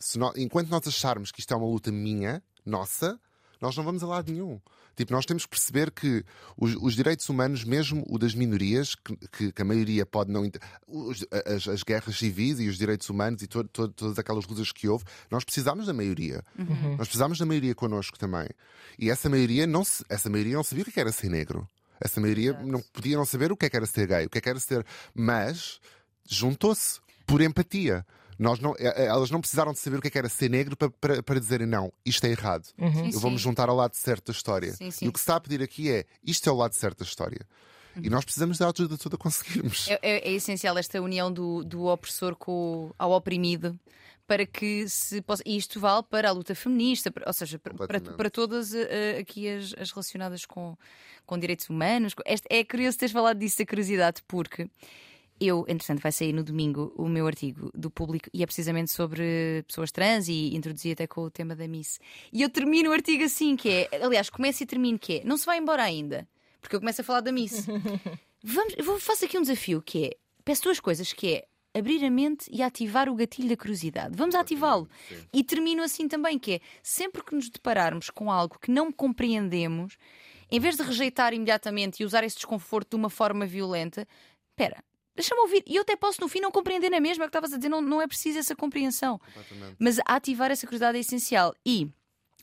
se 0.00 0.18
nó- 0.18 0.32
enquanto 0.36 0.70
nós 0.70 0.86
acharmos 0.88 1.30
que 1.30 1.40
isto 1.40 1.52
é 1.52 1.56
uma 1.56 1.66
luta 1.66 1.92
minha, 1.92 2.42
nossa, 2.64 3.20
nós 3.64 3.76
não 3.76 3.82
vamos 3.84 4.02
a 4.02 4.06
lado 4.06 4.30
nenhum. 4.30 4.60
Tipo, 4.94 5.12
nós 5.12 5.26
temos 5.26 5.44
que 5.44 5.50
perceber 5.50 5.90
que 5.90 6.22
os, 6.56 6.76
os 6.80 6.94
direitos 6.94 7.28
humanos, 7.28 7.64
mesmo 7.64 8.04
o 8.08 8.16
das 8.18 8.32
minorias, 8.34 8.94
que, 8.94 9.50
que- 9.52 9.62
a 9.62 9.64
maioria 9.64 10.06
pode 10.06 10.30
não. 10.30 10.48
os- 10.86 11.26
as, 11.46 11.66
as 11.66 11.82
guerras 11.82 12.16
civis 12.16 12.60
e 12.60 12.68
os 12.68 12.76
direitos 12.78 13.08
humanos 13.10 13.42
e 13.42 13.46
to- 13.48 13.64
to- 13.64 13.88
todas 13.88 14.18
aquelas 14.18 14.46
lutas 14.46 14.70
que 14.70 14.86
houve, 14.88 15.04
nós 15.30 15.42
precisamos 15.42 15.86
da 15.86 15.92
maioria. 15.92 16.44
Nós 16.96 17.08
precisamos 17.08 17.38
da 17.38 17.46
maioria 17.46 17.74
connosco 17.74 18.16
também. 18.18 18.46
E 18.98 19.10
essa 19.10 19.28
maioria 19.28 19.66
não, 19.66 19.82
se- 19.82 20.04
essa 20.08 20.30
maioria 20.30 20.54
não 20.54 20.62
sabia 20.62 20.82
o 20.82 20.86
que 20.86 21.00
é 21.00 21.02
era 21.02 21.10
ser 21.10 21.28
negro. 21.28 21.66
Essa 22.00 22.20
maioria 22.20 22.52
não 22.62 22.80
podia 22.92 23.16
não 23.16 23.24
saber 23.24 23.50
o 23.50 23.56
que 23.56 23.66
é 23.66 23.70
que 23.70 23.76
era 23.76 23.86
ser 23.86 24.06
gay, 24.06 24.26
o 24.26 24.30
que 24.30 24.38
é 24.38 24.40
que 24.40 24.48
era 24.48 24.60
ser. 24.60 24.84
Mas 25.14 25.80
juntou-se 26.28 27.00
por 27.26 27.40
empatia. 27.40 28.06
Nós 28.38 28.58
não, 28.58 28.72
eh, 28.78 28.92
eh, 29.04 29.06
elas 29.06 29.30
não 29.30 29.40
precisaram 29.40 29.72
de 29.72 29.78
saber 29.78 29.98
o 29.98 30.00
que 30.00 30.08
é 30.08 30.10
que 30.10 30.18
era 30.18 30.28
ser 30.28 30.48
negro 30.50 30.76
para, 30.76 30.90
para, 30.90 31.22
para 31.22 31.40
dizerem 31.40 31.66
não, 31.66 31.92
isto 32.04 32.24
é 32.24 32.30
errado. 32.30 32.64
Sim, 32.66 33.10
Eu 33.12 33.20
vou 33.20 33.30
me 33.30 33.38
sim. 33.38 33.44
juntar 33.44 33.68
ao 33.68 33.76
lado 33.76 33.94
certo 33.94 34.26
da 34.26 34.32
história. 34.36 34.72
Sim, 34.72 34.90
sim. 34.90 35.06
E 35.06 35.08
o 35.08 35.12
que 35.12 35.18
se 35.18 35.22
está 35.24 35.36
a 35.36 35.40
pedir 35.40 35.62
aqui 35.62 35.90
é 35.90 36.04
isto 36.24 36.48
é 36.48 36.52
o 36.52 36.56
lado 36.56 36.74
certo 36.74 36.98
da 36.98 37.04
história. 37.04 37.40
E 38.02 38.10
nós 38.10 38.24
precisamos 38.24 38.58
da 38.58 38.68
ajuda 38.68 38.98
toda 38.98 39.14
a 39.14 39.18
conseguirmos. 39.18 39.86
É, 39.88 39.98
é- 40.02 40.28
é 40.28 40.32
essencial 40.32 40.76
esta 40.76 41.00
união 41.00 41.32
do, 41.32 41.62
do 41.62 41.84
opressor 41.84 42.34
com 42.34 42.86
o, 42.88 42.94
ao 42.98 43.12
oprimido 43.12 43.78
para 44.26 44.44
que 44.46 44.88
se 44.88 45.20
possa. 45.22 45.42
E 45.46 45.56
isto 45.56 45.78
vale 45.78 46.02
para 46.02 46.28
a 46.28 46.32
luta 46.32 46.54
feminista, 46.56 47.10
para- 47.12 47.24
ou 47.26 47.32
seja, 47.32 47.56
para, 47.58 47.72
para, 47.86 48.00
para 48.00 48.30
todas 48.30 48.74
eh, 48.74 49.18
aqui 49.20 49.48
as, 49.48 49.74
as 49.78 49.90
relacionadas 49.92 50.44
com, 50.44 50.76
com 51.24 51.38
direitos 51.38 51.68
humanos. 51.70 52.14
Este- 52.26 52.48
é 52.50 52.64
curioso 52.64 52.98
teres 52.98 53.12
falado 53.12 53.38
disso, 53.38 53.58
da 53.58 53.66
curiosidade, 53.66 54.22
porque 54.26 54.68
eu, 55.40 55.64
entretanto, 55.68 56.00
vai 56.00 56.12
sair 56.12 56.32
no 56.32 56.44
domingo 56.44 56.92
o 56.96 57.08
meu 57.08 57.26
artigo 57.26 57.70
do 57.74 57.90
público 57.90 58.28
e 58.32 58.42
é 58.42 58.46
precisamente 58.46 58.90
sobre 58.90 59.64
pessoas 59.66 59.90
trans 59.90 60.28
e 60.28 60.54
introduzi 60.54 60.92
até 60.92 61.06
com 61.06 61.22
o 61.22 61.30
tema 61.30 61.56
da 61.56 61.66
Miss. 61.66 61.98
E 62.32 62.42
eu 62.42 62.48
termino 62.48 62.90
o 62.90 62.92
artigo 62.92 63.24
assim, 63.24 63.56
que 63.56 63.68
é, 63.68 63.88
aliás, 64.02 64.30
começo 64.30 64.62
e 64.62 64.66
termino, 64.66 64.98
que 64.98 65.18
é, 65.18 65.24
não 65.24 65.36
se 65.36 65.46
vai 65.46 65.58
embora 65.58 65.82
ainda, 65.82 66.28
porque 66.60 66.76
eu 66.76 66.80
começo 66.80 67.00
a 67.00 67.04
falar 67.04 67.20
da 67.20 67.32
Miss. 67.32 67.66
Vamos, 68.42 68.74
vou, 68.84 69.00
faço 69.00 69.24
aqui 69.24 69.38
um 69.38 69.42
desafio 69.42 69.80
que 69.80 70.06
é: 70.06 70.10
peço 70.44 70.64
duas 70.64 70.78
coisas, 70.78 71.12
que 71.12 71.34
é 71.34 71.78
abrir 71.78 72.04
a 72.04 72.10
mente 72.10 72.48
e 72.52 72.62
ativar 72.62 73.08
o 73.08 73.14
gatilho 73.14 73.48
da 73.48 73.56
curiosidade. 73.56 74.14
Vamos 74.16 74.34
ativá-lo. 74.34 74.88
E 75.32 75.42
termino 75.42 75.82
assim 75.82 76.06
também, 76.06 76.38
que 76.38 76.52
é 76.52 76.60
sempre 76.82 77.24
que 77.24 77.34
nos 77.34 77.50
depararmos 77.50 78.10
com 78.10 78.30
algo 78.30 78.58
que 78.60 78.70
não 78.70 78.92
compreendemos, 78.92 79.96
em 80.50 80.60
vez 80.60 80.76
de 80.76 80.82
rejeitar 80.82 81.34
imediatamente 81.34 82.00
e 82.00 82.04
usar 82.04 82.22
esse 82.22 82.36
desconforto 82.36 82.90
de 82.90 82.96
uma 82.96 83.10
forma 83.10 83.44
violenta, 83.44 84.06
espera, 84.50 84.84
deixa-me 85.14 85.40
ouvir. 85.42 85.62
E 85.66 85.76
eu 85.76 85.82
até 85.82 85.96
posso 85.96 86.20
no 86.20 86.28
fim 86.28 86.40
não 86.40 86.50
compreender 86.50 86.90
na 86.90 87.00
mesma, 87.00 87.24
é 87.24 87.26
o 87.26 87.28
que 87.28 87.36
estavas 87.36 87.52
a 87.52 87.56
dizer, 87.56 87.68
não, 87.68 87.80
não 87.80 88.00
é 88.02 88.06
preciso 88.06 88.38
essa 88.38 88.54
compreensão. 88.56 89.20
Mas 89.78 89.98
ativar 90.06 90.50
essa 90.50 90.66
curiosidade 90.66 90.96
é 90.98 91.00
essencial. 91.00 91.54
E 91.64 91.88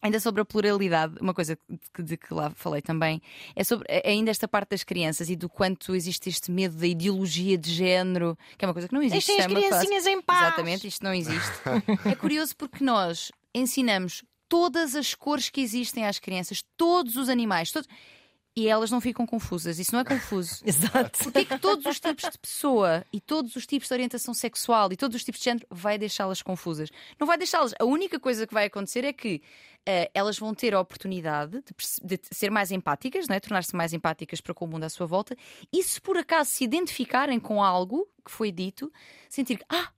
Ainda 0.03 0.19
sobre 0.19 0.41
a 0.41 0.45
pluralidade, 0.45 1.13
uma 1.21 1.31
coisa 1.31 1.55
que- 1.93 2.01
de 2.01 2.17
que 2.17 2.33
lá 2.33 2.49
falei 2.55 2.81
também 2.81 3.21
é 3.55 3.63
sobre 3.63 3.85
é 3.87 4.09
ainda 4.09 4.31
esta 4.31 4.47
parte 4.47 4.69
das 4.71 4.83
crianças 4.83 5.29
e 5.29 5.35
do 5.35 5.47
quanto 5.47 5.93
existe 5.93 6.27
este 6.27 6.49
medo 6.49 6.75
da 6.75 6.87
ideologia 6.87 7.55
de 7.55 7.71
género, 7.71 8.35
que 8.57 8.65
é 8.65 8.67
uma 8.67 8.73
coisa 8.73 8.87
que 8.87 8.95
não 8.95 9.03
existe. 9.03 9.27
Deixem 9.27 9.45
as 9.45 9.51
isso 9.51 9.57
é 9.59 9.69
criancinhas 9.69 10.07
em 10.07 10.19
paz. 10.19 10.41
Exatamente, 10.47 10.87
isto 10.87 11.03
não 11.03 11.13
existe. 11.13 11.51
é 12.03 12.15
curioso 12.15 12.55
porque 12.57 12.83
nós 12.83 13.31
ensinamos 13.53 14.23
todas 14.49 14.95
as 14.95 15.13
cores 15.13 15.51
que 15.51 15.61
existem 15.61 16.03
às 16.07 16.17
crianças, 16.17 16.63
todos 16.75 17.15
os 17.15 17.29
animais, 17.29 17.71
todos... 17.71 17.87
e 18.55 18.67
elas 18.67 18.91
não 18.91 18.99
ficam 18.99 19.25
confusas. 19.25 19.79
Isso 19.79 19.93
não 19.93 20.01
é 20.01 20.03
confuso. 20.03 20.61
Exato. 20.65 21.23
Porque 21.23 21.39
é 21.39 21.45
que 21.45 21.57
todos 21.59 21.85
os 21.85 21.99
tipos 21.99 22.29
de 22.29 22.37
pessoa 22.37 23.05
e 23.11 23.21
todos 23.21 23.55
os 23.55 23.65
tipos 23.65 23.87
de 23.87 23.93
orientação 23.93 24.33
sexual 24.33 24.91
e 24.91 24.97
todos 24.97 25.15
os 25.15 25.23
tipos 25.23 25.39
de 25.39 25.45
género 25.45 25.65
vai 25.69 25.97
deixá-las 25.97 26.41
confusas? 26.41 26.89
Não 27.19 27.25
vai 27.25 27.37
deixá-las. 27.37 27.73
A 27.79 27.85
única 27.85 28.19
coisa 28.19 28.45
que 28.45 28.53
vai 28.53 28.65
acontecer 28.65 29.05
é 29.05 29.13
que 29.13 29.41
eh, 29.85 30.11
elas 30.13 30.37
vão 30.37 30.53
ter 30.53 30.73
a 30.73 30.79
oportunidade 30.79 31.63
de, 32.03 32.17
de 32.17 32.21
ser 32.31 32.51
mais 32.51 32.71
empáticas, 32.71 33.27
não 33.27 33.35
é? 33.35 33.39
tornar-se 33.39 33.75
mais 33.75 33.93
empáticas 33.93 34.41
para 34.41 34.53
com 34.53 34.65
o 34.65 34.67
mundo 34.67 34.83
à 34.83 34.89
sua 34.89 35.07
volta 35.07 35.35
e 35.71 35.81
se 35.81 35.99
por 35.99 36.17
acaso 36.17 36.51
se 36.51 36.63
identificarem 36.63 37.39
com 37.39 37.63
algo 37.63 38.07
que 38.23 38.31
foi 38.31 38.51
dito, 38.51 38.91
sentir 39.29 39.57
que, 39.57 39.65
ah, 39.69 39.89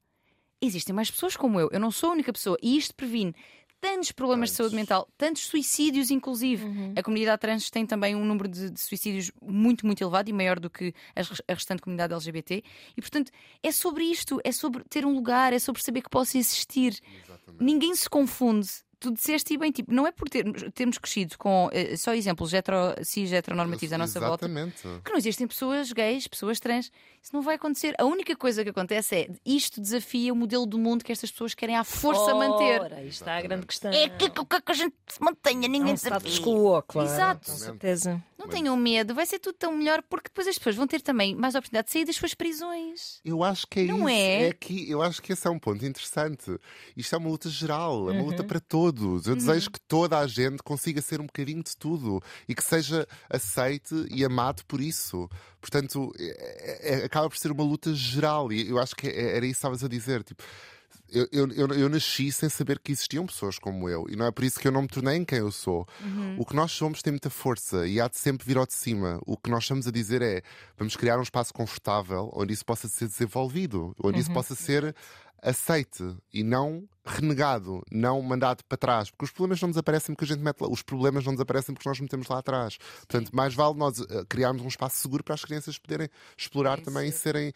existem 0.61 0.95
mais 0.95 1.11
pessoas 1.11 1.35
como 1.35 1.59
eu, 1.59 1.69
eu 1.71 1.79
não 1.79 1.91
sou 1.91 2.11
a 2.11 2.13
única 2.13 2.31
pessoa 2.31 2.57
e 2.61 2.77
isto 2.77 2.95
previne 2.95 3.35
tantos 3.83 4.13
problemas 4.13 4.51
de 4.51 4.55
saúde 4.55 4.75
mental, 4.75 5.09
tantos 5.17 5.43
suicídios, 5.43 6.09
inclusive. 6.09 6.63
A 6.95 7.03
comunidade 7.03 7.41
trans 7.41 7.69
tem 7.69 7.85
também 7.85 8.15
um 8.15 8.23
número 8.23 8.47
de, 8.47 8.69
de 8.69 8.79
suicídios 8.79 9.29
muito, 9.41 9.85
muito 9.85 10.01
elevado 10.01 10.29
e 10.29 10.33
maior 10.33 10.57
do 10.57 10.69
que 10.69 10.93
a 11.13 11.53
restante 11.53 11.81
comunidade 11.81 12.13
LGBT. 12.13 12.63
E, 12.95 13.01
portanto, 13.01 13.29
é 13.61 13.73
sobre 13.73 14.05
isto, 14.05 14.39
é 14.41 14.53
sobre 14.53 14.85
ter 14.85 15.05
um 15.05 15.13
lugar, 15.13 15.51
é 15.51 15.59
sobre 15.59 15.83
saber 15.83 16.01
que 16.01 16.09
posso 16.09 16.37
existir. 16.37 16.97
Ninguém 17.59 17.93
se 17.93 18.09
confunde. 18.09 18.69
Tu 19.03 19.11
disseste 19.13 19.53
e 19.53 19.57
bem, 19.57 19.71
tipo, 19.71 19.93
não 19.93 20.07
é 20.07 20.11
por 20.11 20.27
ter, 20.29 20.43
termos 20.71 20.97
crescido 20.97 21.37
com 21.37 21.67
uh, 21.67 21.97
só 21.97 22.13
exemplos 22.13 22.53
hetero, 22.53 22.77
cis 23.03 23.31
heteronormativos 23.31 23.93
à 23.93 23.97
nossa 23.97 24.17
Exatamente. 24.19 24.81
volta 24.83 25.01
que 25.03 25.11
não 25.11 25.17
existem 25.17 25.45
pessoas 25.47 25.91
gays, 25.91 26.27
pessoas 26.27 26.59
trans. 26.59 26.91
Isso 27.21 27.31
não 27.33 27.41
vai 27.41 27.55
acontecer. 27.55 27.93
A 27.97 28.05
única 28.05 28.35
coisa 28.35 28.63
que 28.63 28.69
acontece 28.69 29.15
é 29.15 29.29
isto 29.45 29.79
desafia 29.79 30.33
o 30.33 30.35
modelo 30.35 30.65
do 30.65 30.77
mundo 30.77 31.03
que 31.03 31.11
estas 31.11 31.31
pessoas 31.31 31.53
querem 31.53 31.75
à 31.75 31.83
força 31.83 32.33
manter. 32.33 32.81
Ora, 32.81 32.95
aí 32.97 33.07
está 33.07 33.37
a 33.37 33.41
grande 33.41 33.65
questão. 33.65 33.91
É 33.91 34.09
que, 34.09 34.29
que, 34.29 34.45
que 34.61 34.71
a 34.71 34.73
gente 34.75 34.95
se 35.07 35.21
mantenha, 35.21 35.67
ninguém 35.67 35.93
desafia. 35.93 36.41
quo, 36.41 36.81
claro. 36.83 37.07
Exato. 37.09 37.51
Com 37.51 37.57
certeza. 37.57 38.23
Não 38.37 38.49
tenham 38.49 38.75
medo, 38.75 39.15
vai 39.15 39.25
ser 39.25 39.39
tudo 39.39 39.55
tão 39.57 39.71
melhor 39.73 40.03
porque 40.09 40.27
depois 40.27 40.45
as 40.47 40.57
pessoas 40.57 40.75
vão 40.75 40.85
ter 40.85 41.01
também 41.01 41.33
mais 41.33 41.55
oportunidade 41.55 41.87
de 41.87 41.93
sair 41.93 42.03
das 42.03 42.17
suas 42.17 42.33
prisões. 42.33 43.21
Eu 43.23 43.41
acho 43.41 43.65
que 43.67 43.79
é 43.79 43.83
Não 43.85 44.09
isso. 44.09 44.19
é? 44.19 44.51
que 44.53 44.89
eu 44.91 45.01
acho 45.01 45.21
que 45.21 45.31
esse 45.31 45.47
é 45.47 45.49
um 45.49 45.57
ponto 45.57 45.85
interessante. 45.85 46.57
Isto 46.97 47.15
é 47.15 47.17
uma 47.19 47.29
luta 47.29 47.49
geral, 47.49 48.09
é 48.09 48.11
uma 48.11 48.21
Uhum. 48.21 48.25
luta 48.31 48.43
para 48.43 48.59
todos. 48.59 48.92
Eu 49.27 49.35
desejo 49.35 49.71
que 49.71 49.79
toda 49.81 50.19
a 50.19 50.27
gente 50.27 50.61
consiga 50.63 51.01
ser 51.01 51.19
um 51.21 51.25
bocadinho 51.25 51.63
de 51.63 51.75
tudo 51.75 52.21
e 52.47 52.53
que 52.55 52.63
seja 52.63 53.07
aceite 53.29 53.93
e 54.09 54.23
amado 54.23 54.63
por 54.67 54.79
isso. 54.81 55.29
Portanto, 55.59 56.11
é- 56.19 57.01
é- 57.01 57.05
acaba 57.05 57.29
por 57.29 57.37
ser 57.37 57.51
uma 57.51 57.63
luta 57.63 57.93
geral 57.93 58.51
e 58.51 58.69
eu 58.69 58.79
acho 58.79 58.95
que 58.95 59.07
é- 59.07 59.37
era 59.37 59.45
isso 59.45 59.53
que 59.55 59.57
estavas 59.57 59.83
a 59.83 59.87
dizer. 59.87 60.23
Tipo, 60.23 60.43
eu, 61.09 61.27
eu, 61.31 61.47
eu, 61.51 61.67
eu 61.67 61.89
nasci 61.89 62.31
sem 62.31 62.49
saber 62.49 62.79
que 62.79 62.91
existiam 62.91 63.25
pessoas 63.27 63.59
como 63.59 63.87
eu 63.87 64.05
e 64.09 64.15
não 64.15 64.25
é 64.25 64.31
por 64.31 64.43
isso 64.43 64.59
que 64.59 64.67
eu 64.67 64.71
não 64.71 64.81
me 64.81 64.87
tornei 64.87 65.15
em 65.17 65.23
quem 65.25 65.37
eu 65.39 65.51
sou. 65.51 65.87
O 66.39 66.45
que 66.45 66.55
nós 66.55 66.71
somos 66.71 67.01
tem 67.03 67.11
muita 67.13 67.29
força 67.29 67.85
e 67.87 68.01
há 68.01 68.07
de 68.07 68.17
sempre 68.17 68.45
vir 68.47 68.57
ao 68.57 68.65
de 68.65 68.73
cima. 68.73 69.19
O 69.25 69.37
que 69.37 69.49
nós 69.49 69.63
estamos 69.63 69.87
a 69.87 69.91
dizer 69.91 70.21
é 70.23 70.41
vamos 70.77 70.95
criar 70.95 71.19
um 71.19 71.23
espaço 71.23 71.53
confortável 71.53 72.31
onde 72.33 72.53
isso 72.53 72.65
possa 72.65 72.87
ser 72.87 73.07
desenvolvido, 73.07 73.95
onde 74.03 74.19
isso 74.21 74.31
possa 74.33 74.55
ser 74.55 74.95
aceite 75.43 76.15
e 76.33 76.43
não 76.43 76.87
renegado, 77.05 77.83
não 77.91 78.21
mandado 78.21 78.63
para 78.63 78.77
trás, 78.77 79.11
porque 79.11 79.25
os 79.25 79.31
problemas 79.31 79.61
não 79.61 79.69
desaparecem 79.69 80.15
porque 80.15 80.23
a 80.23 80.33
gente 80.33 80.41
mete 80.41 80.61
lá, 80.61 80.69
os 80.69 80.81
problemas 80.81 81.25
não 81.25 81.33
desaparecem 81.33 81.75
porque 81.75 81.89
nós 81.89 81.99
metemos 81.99 82.29
lá 82.29 82.39
atrás. 82.39 82.77
Portanto, 83.07 83.29
mais 83.35 83.53
vale 83.53 83.77
nós 83.77 83.99
eh, 83.99 84.23
criarmos 84.29 84.61
um 84.61 84.69
espaço 84.69 84.97
seguro 84.99 85.21
para 85.21 85.33
as 85.35 85.43
crianças 85.43 85.77
poderem 85.77 86.07
explorar 86.37 86.79
também 86.79 87.09
e 87.09 87.11
serem 87.11 87.51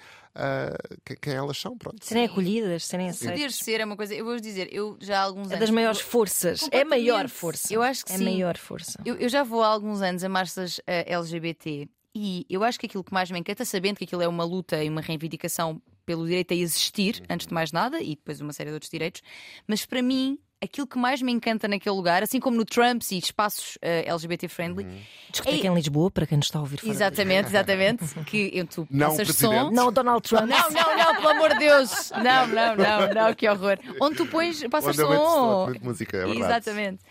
que- 1.06 1.16
quem 1.16 1.34
elas 1.34 1.58
são. 1.58 1.78
Pronto. 1.78 2.04
Serem 2.06 2.26
acolhidas, 2.26 2.86
serem 2.86 3.08
Poder 3.12 3.30
aceitas. 3.32 3.56
ser 3.56 3.80
é 3.82 3.86
uma 3.86 3.96
coisa, 3.96 4.14
eu 4.14 4.26
vou 4.26 4.38
dizer, 4.40 4.68
eu 4.72 4.98
já 5.00 5.20
há 5.20 5.24
alguns 5.24 5.48
É 5.50 5.56
anos. 5.56 5.60
das 5.62 5.70
maiores 5.70 6.02
forças. 6.02 6.68
É 6.72 6.82
a 6.82 6.86
maior 6.86 7.28
força. 7.30 7.74
Eu 7.74 7.82
acho 7.82 8.06
que 8.06 8.12
é 8.12 8.16
a 8.16 8.18
sim. 8.18 8.26
maior 8.26 8.58
força. 8.58 9.02
Eu, 9.06 9.16
eu 9.16 9.30
já 9.30 9.44
vou 9.44 9.64
há 9.64 9.68
alguns 9.68 10.02
anos 10.02 10.24
a 10.24 10.30
marchas 10.30 10.80
eh, 10.86 11.06
LGBT 11.14 11.88
e 12.18 12.46
eu 12.50 12.64
acho 12.64 12.80
que 12.80 12.86
aquilo 12.88 13.04
que 13.04 13.14
mais 13.14 13.30
me 13.32 13.40
encanta, 13.40 13.64
sabendo 13.64 13.98
que 13.98 14.04
aquilo 14.04 14.22
é 14.22 14.28
uma 14.28 14.44
luta 14.44 14.84
e 14.84 14.90
uma 14.90 15.02
reivindicação 15.02 15.82
pelo 16.06 16.26
direito 16.26 16.54
a 16.54 16.56
existir, 16.58 17.22
antes 17.30 17.48
de 17.48 17.54
mais 17.54 17.72
nada, 17.72 18.02
e 18.02 18.16
depois 18.16 18.40
uma 18.42 18.54
série 18.54 18.70
de 18.70 18.74
outros 18.76 18.90
direitos, 18.92 19.22
mas 19.68 19.86
para 19.86 20.02
mim. 20.02 20.38
Aquilo 20.60 20.88
que 20.88 20.98
mais 20.98 21.22
me 21.22 21.32
encanta 21.32 21.68
naquele 21.68 21.96
lugar, 21.96 22.24
assim 22.24 22.40
como 22.40 22.58
no 22.58 22.66
Trumps 22.66 23.12
e 23.12 23.20
espaços 23.20 23.78
eh, 23.80 24.06
LGBT 24.08 24.48
friendly, 24.48 24.88
Discoteca 25.32 25.68
em 25.68 25.76
Lisboa, 25.76 26.10
para 26.10 26.26
quem 26.26 26.36
nos 26.36 26.48
está 26.48 26.58
a 26.58 26.62
ouvir 26.64 26.80
de 26.82 26.90
exatamente, 26.90 27.50
exatamente, 27.50 28.04
que 28.26 28.50
eu, 28.52 28.66
tu 28.66 28.88
Não, 28.90 29.10
passas 29.12 29.28
Presidente. 29.28 29.66
som, 29.66 29.70
Não, 29.72 29.92
Donald 29.92 30.28
Trump. 30.28 30.50
Não, 30.50 30.72
não, 30.72 30.98
não, 30.98 31.16
pelo 31.16 31.30
amor 31.30 31.50
de 31.54 31.60
Deus! 31.60 32.10
Não, 32.10 32.48
não, 32.48 32.76
não, 32.76 33.14
não, 33.14 33.34
que 33.36 33.48
horror. 33.48 33.78
Onde 34.02 34.16
tu 34.16 34.26
pões, 34.26 34.64
passas 34.64 34.98
Onde 34.98 35.08
meto 35.08 35.24
som. 35.24 35.66
muito 35.68 35.86
música, 35.86 36.18
é 36.18 36.26
verdade. 36.26 36.40
Exatamente. 36.42 37.04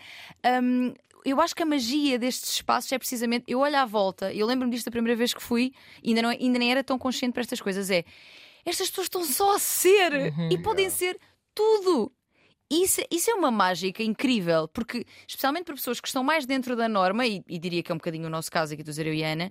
Hum, 0.61 0.93
eu 1.29 1.41
acho 1.41 1.55
que 1.55 1.61
a 1.61 1.65
magia 1.65 2.17
destes 2.17 2.53
espaços 2.53 2.91
é 2.91 2.97
precisamente. 2.97 3.45
Eu 3.47 3.59
olho 3.59 3.77
à 3.77 3.85
volta, 3.85 4.33
eu 4.33 4.45
lembro-me 4.47 4.71
disto 4.71 4.85
da 4.85 4.91
primeira 4.91 5.15
vez 5.15 5.33
que 5.33 5.41
fui, 5.41 5.73
ainda, 6.05 6.21
não, 6.21 6.29
ainda 6.29 6.57
nem 6.57 6.71
era 6.71 6.83
tão 6.83 6.97
consciente 6.97 7.33
para 7.33 7.41
estas 7.41 7.59
coisas. 7.59 7.91
É 7.91 8.05
estas 8.65 8.89
pessoas 8.89 9.05
estão 9.05 9.23
só 9.23 9.55
a 9.55 9.59
ser 9.59 10.33
e 10.51 10.57
podem 10.57 10.89
ser 10.89 11.17
tudo. 11.55 12.11
Isso, 12.69 13.01
isso 13.09 13.31
é 13.31 13.33
uma 13.33 13.49
mágica 13.49 14.03
incrível, 14.03 14.67
porque, 14.67 15.05
especialmente 15.25 15.63
para 15.63 15.75
pessoas 15.75 16.01
que 16.01 16.07
estão 16.07 16.21
mais 16.21 16.45
dentro 16.45 16.75
da 16.75 16.89
norma, 16.89 17.25
e, 17.25 17.41
e 17.47 17.57
diria 17.57 17.81
que 17.81 17.91
é 17.91 17.95
um 17.95 17.97
bocadinho 17.97 18.27
o 18.27 18.29
nosso 18.29 18.51
caso 18.51 18.73
aqui 18.73 18.83
do 18.83 18.91
Zero 18.91 19.13
e 19.13 19.23
Ana, 19.23 19.49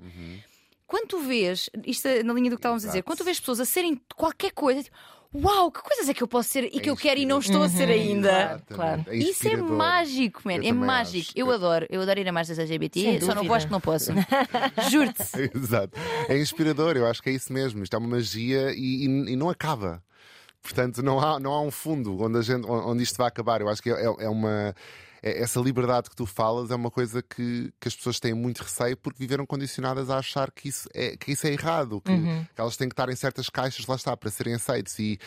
quando 0.87 1.09
tu 1.09 1.21
vês, 1.21 1.71
isto 1.87 2.07
é 2.07 2.23
na 2.23 2.35
linha 2.35 2.51
do 2.51 2.57
que 2.57 2.61
estávamos 2.61 2.85
a 2.85 2.89
dizer, 2.89 2.99
Exato. 2.99 3.07
quando 3.07 3.19
tu 3.19 3.25
vês 3.25 3.41
pessoas 3.41 3.59
a 3.61 3.65
serem 3.65 3.99
qualquer 4.15 4.53
coisa, 4.53 4.83
tipo, 4.83 4.97
uau, 5.43 5.71
que 5.71 5.81
coisas 5.83 6.09
é 6.09 6.15
que 6.15 6.23
eu 6.23 6.29
posso 6.29 6.49
ser 6.49 6.65
e 6.73 6.79
É 6.79 6.81
que 6.81 6.91
eu 6.91 6.97
quero 6.97 7.21
e 7.21 7.27
não 7.27 7.39
estou 7.39 7.63
a 7.63 7.69
ser 7.69 7.89
ainda? 7.89 8.29
Exatamente. 8.31 8.65
Claro. 8.75 9.05
É 9.09 9.17
Isso 9.17 9.49
é 9.49 9.57
mágico, 9.57 10.43
man. 10.45 10.55
Eu 10.57 10.65
É 10.65 10.73
mágico. 10.73 11.19
acho. 11.29 11.33
Eu 11.37 11.51
adoro. 11.51 11.87
Eu 11.91 12.03
adoro 12.03 12.21
ir 12.21 12.29
a 12.29 12.33
marchas 12.33 12.59
LGBT. 12.59 13.01
Sem 13.01 13.21
Só 13.21 13.35
não 13.35 13.55
acho 13.55 13.67
que 13.67 13.73
não 13.73 13.81
posso. 13.81 14.13
Juro-te. 14.91 15.23
Exato. 15.55 15.99
É 16.29 16.39
inspirador, 16.39 16.97
eu 16.97 17.07
acho 17.07 17.23
que 17.23 17.31
é 17.31 17.33
isso 17.33 17.53
mesmo. 17.53 17.83
Isto 17.83 17.95
é 17.97 17.99
uma 17.99 18.09
magia 18.09 18.73
e, 18.73 19.05
e- 19.07 19.33
e 19.33 19.37
não 19.37 19.49
acaba. 19.49 20.03
Portanto, 20.63 21.03
não 21.03 21.21
há, 21.21 21.39
não 21.39 21.53
há 21.53 21.61
um 21.63 21.71
fundo 21.71 22.21
onde, 22.21 22.39
a 22.39 22.43
gente, 22.43 22.67
onde 22.69 23.03
isto 23.03 23.17
vai 23.17 23.29
acabar. 23.29 23.61
Eu 23.61 23.69
acho 23.69 23.83
que 23.83 23.91
é, 23.91 24.05
é 24.05 24.29
uma. 24.29 24.75
É- 25.29 25.43
essa 25.43 25.59
liberdade 25.61 26.09
que 26.11 26.17
tu 26.17 26.25
falas 26.27 26.71
é 26.71 26.75
uma 26.75 26.91
coisa 26.91 27.23
que, 27.23 27.73
que 27.81 27.89
as 27.89 27.95
pessoas 27.97 28.21
têm 28.21 28.33
muito 28.35 28.63
receio 28.63 28.97
porque 28.97 29.19
viveram 29.19 29.45
condicionadas 29.47 30.09
a 30.11 30.19
achar 30.19 30.51
que 30.51 30.69
isso 30.69 30.89
é, 30.95 31.17
que 31.17 31.33
isso 31.33 31.47
é 31.47 31.53
errado, 31.53 32.01
que, 32.01 32.13
que 32.13 32.61
elas 32.61 32.77
têm 32.77 32.89
que 32.89 32.93
estar 32.93 33.09
em 33.09 33.17
certas 33.17 33.49
caixas, 33.49 33.87
lá 33.87 33.97
está, 33.97 34.17
para 34.17 34.31
serem 34.31 34.55
aceites. 34.55 34.99
E, 34.99 35.19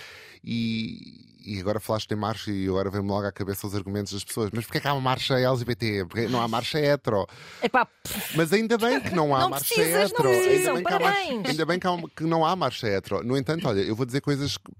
e, 0.43 1.27
e 1.45 1.59
agora 1.59 1.79
falaste 1.79 2.11
em 2.11 2.15
marcha 2.15 2.51
e 2.51 2.67
agora 2.67 2.89
vem-me 2.89 3.07
logo 3.07 3.25
à 3.25 3.31
cabeça 3.31 3.65
os 3.67 3.75
argumentos 3.75 4.13
das 4.13 4.23
pessoas. 4.23 4.49
Mas 4.53 4.65
porquê 4.65 4.77
é 4.77 4.81
que 4.81 4.87
há 4.87 4.93
uma 4.93 5.01
marcha 5.01 5.39
LGBT? 5.39 6.05
Porque 6.05 6.27
não 6.27 6.41
há 6.41 6.47
marcha 6.47 6.79
hetero. 6.79 7.25
Epá, 7.61 7.87
Mas 8.35 8.51
ainda 8.53 8.77
bem 8.77 8.99
que 9.01 9.13
não 9.15 9.35
há 9.35 9.39
Não 9.41 9.49
marcha 9.51 9.73
precisas, 9.75 10.11
não 10.11 10.19
hetero. 10.19 10.29
ainda, 10.29 10.43
precisam, 10.43 10.73
bem 10.75 10.83
que 10.83 10.93
há 10.93 10.99
mar- 10.99 11.13
parabéns. 11.13 11.49
ainda 11.49 11.65
bem 11.65 11.79
que, 11.79 11.87
uma- 11.87 12.09
que 12.09 12.23
não 12.23 12.45
há 12.45 12.55
marcha 12.55 12.87
hetero. 12.87 13.23
No 13.23 13.37
entanto, 13.37 13.67
olha, 13.67 13.81
eu 13.81 13.95
vou 13.95 14.05
dizer 14.05 14.21
coisas. 14.21 14.57
que- 14.57 14.71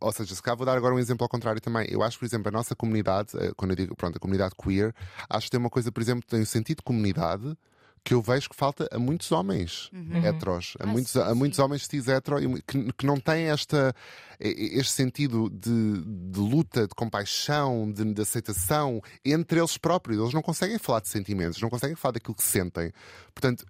ou 0.00 0.12
seja, 0.12 0.34
se 0.34 0.42
calhar 0.42 0.56
vou 0.56 0.66
dar 0.66 0.76
agora 0.76 0.94
um 0.94 0.98
exemplo 0.98 1.24
ao 1.24 1.28
contrário 1.28 1.60
também. 1.60 1.86
Eu 1.90 2.02
acho, 2.02 2.18
por 2.18 2.24
exemplo, 2.24 2.48
a 2.48 2.52
nossa 2.52 2.74
comunidade, 2.74 3.30
eh, 3.38 3.52
quando 3.56 3.72
eu 3.72 3.76
digo, 3.76 3.96
pronto, 3.96 4.16
a 4.16 4.20
comunidade 4.20 4.54
queer, 4.62 4.94
acho 5.28 5.46
que 5.46 5.50
tem 5.52 5.60
uma 5.60 5.70
coisa, 5.70 5.90
por 5.92 6.00
exemplo, 6.02 6.24
tem 6.28 6.40
o 6.42 6.46
sentido 6.46 6.78
de 6.78 6.82
comunidade. 6.84 7.56
Que 8.04 8.14
eu 8.14 8.22
vejo 8.22 8.48
que 8.48 8.54
falta 8.56 8.88
a 8.92 8.98
muitos 8.98 9.30
homens 9.32 9.90
heteros, 10.24 10.76
a, 10.78 10.84
Ah, 10.84 10.86
muitos, 10.86 11.10
sim, 11.12 11.18
a 11.20 11.28
sim. 11.30 11.34
muitos 11.34 11.58
homens 11.58 11.84
cis 11.86 12.06
hetero 12.06 12.36
que, 12.62 12.92
que 12.92 13.04
não 13.04 13.18
têm 13.18 13.50
esta, 13.50 13.92
este 14.38 14.92
sentido 14.92 15.50
de, 15.50 16.00
de 16.30 16.38
luta, 16.38 16.82
de 16.86 16.94
compaixão, 16.94 17.90
de, 17.90 18.14
de 18.14 18.22
aceitação 18.22 19.02
entre 19.24 19.58
eles 19.58 19.76
próprios. 19.76 20.20
Eles 20.20 20.32
não 20.32 20.40
conseguem 20.40 20.78
falar 20.78 21.00
de 21.00 21.08
sentimentos, 21.08 21.60
não 21.60 21.68
conseguem 21.68 21.96
falar 21.96 22.12
daquilo 22.12 22.36
que 22.36 22.44
sentem. 22.44 22.92
Portanto, 23.34 23.66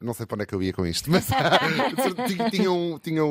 não 0.00 0.12
sei 0.14 0.26
para 0.26 0.34
onde 0.36 0.42
é 0.42 0.46
que 0.46 0.54
eu 0.54 0.62
ia 0.62 0.72
com 0.72 0.84
isto, 0.86 1.08
mas 1.10 1.26
tinha, 2.50 2.70
um- 2.70 2.98
tinha 2.98 3.24
um- 3.24 3.28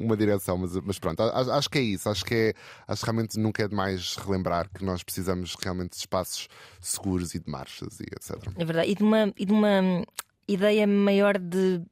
um- 0.00 0.04
uma 0.04 0.16
direção, 0.16 0.56
mas, 0.58 0.74
mas 0.76 0.98
pronto, 0.98 1.22
acho 1.22 1.68
que 1.70 1.78
é 1.78 1.82
isso. 1.82 2.08
Acho 2.08 2.24
que 2.24 2.34
é, 2.34 2.54
acho 2.86 3.00
que 3.00 3.06
realmente 3.06 3.38
nunca 3.38 3.62
é 3.64 3.68
demais 3.68 4.16
relembrar 4.16 4.68
que 4.70 4.84
nós 4.84 5.02
precisamos 5.02 5.54
realmente 5.62 5.90
de 5.90 5.96
espaços 5.98 6.48
seguros 6.80 7.34
e 7.34 7.38
de 7.40 7.50
marchas 7.50 8.00
e 8.00 8.04
etc. 8.04 8.36
É 8.56 8.64
verdade. 8.64 8.90
E 8.90 8.94
de 8.94 9.02
uma, 9.02 9.32
e 9.36 9.44
de 9.44 9.52
uma 9.52 10.04
ideia 10.48 10.86
maior 10.86 11.38
de 11.38 11.82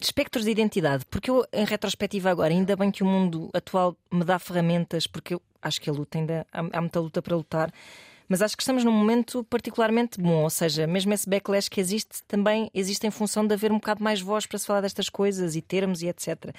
espectros 0.00 0.44
de 0.44 0.50
identidade. 0.50 1.04
Porque 1.06 1.30
eu, 1.30 1.44
em 1.52 1.64
retrospectiva 1.64 2.30
agora, 2.30 2.52
ainda 2.52 2.76
bem 2.76 2.90
que 2.90 3.02
o 3.02 3.06
mundo 3.06 3.48
atual 3.54 3.96
me 4.12 4.24
dá 4.24 4.38
ferramentas, 4.38 5.06
porque 5.06 5.34
eu 5.34 5.42
acho 5.62 5.80
que 5.80 5.88
a 5.88 5.92
luta 5.92 6.18
ainda 6.18 6.46
há, 6.52 6.60
há 6.60 6.80
muita 6.80 7.00
luta 7.00 7.22
para 7.22 7.36
lutar. 7.36 7.72
Mas 8.28 8.40
acho 8.40 8.56
que 8.56 8.62
estamos 8.62 8.84
num 8.84 8.92
momento 8.92 9.44
particularmente 9.44 10.20
bom, 10.20 10.42
ou 10.42 10.50
seja, 10.50 10.86
mesmo 10.86 11.12
esse 11.12 11.28
backlash 11.28 11.68
que 11.68 11.80
existe 11.80 12.22
também 12.24 12.70
existe 12.72 13.06
em 13.06 13.10
função 13.10 13.46
de 13.46 13.54
haver 13.54 13.70
um 13.70 13.76
bocado 13.76 14.02
mais 14.02 14.20
voz 14.20 14.46
para 14.46 14.58
se 14.58 14.66
falar 14.66 14.80
destas 14.80 15.08
coisas 15.08 15.56
e 15.56 15.62
termos 15.62 16.02
e 16.02 16.08
etc. 16.08 16.54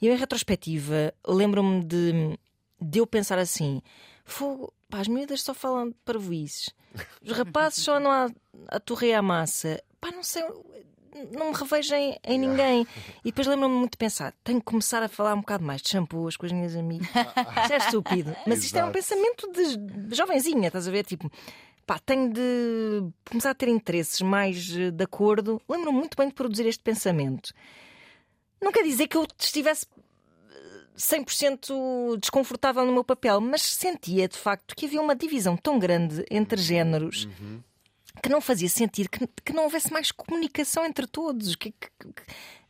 E 0.00 0.06
eu, 0.06 0.14
em 0.14 0.18
retrospectiva, 0.18 1.14
lembro-me 1.26 1.84
de, 1.84 2.38
de 2.80 2.98
eu 2.98 3.06
pensar 3.06 3.38
assim: 3.38 3.80
fogo, 4.24 4.72
pá, 4.88 5.00
as 5.00 5.08
miúdas 5.08 5.42
só 5.42 5.54
falam 5.54 5.94
parvoices, 6.04 6.70
os 7.22 7.32
rapazes 7.32 7.84
só 7.84 7.96
andam 7.96 8.10
a, 8.10 8.30
a 8.68 8.80
torrer 8.80 9.14
a 9.14 9.22
massa, 9.22 9.82
pá, 10.00 10.10
não 10.10 10.22
sei, 10.22 10.42
não 11.32 11.50
me 11.50 11.56
revejo 11.56 11.94
em, 11.94 12.18
em 12.24 12.38
ninguém. 12.38 12.86
E 13.24 13.30
depois 13.30 13.46
lembro-me 13.46 13.74
muito 13.74 13.92
de 13.92 13.98
pensar: 13.98 14.34
tenho 14.42 14.58
que 14.58 14.66
começar 14.66 15.02
a 15.02 15.08
falar 15.08 15.34
um 15.34 15.40
bocado 15.40 15.64
mais 15.64 15.80
de 15.80 15.88
shampoos 15.88 16.36
com 16.36 16.46
as 16.46 16.52
minhas 16.52 16.76
amigas. 16.76 17.08
Isto 17.08 17.72
é 17.72 17.76
estúpido, 17.76 18.36
mas 18.46 18.64
isto 18.64 18.76
é 18.76 18.84
um 18.84 18.92
pensamento 18.92 19.50
de, 19.52 20.14
jovenzinha, 20.14 20.66
estás 20.66 20.86
a 20.86 20.90
ver? 20.90 21.04
Tipo, 21.04 21.30
pá, 21.86 21.98
tenho 21.98 22.32
de 22.32 23.08
começar 23.28 23.50
a 23.50 23.54
ter 23.54 23.68
interesses 23.68 24.20
mais 24.20 24.76
eh, 24.76 24.90
de 24.90 25.04
acordo. 25.04 25.60
Lembro-me 25.68 25.98
muito 25.98 26.16
bem 26.16 26.28
de 26.28 26.34
produzir 26.34 26.66
este 26.66 26.82
pensamento. 26.82 27.52
Não 28.60 28.72
quer 28.72 28.82
dizer 28.82 29.06
que 29.06 29.16
eu 29.16 29.26
estivesse 29.38 29.86
eh, 30.50 30.86
100% 30.96 32.18
desconfortável 32.18 32.84
no 32.84 32.92
meu 32.92 33.04
papel, 33.04 33.40
mas 33.40 33.62
sentia 33.62 34.28
de 34.28 34.36
facto 34.36 34.74
que 34.76 34.86
havia 34.86 35.00
uma 35.00 35.16
divisão 35.16 35.56
tão 35.56 35.78
grande 35.78 36.24
entre 36.30 36.60
géneros 36.60 37.26
que 38.22 38.28
não 38.28 38.40
fazia 38.40 38.68
sentido 38.68 39.08
que, 39.08 39.26
que 39.44 39.52
não 39.52 39.64
houvesse 39.64 39.92
mais 39.92 40.10
comunicação 40.12 40.84
entre 40.86 41.06
todos. 41.06 41.54
Que- 41.56 41.72
que- 41.72 41.88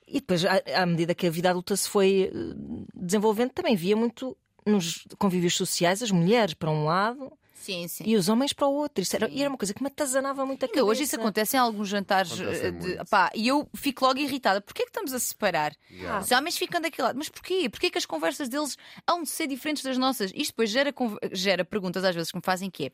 E 0.06 0.14
depois, 0.20 0.44
à, 0.44 0.60
à 0.82 0.86
medida 0.86 1.14
que 1.14 1.26
a 1.26 1.30
vida 1.30 1.50
adulta 1.50 1.74
se 1.76 1.88
foi 1.88 2.30
eh, 2.32 2.84
desenvolvendo, 2.94 3.50
também 3.52 3.74
via 3.76 3.96
muito 3.96 4.36
nos 4.66 5.06
convívios 5.18 5.54
sociais 5.56 6.02
as 6.02 6.10
mulheres, 6.10 6.54
para 6.54 6.70
um 6.70 6.84
lado, 6.84 7.32
Sim, 7.54 7.88
sim. 7.88 8.04
e 8.06 8.16
os 8.16 8.28
homens 8.28 8.52
para 8.52 8.66
o 8.66 8.74
outro. 8.74 9.02
Isso 9.02 9.16
era, 9.16 9.28
e 9.28 9.40
era 9.40 9.48
uma 9.48 9.56
coisa 9.56 9.72
que 9.72 9.82
me 9.82 9.86
atazanava 9.88 10.44
muito 10.44 10.64
a 10.64 10.68
cabeça. 10.68 10.84
hoje 10.84 11.04
isso 11.04 11.16
acontece 11.16 11.56
em 11.56 11.60
alguns 11.60 11.88
jantares 11.88 12.32
Acontece 12.32 12.66
eh, 12.66 12.70
de, 12.72 13.04
pá, 13.08 13.30
e 13.34 13.48
eu 13.48 13.66
fico 13.74 14.04
logo 14.04 14.18
irritada. 14.18 14.60
Porquê 14.60 14.82
é 14.82 14.84
que 14.84 14.90
estamos 14.90 15.12
a 15.14 15.18
separar? 15.18 15.74
Yeah. 15.90 16.20
Os 16.20 16.30
homens 16.30 16.58
ficam 16.58 16.80
daquele 16.80 17.06
lado. 17.06 17.16
Mas 17.16 17.28
porquê? 17.28 17.68
Porquê 17.70 17.88
que 17.90 17.96
as 17.98 18.04
conversas 18.04 18.48
deles 18.48 18.76
hão 19.08 19.22
de 19.22 19.28
ser 19.30 19.46
diferentes 19.46 19.82
das 19.82 19.96
nossas? 19.96 20.30
Isto 20.34 20.50
depois 20.50 20.68
gera, 20.70 20.92
gera 21.32 21.64
perguntas 21.64 22.04
às 22.04 22.14
vezes 22.14 22.30
que 22.30 22.36
me 22.36 22.42
fazem 22.44 22.68
que 22.70 22.86
é 22.86 22.90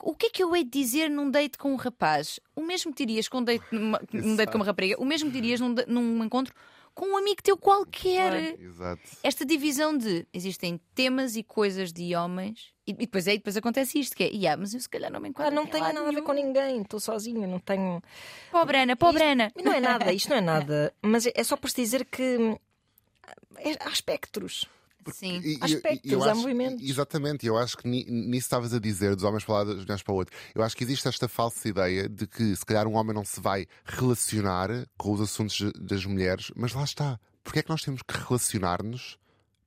o 0.00 0.14
que 0.14 0.26
é 0.26 0.30
que 0.30 0.42
eu 0.42 0.54
hei 0.56 0.64
de 0.64 0.70
dizer 0.70 1.10
num 1.10 1.30
date 1.30 1.58
com 1.58 1.72
um 1.72 1.76
rapaz? 1.76 2.38
O 2.54 2.62
mesmo 2.62 2.92
que 2.94 3.04
dirias 3.04 3.28
com 3.28 3.38
um 3.38 3.44
date, 3.44 3.64
numa- 3.70 4.00
num 4.12 4.36
date 4.36 4.50
com 4.52 4.58
uma 4.58 4.64
rapariga? 4.64 5.00
O 5.00 5.04
mesmo 5.04 5.30
que 5.30 5.40
dirias 5.40 5.60
num, 5.60 5.74
num 5.88 6.24
encontro 6.24 6.54
com 6.94 7.06
um 7.12 7.16
amigo 7.18 7.42
teu 7.42 7.56
qualquer? 7.58 8.58
Exato. 8.58 9.02
Esta 9.22 9.44
divisão 9.44 9.96
de 9.96 10.26
existem 10.32 10.80
temas 10.94 11.36
e 11.36 11.42
coisas 11.42 11.92
de 11.92 12.14
homens 12.14 12.74
e, 12.86 12.90
e 12.92 12.94
depois 12.94 13.26
aí 13.28 13.38
depois 13.38 13.56
acontece 13.56 13.98
isto 13.98 14.16
que 14.16 14.24
é, 14.24 14.30
"Ya, 14.34 14.56
mas 14.56 14.72
eu 14.74 14.80
se 14.80 14.88
calhar 14.88 15.10
não 15.10 15.20
me 15.20 15.28
enquadro 15.28 15.52
Ah, 15.52 15.54
não 15.54 15.66
tenho 15.66 15.84
nada 15.84 16.00
a 16.00 16.04
ver 16.04 16.10
nenhum." 16.12 16.24
com 16.24 16.32
ninguém, 16.32 16.82
estou 16.82 17.00
sozinha, 17.00 17.46
não 17.46 17.58
tenho. 17.58 18.02
Pobre 18.52 18.78
Ana, 18.78 18.96
pobre 18.96 19.24
Ana. 19.24 19.50
Não 19.62 19.72
é 19.72 19.80
nada, 19.80 20.12
isto 20.12 20.28
não 20.30 20.36
é 20.36 20.40
nada. 20.70 20.94
Mas 21.02 21.26
é- 21.26 21.32
é 21.34 21.44
só 21.44 21.56
por 21.56 21.70
se 21.70 21.76
dizer 21.82 22.04
que 22.04 22.22
hum, 22.38 22.56
é- 23.58 23.76
há 23.84 23.90
espectros. 23.90 24.66
Sim. 25.12 25.40
E- 25.44 25.56
Há 25.60 25.66
aspectos, 25.66 26.10
e 26.10 26.14
eu 26.14 26.24
há 26.24 26.32
acho- 26.32 26.40
movimentos. 26.40 26.82
Exatamente, 26.88 27.46
eu 27.46 27.56
acho 27.56 27.76
que 27.78 27.86
ni- 27.86 28.04
nisso 28.04 28.46
estavas 28.46 28.74
a 28.74 28.80
dizer, 28.80 29.14
dos 29.14 29.22
homens 29.22 29.44
para 29.44 29.54
lá, 29.54 29.64
das 29.64 29.76
mulheres 29.76 30.02
para 30.02 30.12
o 30.12 30.16
outro. 30.16 30.36
Eu 30.52 30.64
acho 30.64 30.76
que 30.76 30.82
existe 30.82 31.06
esta 31.06 31.28
falsa 31.28 31.68
ideia 31.68 32.08
de 32.08 32.26
que 32.26 32.56
se 32.56 32.66
calhar 32.66 32.88
um 32.88 32.96
homem 32.96 33.14
não 33.14 33.24
se 33.24 33.40
vai 33.40 33.68
relacionar 33.84 34.68
com 34.96 35.12
os 35.12 35.20
assuntos 35.20 35.70
das 35.78 36.04
mulheres, 36.04 36.50
mas 36.56 36.72
lá 36.72 36.82
está. 36.82 37.20
Porque 37.44 37.60
é 37.60 37.62
que 37.62 37.68
nós 37.70 37.82
temos 37.82 38.02
que 38.02 38.18
relacionar-nos 38.18 39.16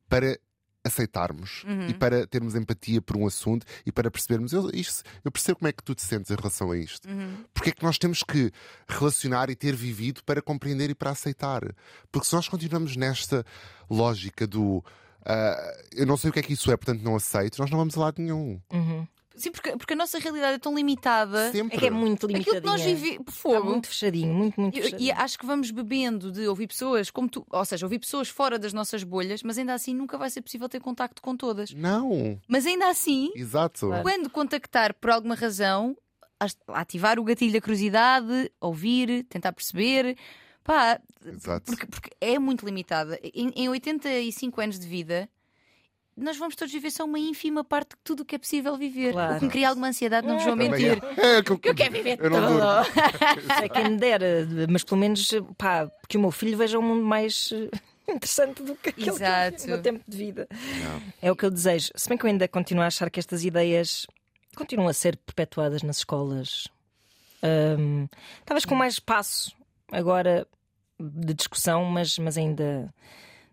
para 0.10 0.38
aceitarmos 0.84 1.64
e 1.90 1.94
para 1.94 2.26
termos 2.26 2.56
empatia 2.56 3.02
por 3.02 3.18
um 3.18 3.28
assunto 3.28 3.66
e 3.86 3.92
para 3.92 4.10
percebermos 4.10 4.54
eu, 4.54 4.70
isto, 4.74 5.04
eu 5.24 5.32
percebo 5.32 5.60
como 5.60 5.68
é 5.68 5.72
que 5.72 5.84
tu 5.84 5.94
te 5.94 6.02
sentes 6.04 6.32
em 6.32 6.36
relação 6.36 6.72
a 6.72 6.78
isto. 6.78 7.08
Porque 7.54 7.70
é 7.70 7.74
que 7.74 7.84
nós 7.84 7.98
temos 7.98 8.24
que 8.24 8.52
relacionar 8.88 9.50
e 9.50 9.56
ter 9.56 9.76
vivido 9.76 10.24
para 10.24 10.42
compreender 10.42 10.90
e 10.90 10.96
para 10.96 11.12
aceitar? 11.12 11.62
Porque 12.12 12.28
se 12.28 12.34
nós 12.34 12.48
continuamos 12.48 12.96
nesta 12.96 13.46
lógica 13.90 14.48
do 14.48 14.84
ah, 15.26 15.78
eu 15.94 16.06
não 16.06 16.18
sei 16.18 16.30
o 16.30 16.34
que 16.34 16.40
é 16.40 16.44
que 16.44 16.54
isso 16.54 16.72
é, 16.72 16.78
portanto 16.78 17.02
não 17.02 17.16
aceito, 17.16 17.60
nós 17.60 17.70
não 17.70 17.78
vamos 17.78 17.98
a 17.98 18.00
lado 18.00 18.22
nenhum. 18.22 18.60
Sim, 19.40 19.52
porque, 19.52 19.72
porque 19.78 19.94
a 19.94 19.96
nossa 19.96 20.20
realidade 20.20 20.56
é 20.56 20.60
tão 20.60 20.76
limitada. 20.76 21.52
Sempre. 21.52 21.78
É 21.78 21.80
que 21.80 21.86
é 21.88 21.90
muito 21.90 22.26
Aquilo 22.26 22.34
limitadinho. 22.40 22.62
que 22.62 22.68
nós 22.68 22.82
vivemos. 22.82 23.20
Está 23.28 23.32
Fogo. 23.32 23.70
muito 23.70 23.88
fechadinho, 23.88 24.34
muito, 24.34 24.60
muito 24.62 24.78
E- 24.78 24.82
fechadinho. 24.84 25.08
E 25.08 25.12
acho 25.12 25.40
que 25.40 25.46
vamos 25.46 25.72
bebendo 25.72 26.32
de 26.32 26.48
ouvir 26.48 26.68
pessoas 26.68 27.10
como 27.10 27.28
tu, 27.30 27.46
ou 27.50 27.66
seja, 27.66 27.86
ouvir 27.86 28.00
pessoas 28.00 28.28
fora 28.30 28.60
das 28.60 28.74
nossas 28.74 29.04
bolhas, 29.04 29.42
mas 29.44 29.58
ainda 29.58 29.74
assim 29.74 29.94
nunca 29.96 30.18
vai 30.18 30.30
ser 30.30 30.42
possível 30.42 30.68
ter 30.70 30.80
contacto 30.80 31.22
com 31.22 31.36
todas. 31.36 31.72
Não, 31.74 32.40
Mas 32.48 32.66
ainda 32.66 32.90
assim, 32.90 33.32
exato. 33.36 33.90
quando 34.02 34.30
contactar 34.30 34.94
por 34.94 35.10
alguma 35.10 35.36
razão, 35.36 35.96
ativar 36.68 37.20
o 37.20 37.24
gatilho 37.24 37.54
da 37.54 37.62
curiosidade, 37.62 38.52
ouvir, 38.62 39.24
tentar 39.26 39.52
perceber. 39.54 40.18
Pá, 40.64 41.00
Exato. 41.26 41.66
porque, 41.66 41.86
porque 41.88 42.10
é 42.22 42.38
muito 42.38 42.66
limitada. 42.66 43.20
Em, 43.34 43.52
em 43.56 43.70
85 43.70 44.62
anos 44.62 44.78
de 44.80 44.88
vida, 44.88 45.28
nós 46.20 46.38
vamos 46.38 46.56
todos 46.56 46.74
viver 46.74 46.92
só 46.92 47.06
uma 47.06 47.18
ínfima 47.20 47.64
parte 47.64 47.90
de 47.92 47.98
tudo 48.04 48.22
o 48.22 48.26
que 48.26 48.36
é 48.36 48.38
possível 48.38 48.76
viver. 48.78 49.14
Claro. 49.14 49.36
O 49.36 49.40
que 49.40 49.46
me 49.46 49.52
cria 49.52 49.70
alguma 49.70 49.88
ansiedade, 49.88 50.28
não 50.28 50.36
vos 50.36 50.44
vou 50.44 50.54
Também 50.54 50.70
mentir. 50.70 51.02
é. 51.18 51.38
É, 51.38 51.44
que 51.44 51.52
eu, 51.52 51.60
Eu 51.64 51.76
quero 51.76 51.92
viver 51.94 52.20
eu 52.22 52.30
não 52.30 52.48
tudo. 52.48 52.60
É 53.64 53.70
quem 53.70 53.90
me 53.92 53.98
dera, 53.98 54.48
mas 54.70 54.84
pelo 54.84 55.00
menos 55.00 55.30
pá, 55.58 55.90
que 56.08 56.18
o 56.18 56.22
meu 56.22 56.32
filho 56.32 56.58
veja 56.58 56.78
um 56.78 56.82
mundo 56.82 57.04
mais 57.06 57.50
eh, 57.54 58.12
interessante 58.14 58.64
do 58.64 58.76
que 58.76 58.90
aquele 58.90 59.10
Exato. 59.10 59.64
que 59.64 59.72
eu 59.72 59.78
no 59.78 59.84
tempo 59.84 60.04
de 60.08 60.18
vida. 60.18 60.48
É 61.22 61.32
o 61.32 61.36
que 61.36 61.46
eu 61.46 61.52
desejo. 61.52 61.92
Se 61.96 62.08
bem 62.10 62.18
que 62.18 62.26
eu 62.26 62.30
ainda 62.30 62.48
continuo 62.48 62.84
a 62.84 62.88
achar 62.88 63.10
que 63.10 63.20
estas 63.20 63.44
ideias 63.44 64.06
continuam 64.56 64.90
a 64.90 64.94
ser 64.94 65.16
perpetuadas 65.18 65.84
nas 65.84 65.98
escolas. 65.98 66.68
Hum, 67.42 68.08
talvez 68.46 68.66
com 68.66 68.76
mais 68.76 68.96
espaço 68.96 69.56
agora 69.92 70.46
de 71.00 71.34
discussão, 71.34 71.86
mas, 71.86 72.18
mas 72.20 72.38
ainda 72.38 72.94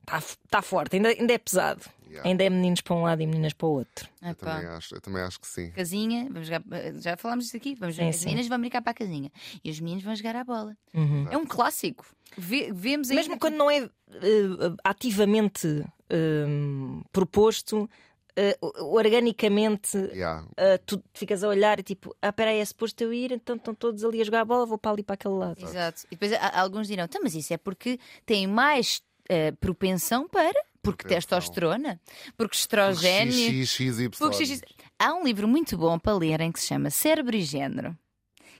está 0.01 0.23
tá 0.51 0.63
forte, 0.63 0.97
ainda, 0.97 1.09
ainda 1.11 1.33
é 1.33 1.39
pesado. 1.39 1.83
Yeah. 2.09 2.29
Ainda 2.29 2.45
é 2.45 2.51
meninos 2.51 2.81
para 2.81 2.95
um 2.95 3.03
lado 3.03 3.21
e 3.23 3.27
meninas 3.27 3.53
para 3.53 3.67
o 3.67 3.71
outro. 3.73 4.09
Ah, 4.23 4.31
Eu 4.31 4.35
também, 4.37 4.67
acho, 4.67 4.95
eu 4.95 5.01
também 5.01 5.23
acho 5.23 5.41
que 5.41 5.47
sim. 5.47 5.71
Casinha, 5.73 6.29
vamos 6.31 6.47
jogar, 6.49 6.63
já 7.01 7.17
falámos 7.17 7.45
disso 7.47 7.57
aqui. 7.57 7.75
Vamos, 7.75 7.97
Sim, 7.97 8.09
as 8.09 8.17
sim. 8.17 8.25
meninas 8.27 8.47
vão 8.49 8.59
brincar 8.61 8.81
para 8.83 8.93
a 8.93 8.95
casinha 8.95 9.31
e 9.65 9.71
os 9.71 9.81
meninos 9.81 10.05
vão 10.05 10.15
jogar 10.15 10.37
à 10.37 10.45
bola. 10.45 10.77
Uhum. 10.95 11.27
É 11.31 11.37
um 11.37 11.45
clássico. 11.47 12.07
Vê- 12.39 12.71
vemos 12.73 13.09
Mesmo 13.09 13.39
quando 13.39 13.55
não 13.57 13.71
é 13.71 13.79
eh, 13.85 13.91
ativamente 14.85 15.85
hum, 16.11 17.03
proposto, 17.13 17.89
eh, 18.37 18.57
organicamente 18.81 19.97
Yeah. 20.13 20.43
Uh, 20.53 20.79
tu 20.85 21.03
ficas 21.15 21.43
a 21.43 21.49
olhar 21.49 21.79
e 21.79 21.83
tipo, 21.83 22.15
ah, 22.21 22.33
peraí, 22.33 22.59
é 22.59 22.65
suposto 22.65 23.03
eu 23.03 23.13
ir, 23.13 23.33
então 23.33 23.57
estão 23.57 23.75
todos 23.75 24.05
ali 24.05 24.21
a 24.21 24.25
jogar 24.25 24.41
a 24.41 24.45
bola, 24.45 24.67
vou 24.67 24.79
para 24.79 24.91
ali 24.93 25.03
para 25.03 25.15
aquele 25.15 25.35
lado. 25.35 25.63
Exato. 25.63 26.03
E 26.11 26.17
depois 26.17 26.33
há- 26.33 26.61
alguns 26.61 26.87
dirão, 26.89 27.05
então, 27.05 27.21
mas 27.23 27.35
isso 27.35 27.53
é 27.53 27.57
porque 27.59 27.99
tem 28.25 28.47
mais 28.47 29.03
eh, 29.29 29.53
propensão 29.53 30.29
para. 30.29 30.55
Porque 30.87 31.09
testosterona, 31.09 32.01
porque 32.37 32.57
estrogênio. 32.57 33.67
XXY. 33.67 34.11
porque. 34.11 34.61
Há 34.99 35.15
um 35.15 35.25
livro 35.25 35.47
muito 35.47 35.77
bom 35.77 35.99
para 35.99 36.17
lerem 36.17 36.51
que 36.51 36.61
se 36.61 36.69
chama 36.69 36.89
Cérebro 36.89 37.37
e 37.37 37.43
Género, 37.43 37.97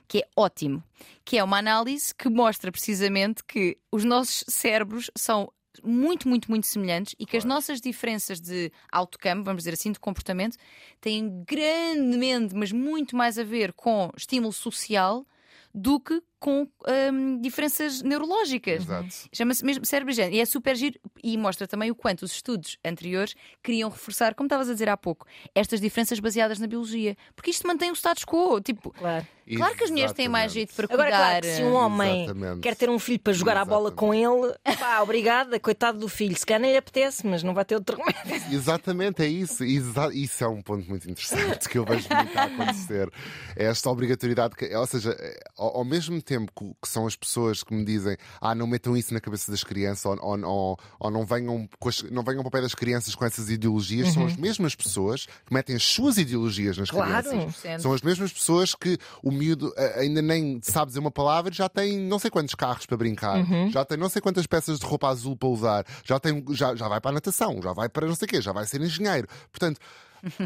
que 0.07 0.19
é 0.19 0.27
ótimo, 0.35 0.83
que 1.25 1.37
é 1.37 1.43
uma 1.43 1.57
análise 1.57 2.13
que 2.13 2.29
mostra 2.29 2.71
precisamente 2.71 3.43
que 3.43 3.77
os 3.91 4.03
nossos 4.03 4.43
cérebros 4.47 5.09
são 5.17 5.51
muito, 5.83 6.27
muito, 6.27 6.49
muito 6.49 6.67
semelhantes 6.67 7.15
e 7.19 7.25
que 7.25 7.37
as 7.37 7.45
nossas 7.45 7.81
diferenças 7.81 8.39
de 8.39 8.71
outcome, 8.91 9.43
vamos 9.43 9.61
dizer 9.61 9.73
assim, 9.73 9.91
de 9.91 9.99
comportamento, 9.99 10.57
têm 11.01 11.43
grandemente, 11.47 12.55
mas 12.55 12.71
muito 12.71 13.15
mais 13.15 13.37
a 13.37 13.43
ver 13.43 13.73
com 13.73 14.11
estímulo 14.15 14.53
social 14.53 15.25
do 15.73 15.99
que 15.99 16.21
com 16.39 16.67
hum, 17.13 17.41
diferenças 17.41 18.01
neurológicas. 18.01 18.83
Exato. 18.83 19.07
Chama-se 19.33 19.65
mesmo 19.65 19.85
cérebro 19.85 20.11
e 20.11 20.15
género. 20.15 20.35
E 20.35 20.39
é 20.39 20.45
super 20.45 20.75
giro 20.75 20.99
e 21.23 21.37
mostra 21.37 21.67
também 21.67 21.89
o 21.91 21.95
quanto 21.95 22.23
os 22.23 22.31
estudos 22.31 22.77
anteriores 22.85 23.33
queriam 23.63 23.89
reforçar, 23.89 24.35
como 24.35 24.47
estavas 24.47 24.69
a 24.69 24.73
dizer 24.73 24.89
há 24.89 24.97
pouco, 24.97 25.25
estas 25.55 25.81
diferenças 25.81 26.19
baseadas 26.19 26.59
na 26.59 26.67
biologia. 26.67 27.15
Porque 27.35 27.49
isto 27.51 27.65
mantém 27.67 27.91
o 27.91 27.95
status 27.95 28.23
quo. 28.25 28.61
Tipo, 28.61 28.91
Claro. 28.91 29.25
claro 29.55 29.75
que 29.75 29.83
as 29.83 29.89
mulheres 29.89 30.13
têm 30.13 30.27
mais 30.27 30.51
jeito 30.51 30.73
para 30.75 30.85
Agora, 30.85 31.09
cuidar. 31.09 31.17
claro, 31.17 31.41
que 31.41 31.55
se 31.55 31.63
um 31.63 31.73
homem 31.73 32.23
Exatamente. 32.25 32.61
quer 32.61 32.75
ter 32.75 32.89
um 32.89 32.99
filho 32.99 33.19
para 33.19 33.33
jogar 33.33 33.57
a 33.57 33.65
bola 33.65 33.91
com 33.91 34.13
ele, 34.13 34.53
pá, 34.79 35.01
obrigada, 35.03 35.59
coitado 35.59 35.97
do 35.97 36.07
filho. 36.07 36.37
Se 36.37 36.45
calhar 36.45 36.61
nem 36.61 36.71
lhe 36.71 36.77
apetece, 36.77 37.25
mas 37.25 37.41
não 37.43 37.53
vai 37.53 37.65
ter 37.65 37.75
outro 37.75 37.97
remédio. 37.97 38.47
Exatamente, 38.53 39.23
é 39.23 39.27
isso. 39.27 39.63
Exa- 39.63 40.13
isso 40.13 40.43
é 40.43 40.47
um 40.47 40.61
ponto 40.61 40.87
muito 40.87 41.09
interessante 41.09 41.67
que 41.69 41.77
eu 41.77 41.85
vejo 41.85 42.07
muito 42.13 42.37
a 42.37 42.43
acontecer. 42.43 43.09
É 43.55 43.65
esta 43.65 43.89
obrigatoriedade, 43.89 44.55
que, 44.55 44.73
ou 44.75 44.85
seja, 44.85 45.15
é, 45.19 45.39
ao, 45.57 45.77
ao 45.77 45.85
mesmo 45.85 46.15
tempo 46.27 46.51
que, 46.81 46.87
são 46.89 47.07
as 47.07 47.15
pessoas 47.15 47.63
que 47.63 47.73
me 47.73 47.83
dizem 47.85 48.17
ah, 48.41 48.53
não 48.53 48.67
metam 48.67 48.95
isso 48.97 49.13
na 49.13 49.19
cabeça 49.21 49.49
das 49.49 49.63
crianças 49.63 50.05
ou, 50.05 50.17
ou, 50.21 50.39
ou- 50.45 50.77
ou 50.99 51.09
não, 51.11 51.25
venham 51.25 51.67
com 51.79 51.89
as- 51.89 52.03
não 52.03 52.21
venham 52.23 52.41
para 52.43 52.49
o 52.49 52.51
pé 52.51 52.61
das 52.61 52.75
crianças 52.75 53.15
com 53.15 53.23
essas 53.25 53.49
ideologias, 53.49 54.09
são 54.13 54.25
as 54.25 54.35
mesmas 54.35 54.75
pessoas 54.75 55.25
que 55.45 55.53
metem 55.53 55.75
as 55.75 55.83
suas 55.83 56.17
ideologias 56.17 56.77
nas 56.77 56.89
Claro. 56.91 57.23
crianças. 57.29 57.55
100%. 57.63 57.79
São 57.81 57.93
as 57.93 58.01
mesmas 58.01 58.31
pessoas 58.33 58.75
que 58.75 58.97
o 59.23 59.31
miúdo 59.31 59.73
ainda 59.95 60.21
nem 60.21 60.59
sabe 60.61 60.87
dizer 60.87 60.99
uma 60.99 61.11
palavra, 61.11 61.51
já 61.53 61.69
tem 61.69 61.97
não 61.97 62.19
sei 62.19 62.29
quantos 62.29 62.53
carros 62.55 62.85
para 62.85 62.97
brincar, 62.97 63.37
já 63.71 63.85
tem 63.85 63.97
não 63.97 64.09
sei 64.09 64.21
quantas 64.21 64.45
peças 64.45 64.79
de 64.79 64.85
roupa 64.85 65.07
azul 65.07 65.35
para 65.37 65.47
usar, 65.49 65.85
já, 66.03 66.19
tem, 66.19 66.43
já, 66.51 66.75
já 66.75 66.87
vai 66.87 66.99
para 66.99 67.11
a 67.11 67.13
natação, 67.13 67.59
já 67.61 67.71
vai 67.73 67.87
para 67.87 68.05
não 68.07 68.15
sei 68.15 68.25
o 68.25 68.29
quê, 68.29 68.41
já 68.41 68.51
vai 68.51 68.65
ser 68.65 68.81
engenheiro. 68.81 69.27
Portanto, 69.51 69.79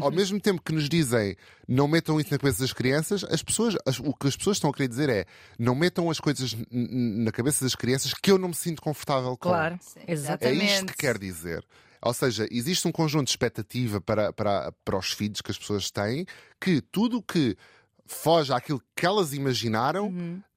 ao 0.00 0.10
mesmo 0.10 0.40
tempo 0.40 0.60
que 0.62 0.72
nos 0.72 0.88
dizem 0.88 1.36
não 1.68 1.86
metam 1.88 2.20
isso 2.20 2.30
na 2.32 2.38
cabeça 2.38 2.60
das 2.60 2.72
crianças, 2.72 3.24
as 3.24 3.42
pessoas, 3.42 3.76
as- 3.86 3.98
o 4.00 4.12
que 4.14 4.26
as 4.28 4.36
pessoas 4.36 4.56
estão 4.56 4.70
a 4.70 4.72
querer 4.72 4.88
dizer 4.88 5.08
é 5.08 5.24
não 5.58 5.74
metam 5.74 6.10
as 6.10 6.20
coisas 6.20 6.54
na 6.70 7.30
cabeça 7.32 7.64
das 7.64 7.74
crianças 7.74 8.12
que 8.14 8.30
eu 8.30 8.38
não 8.38 8.48
me 8.48 8.54
sinto 8.54 8.80
confortável 8.82 9.30
com. 9.36 9.48
Claro, 9.48 9.78
É 10.06 10.12
exatamente. 10.12 10.64
isto 10.64 10.86
que 10.86 10.94
quer 10.96 11.18
dizer. 11.18 11.64
Ou 12.04 12.12
seja, 12.12 12.48
existe 12.50 12.86
um 12.88 12.92
conjunto 12.92 13.26
de 13.26 13.30
expectativa 13.30 14.00
para, 14.00 14.32
para, 14.32 14.72
para 14.84 14.98
os 14.98 15.12
filhos 15.12 15.40
que 15.40 15.52
as 15.52 15.58
pessoas 15.58 15.88
têm 15.90 16.26
que 16.60 16.80
tudo 16.80 17.18
o 17.18 17.22
que 17.22 17.56
foge 18.12 18.52
àquilo 18.52 18.80
que 18.96 19.04
elas 19.06 19.32
imaginaram 19.32 20.10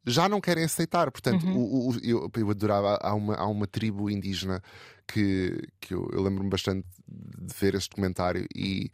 já 0.06 0.30
não 0.30 0.40
querem 0.40 0.64
aceitar. 0.64 1.10
Portanto, 1.12 1.46
o- 1.58 1.90
o- 1.90 2.00
eu, 2.04 2.30
eu 2.36 2.50
adorava. 2.52 2.98
Há 3.02 3.14
uma, 3.16 3.36
há 3.36 3.48
uma 3.48 3.66
tribo 3.66 4.10
indígena 4.10 4.62
que, 5.08 5.60
que 5.80 5.94
eu, 5.94 6.08
eu 6.14 6.22
lembro-me 6.22 6.50
bastante 6.50 6.86
de 7.08 7.54
ver 7.60 7.76
este 7.76 7.90
documentário 7.90 8.46
e 8.56 8.90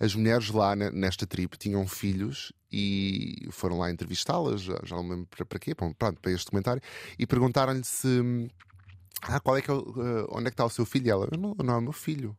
as 0.00 0.14
mulheres 0.14 0.50
lá 0.50 0.74
ne- 0.74 0.90
nesta 0.90 1.26
tribo 1.26 1.56
tinham 1.56 1.86
filhos 1.86 2.52
e 2.72 3.48
foram 3.50 3.78
lá 3.78 3.90
entrevistá-las, 3.90 4.60
já, 4.62 4.76
já 4.84 4.96
não 4.96 5.08
lembro 5.08 5.26
para, 5.26 5.44
para 5.46 5.58
quê, 5.58 5.74
pronto, 5.74 5.96
para 5.96 6.32
este 6.32 6.46
documentário, 6.46 6.82
e 7.18 7.26
perguntaram-lhe 7.26 7.84
se. 7.84 8.48
Ah, 9.22 9.40
qual 9.40 9.56
é 9.56 9.62
que 9.62 9.70
é 9.70 9.74
eh, 9.74 10.26
onde 10.30 10.42
é 10.46 10.50
que 10.50 10.54
está 10.54 10.64
o 10.64 10.70
seu 10.70 10.84
filho? 10.84 11.06
E 11.06 11.10
ela, 11.10 11.28
"Eu 11.32 11.38
não, 11.38 11.54
não 11.54 11.74
é 11.74 11.78
o 11.78 11.82
meu 11.82 11.92
filho. 11.92 12.36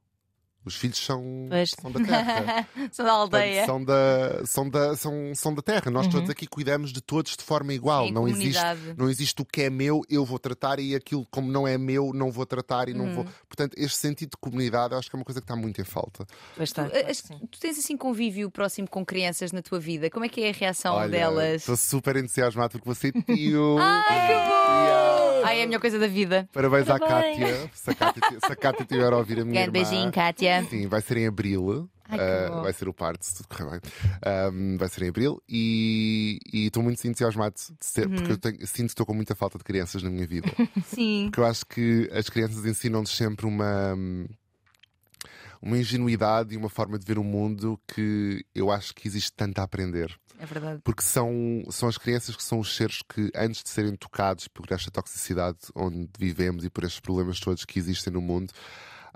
Os 0.68 0.76
filhos 0.76 0.98
são, 1.04 1.50
são 1.82 1.92
da 1.92 2.00
terra. 2.00 2.68
São 2.92 3.06
da 3.06 3.12
Portanto, 3.12 3.36
aldeia. 3.36 3.66
são, 3.66 3.84
da, 3.84 4.46
são, 4.46 4.70
da, 4.70 4.96
são, 4.96 5.32
são 5.36 5.54
da 5.56 5.62
terra. 5.62 5.90
Nós 5.92 6.08
todos 6.08 6.30
aqui 6.30 6.46
cuidamos 6.48 6.92
de 6.94 7.02
todos 7.02 7.36
de 7.36 7.44
forma 7.44 7.74
igual. 7.74 8.02
Uhum. 8.04 8.08
Sim, 8.08 8.14
não, 8.14 8.28
existe, 8.28 8.64
não 8.98 9.10
existe 9.10 9.42
o 9.42 9.46
que 9.46 9.64
é 9.64 9.70
meu, 9.70 10.02
eu 10.10 10.24
vou 10.26 10.38
tratar 10.40 10.80
e 10.80 10.94
aquilo 10.96 11.26
como 11.32 11.52
não 11.52 11.68
é 11.68 11.78
meu, 11.78 12.12
não 12.14 12.32
vou 12.32 12.46
tratar 12.46 12.90
e 12.90 12.94
não 12.94 13.06
Uhum. 13.06 13.14
vou. 13.16 13.26
Portanto, 13.48 13.74
este 13.78 13.98
sentido 13.98 14.32
de 14.32 14.38
comunidade 14.38 14.94
eu 14.94 15.00
acho 15.00 15.10
que 15.10 15.16
é 15.16 15.20
uma 15.20 15.26
coisa 15.26 15.40
que 15.42 15.46
está 15.46 15.56
muito 15.56 15.80
em 15.82 15.86
falta. 15.86 16.26
Pois 16.56 16.70
está, 16.70 16.86
Tu, 16.90 17.14
sim. 17.16 17.40
tu 17.52 17.60
tens 17.60 17.80
assim 17.80 17.96
convívio 17.98 18.52
próximo 18.52 18.88
com 18.90 19.06
crianças 19.06 19.52
na 19.52 19.62
tua 19.62 19.80
vida? 19.80 20.10
Como 20.10 20.26
é 20.26 20.30
que 20.30 20.42
é 20.42 20.50
a 20.50 20.54
reação 20.54 20.96
Olha, 20.96 21.10
delas? 21.10 21.62
Estou 21.62 21.78
super 21.78 22.16
entusiasmado 22.18 22.80
porque 22.80 22.96
ser 22.96 23.12
tio. 23.24 23.78
Ai, 23.82 24.28
que 24.28 24.48
Yeah. 24.78 25.48
Ai, 25.48 25.60
é 25.60 25.64
a 25.64 25.66
melhor 25.68 25.80
coisa 25.80 25.98
da 25.98 26.08
vida. 26.08 26.48
Parabéns 26.52 26.90
à 26.90 27.00
Parabéns. 27.00 27.38
Cátia. 27.40 27.72
Se 27.74 27.90
a 27.92 27.96
Cátia, 27.96 28.22
se 28.46 28.52
a 28.52 28.56
Cátia 28.56 28.86
tiver 28.86 29.14
a 29.14 29.18
ouvir 29.18 29.40
a 29.40 29.46
minha 29.46 29.62
Grande 29.64 29.80
irmã. 29.80 29.90
beijinho, 29.90 30.12
Sim, 30.66 30.88
vai 30.88 31.02
ser 31.02 31.18
em 31.18 31.28
abril. 31.28 31.90
Ai, 32.10 32.18
Uh, 32.20 32.62
vai 32.62 32.72
ser 32.72 32.88
o 32.88 32.94
parto, 32.94 33.26
se 33.26 33.36
tudo 33.36 33.48
correr 33.50 33.70
bem. 33.70 33.80
Um, 34.54 34.78
vai 34.78 34.88
ser 34.88 35.04
em 35.04 35.10
abril 35.10 35.44
e 35.48 36.40
e 36.54 36.68
estou 36.68 36.82
muito 36.82 37.06
entusiasmado 37.06 37.54
de 37.56 37.86
ser, 37.86 38.08
Uhum. 38.08 38.16
porque 38.16 38.32
eu 38.32 38.38
tenho- 38.38 38.60
sinto 38.66 38.86
que 38.86 38.92
estou 38.94 39.06
com 39.06 39.14
muita 39.14 39.36
falta 39.36 39.58
de 39.58 39.64
crianças 39.66 40.02
na 40.02 40.10
minha 40.10 40.26
vida. 40.26 40.48
Sim. 40.86 41.26
porque 41.26 41.40
eu 41.42 41.46
acho 41.46 41.66
que 41.66 42.10
as 42.14 42.30
crianças 42.30 42.66
ensinam-nos 42.66 43.12
sempre 43.12 43.46
uma. 43.46 43.94
Uma 45.62 45.78
ingenuidade 45.78 46.54
e 46.54 46.58
uma 46.58 46.70
forma 46.70 47.00
de 47.00 47.06
ver 47.06 47.18
o 47.18 47.24
mundo 47.24 47.80
que 47.88 48.46
eu 48.54 48.72
acho 48.72 48.94
que 48.94 49.08
existe 49.08 49.34
tanto 49.34 49.58
a 49.60 49.64
aprender. 49.64 50.16
É 50.40 50.46
verdade. 50.46 50.80
Porque 50.84 51.02
são, 51.02 51.64
são 51.72 51.90
as 51.90 51.98
crianças 51.98 52.36
que 52.36 52.44
são 52.44 52.60
os 52.60 52.76
seres 52.76 53.02
que, 53.02 53.32
antes 53.36 53.64
de 53.64 53.70
serem 53.70 53.96
tocados 53.96 54.48
por 54.48 54.68
esta 54.70 54.92
toxicidade 54.92 55.58
onde 55.76 56.08
vivemos 56.18 56.64
e 56.64 56.70
por 56.70 56.84
estes 56.84 57.00
problemas 57.00 57.40
todos 57.40 57.66
que 57.66 57.80
existem 57.80 58.14
no 58.14 58.22
mundo, 58.22 58.54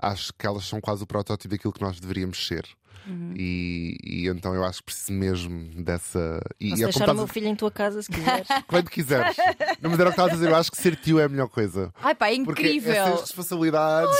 acho 0.02 0.32
que 0.34 0.46
elas 0.46 0.64
são 0.66 0.80
quase 0.80 1.02
o 1.02 1.06
protótipo 1.06 1.48
daquilo 1.54 1.72
que 1.72 1.80
nós 1.80 1.98
deveríamos 2.00 2.46
ser. 2.46 2.66
Uhum. 3.04 3.34
E, 3.36 3.96
e 4.04 4.28
então 4.28 4.54
eu 4.54 4.64
acho 4.64 4.78
que 4.78 4.84
preciso 4.84 5.12
mesmo 5.12 5.82
dessa. 5.82 6.40
E, 6.60 6.68
Posso 6.70 6.82
e 6.82 6.84
é 6.84 6.86
deixar 6.86 7.00
o 7.00 7.02
estás 7.02 7.16
meu 7.16 7.24
a- 7.24 7.28
filho 7.28 7.48
em 7.48 7.56
tua 7.56 7.70
casa 7.70 8.00
se 8.00 8.08
quiseres. 8.08 8.46
quando 8.68 8.88
quiseres. 8.90 9.36
Não, 9.80 9.90
mas 9.90 9.98
era 9.98 10.08
o 10.08 10.12
que 10.12 10.20
estavas 10.20 10.32
a 10.32 10.36
dizer, 10.36 10.48
eu 10.50 10.54
acho 10.54 10.70
que 10.70 10.76
ser 10.76 10.94
tio 10.94 11.18
é 11.18 11.24
a 11.24 11.28
melhor 11.28 11.48
coisa. 11.48 11.92
Ai 12.00 12.14
pá, 12.14 12.30
é 12.30 12.36
Porque 12.44 12.62
incrível. 12.62 12.92
essas 12.92 13.20
responsabilidades. 13.22 14.16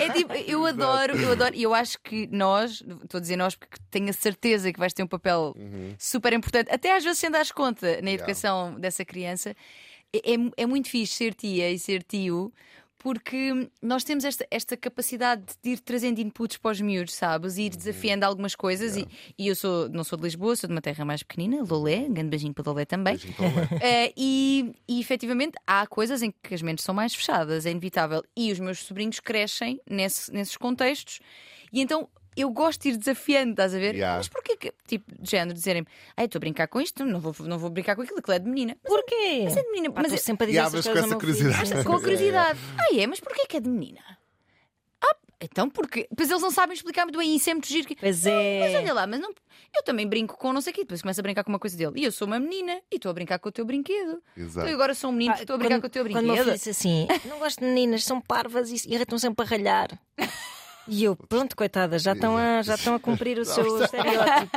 É 0.00 0.10
tipo, 0.12 0.32
eu 0.32 0.64
adoro, 0.64 1.16
eu 1.18 1.32
adoro, 1.32 1.54
e 1.54 1.62
eu 1.62 1.74
acho 1.74 1.98
que 2.02 2.26
nós, 2.32 2.82
estou 3.02 3.18
a 3.18 3.20
dizer 3.20 3.36
nós 3.36 3.54
porque 3.54 3.76
tenho 3.90 4.08
a 4.08 4.12
certeza 4.14 4.72
que 4.72 4.78
vais 4.78 4.92
ter 4.92 5.02
um 5.02 5.06
papel 5.06 5.54
Uhum. 5.56 5.94
super 5.98 6.32
importante, 6.32 6.70
até 6.70 6.96
às 6.96 7.04
vezes 7.04 7.18
sem 7.18 7.30
dar 7.30 7.46
conta 7.52 8.00
na 8.02 8.10
educação 8.12 8.74
dessa 8.80 9.04
criança. 9.04 9.54
É, 10.12 10.32
é, 10.32 10.36
é 10.58 10.66
muito 10.66 10.88
fixe 10.88 11.14
ser 11.14 11.34
tia 11.34 11.70
e 11.70 11.78
ser 11.78 12.02
tio. 12.02 12.52
Porque 13.04 13.68
nós 13.82 14.02
temos 14.02 14.24
esta, 14.24 14.46
esta 14.50 14.78
capacidade 14.78 15.42
de 15.62 15.72
ir 15.72 15.80
trazendo 15.80 16.22
inputs 16.22 16.56
para 16.56 16.70
os 16.70 16.80
miúdos, 16.80 17.12
sabes? 17.14 17.58
E 17.58 17.64
ir 17.64 17.76
desafiando 17.76 18.24
algumas 18.24 18.54
coisas. 18.54 18.96
E, 18.96 19.06
e 19.38 19.46
eu 19.46 19.54
sou, 19.54 19.90
não 19.90 20.02
sou 20.02 20.16
de 20.16 20.24
Lisboa, 20.24 20.56
sou 20.56 20.66
de 20.68 20.74
uma 20.74 20.80
terra 20.80 21.04
mais 21.04 21.22
pequenina, 21.22 21.62
Lolé, 21.62 22.08
grande 22.08 22.30
beijinho 22.30 22.54
para 22.54 22.64
Lolé 22.70 22.86
também. 22.86 23.18
Para 23.18 23.46
o 23.46 23.54
Lé. 23.56 23.68
Eh, 23.84 24.12
e, 24.16 24.72
e 24.88 24.98
efetivamente 25.00 25.52
há 25.66 25.86
coisas 25.86 26.22
em 26.22 26.32
que 26.42 26.54
as 26.54 26.62
mentes 26.62 26.82
são 26.82 26.94
mais 26.94 27.14
fechadas, 27.14 27.66
é 27.66 27.70
inevitável. 27.72 28.22
E 28.34 28.50
os 28.50 28.58
meus 28.58 28.78
sobrinhos 28.78 29.20
crescem 29.20 29.78
nesse- 29.86 30.32
nesses 30.32 30.56
contextos. 30.56 31.20
E 31.70 31.82
então 31.82 32.08
eu 32.36 32.50
gosto 32.50 32.82
de 32.82 32.88
ir 32.90 32.96
desafiando, 32.96 33.50
estás 33.52 33.74
a 33.74 33.78
ver? 33.78 33.94
Yeah. 33.94 34.16
Mas 34.18 34.28
porquê 34.28 34.56
que, 34.56 34.72
tipo, 34.86 35.04
de 35.22 35.30
género, 35.30 35.54
dizerem-me, 35.54 35.86
ai, 36.16 36.24
estou 36.26 36.38
a 36.38 36.40
brincar 36.40 36.66
com 36.68 36.80
isto, 36.80 37.04
não 37.04 37.20
vou, 37.20 37.34
não 37.40 37.58
vou 37.58 37.70
brincar 37.70 37.94
com 37.96 38.02
aquilo, 38.02 38.18
aquilo 38.18 38.34
é 38.34 38.38
de 38.38 38.48
menina. 38.48 38.76
Mas, 38.82 38.92
Porquê? 38.92 39.40
mas 39.44 39.56
é 39.56 39.62
de 39.62 39.70
menina. 39.70 39.92
Pá, 39.94 40.02
mas 40.02 40.12
estou 40.12 40.22
é- 40.22 40.26
sempre 40.26 40.44
a 40.44 40.46
dizer 40.48 40.58
Yeah, 40.58 40.78
essas 40.78 40.86
mas 40.86 41.04
com 41.12 41.20
coisas 41.20 41.40
essa 41.40 41.54
filho. 41.54 41.54
curiosidade. 41.60 41.84
com 41.86 42.00
curiosidade. 42.00 42.58
Ah, 42.78 42.94
é? 42.94 43.06
Mas 43.06 43.20
porquê 43.20 43.46
que 43.46 43.56
é 43.56 43.60
de 43.60 43.68
menina? 43.68 44.00
Ah, 45.02 45.16
então 45.40 45.68
porque. 45.68 46.08
Pois 46.16 46.30
eles 46.30 46.42
não 46.42 46.50
sabem 46.50 46.74
explicar 46.74 47.04
muito 47.04 47.18
bem 47.18 47.30
e 47.32 47.36
isso 47.36 47.50
é 47.50 47.54
muito 47.54 47.68
giro. 47.68 47.86
que- 47.86 47.96
Pois 47.96 48.24
Mas 48.24 48.26
é. 48.32 48.76
olha 48.78 48.94
lá, 48.94 49.06
mas 49.06 49.20
não. 49.20 49.32
Eu 49.76 49.82
também 49.82 50.06
brinco 50.06 50.36
com 50.38 50.52
não 50.52 50.60
sei 50.60 50.72
o 50.72 50.74
quê, 50.74 50.82
depois 50.82 51.02
começo 51.02 51.20
a 51.20 51.22
brincar 51.22 51.42
com 51.44 51.50
uma 51.50 51.58
coisa 51.58 51.76
dele. 51.76 51.92
E 51.96 52.04
eu 52.04 52.12
sou 52.12 52.26
uma 52.28 52.38
menina 52.38 52.80
e 52.92 52.96
estou 52.96 53.10
a 53.10 53.12
brincar 53.12 53.38
com 53.40 53.48
o 53.48 53.52
teu 53.52 53.64
brinquedo. 53.64 54.22
Exato. 54.36 54.60
Então 54.60 54.68
eu 54.68 54.74
agora 54.74 54.94
sou 54.94 55.10
um 55.10 55.12
menino 55.12 55.34
Ah, 55.36 55.40
estou 55.40 55.54
a 55.54 55.58
brincar 55.58 55.74
quando- 55.76 55.80
com 55.82 55.86
o 55.88 55.90
teu 55.90 56.04
Quando 56.04 56.10
o 56.10 56.14
meu 56.22 56.26
brinquedo. 56.26 56.44
filho 56.44 56.56
disse 56.56 56.70
assim: 56.70 57.06
Não 57.28 57.38
gosto 57.38 57.58
de 57.60 57.66
meninas, 57.66 58.04
são 58.04 58.20
parvas 58.20 58.70
e 58.70 58.88
irritam 58.94 59.18
sempre 59.18 59.44
a 59.44 59.48
ralhar. 59.48 59.98
E 60.86 61.04
eu, 61.04 61.16
pronto, 61.16 61.56
coitada, 61.56 61.98
já 61.98 62.12
estão 62.12 62.36
a, 62.36 62.62
já 62.62 62.74
estão 62.74 62.94
a 62.94 63.00
cumprir 63.00 63.38
o 63.38 63.44
seu 63.44 63.64
estereótipo. 63.84 64.56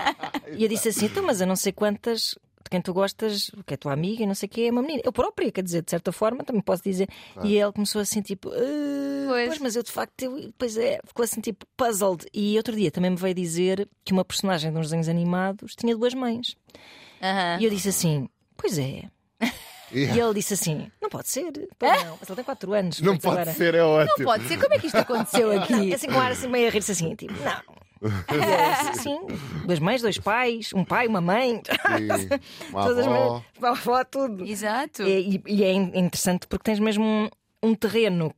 E 0.56 0.64
eu 0.64 0.70
disse 0.70 0.90
assim: 0.90 1.06
Então, 1.06 1.24
mas 1.26 1.40
eu 1.42 1.48
não 1.48 1.56
sei 1.56 1.72
quantas. 1.72 2.36
De 2.64 2.70
quem 2.70 2.82
tu 2.82 2.94
gostas, 2.94 3.50
que 3.66 3.76
é 3.76 3.78
tua 3.78 3.94
amiga 3.94 4.24
e 4.24 4.26
não 4.26 4.36
sei 4.36 4.48
o 4.48 4.50
que, 4.50 4.68
é 4.68 4.70
uma 4.72 4.82
menina. 4.82 5.02
Eu 5.06 5.14
própria, 5.14 5.50
quer 5.50 5.64
dizer, 5.64 5.82
de 5.84 5.90
certa 5.90 6.12
forma, 6.12 6.44
também 6.44 6.62
posso 6.62 6.84
dizer. 6.84 7.08
E 7.42 7.56
ele 7.56 7.72
começou 7.72 8.02
assim, 8.02 8.22
tipo, 8.22 8.50
"Ah, 8.50 9.26
Pois. 9.30 9.48
pois, 9.48 9.60
mas 9.60 9.76
eu 9.78 9.84
de 9.84 9.92
facto, 9.92 10.22
eu, 10.22 10.52
pois 10.58 10.76
é, 10.78 11.00
ficou 11.08 11.24
assim, 11.24 11.40
tipo, 11.40 11.66
puzzled. 11.78 12.26
E 12.34 12.58
outro 12.58 12.76
dia 12.76 12.92
também 12.92 13.10
me 13.12 13.16
veio 13.16 13.34
dizer 13.34 13.88
que 14.04 14.12
uma 14.12 14.26
personagem 14.26 14.70
de 14.70 14.78
uns 14.78 14.88
desenhos 14.88 15.08
animados 15.08 15.76
tinha 15.78 15.96
duas 15.96 16.14
mães. 16.14 16.58
Aham. 17.22 17.58
E 17.62 17.64
eu 17.64 17.70
disse 17.70 17.88
assim: 17.88 18.28
Pois 18.58 18.78
é. 18.78 19.04
E 19.92 20.00
Yeah. 20.00 20.24
ele 20.26 20.34
disse 20.34 20.54
assim: 20.54 20.92
Não 21.02 21.10
pode 21.10 21.30
ser. 21.30 21.52
Pois 21.80 22.04
não, 22.04 22.18
mas 22.20 22.30
ele 22.30 22.36
tem 22.36 22.44
4 22.46 22.74
anos. 22.74 23.00
Não 23.02 23.18
pode 23.18 23.38
agora... 23.42 23.54
ser, 23.54 23.74
é 23.76 23.84
ótimo. 23.84 24.16
Não 24.20 24.26
pode 24.26 24.48
ser. 24.48 24.58
Como 24.60 24.74
é 24.74 24.80
que 24.80 24.88
isto 24.88 24.98
aconteceu 24.98 25.54
Não, 25.54 25.64
aqui? 25.64 25.94
assim 25.94 26.08
com 26.08 26.20
ar 26.20 26.32
assim 26.32 26.48
meio 26.48 26.68
a 26.68 26.72
rir-se 26.72 26.92
assim, 26.92 27.16
tipo, 27.16 27.34
não. 27.34 27.78
E 28.30 28.98
sim, 29.00 29.20
duas 29.66 29.80
mães, 29.80 30.02
dois 30.04 30.20
pais, 30.20 30.72
um 30.74 30.86
pai, 30.86 31.08
uma 31.08 31.20
mãe, 31.22 31.62
Sim. 31.66 32.28
Uma 32.70 32.84
todas 32.86 33.00
as 33.00 33.08
avó. 33.08 33.30
mães, 33.34 33.44
uma 33.58 33.70
avó, 33.70 34.04
tudo. 34.04 34.46
Exato. 34.46 35.04
E, 35.04 35.42
e 35.48 35.64
é 35.64 35.72
in- 35.72 35.92
interessante 35.96 36.46
porque 36.48 36.64
tens 36.64 36.80
mesmo 36.80 37.04
um, 37.04 37.30
um 37.64 37.74
terreno 37.74 38.34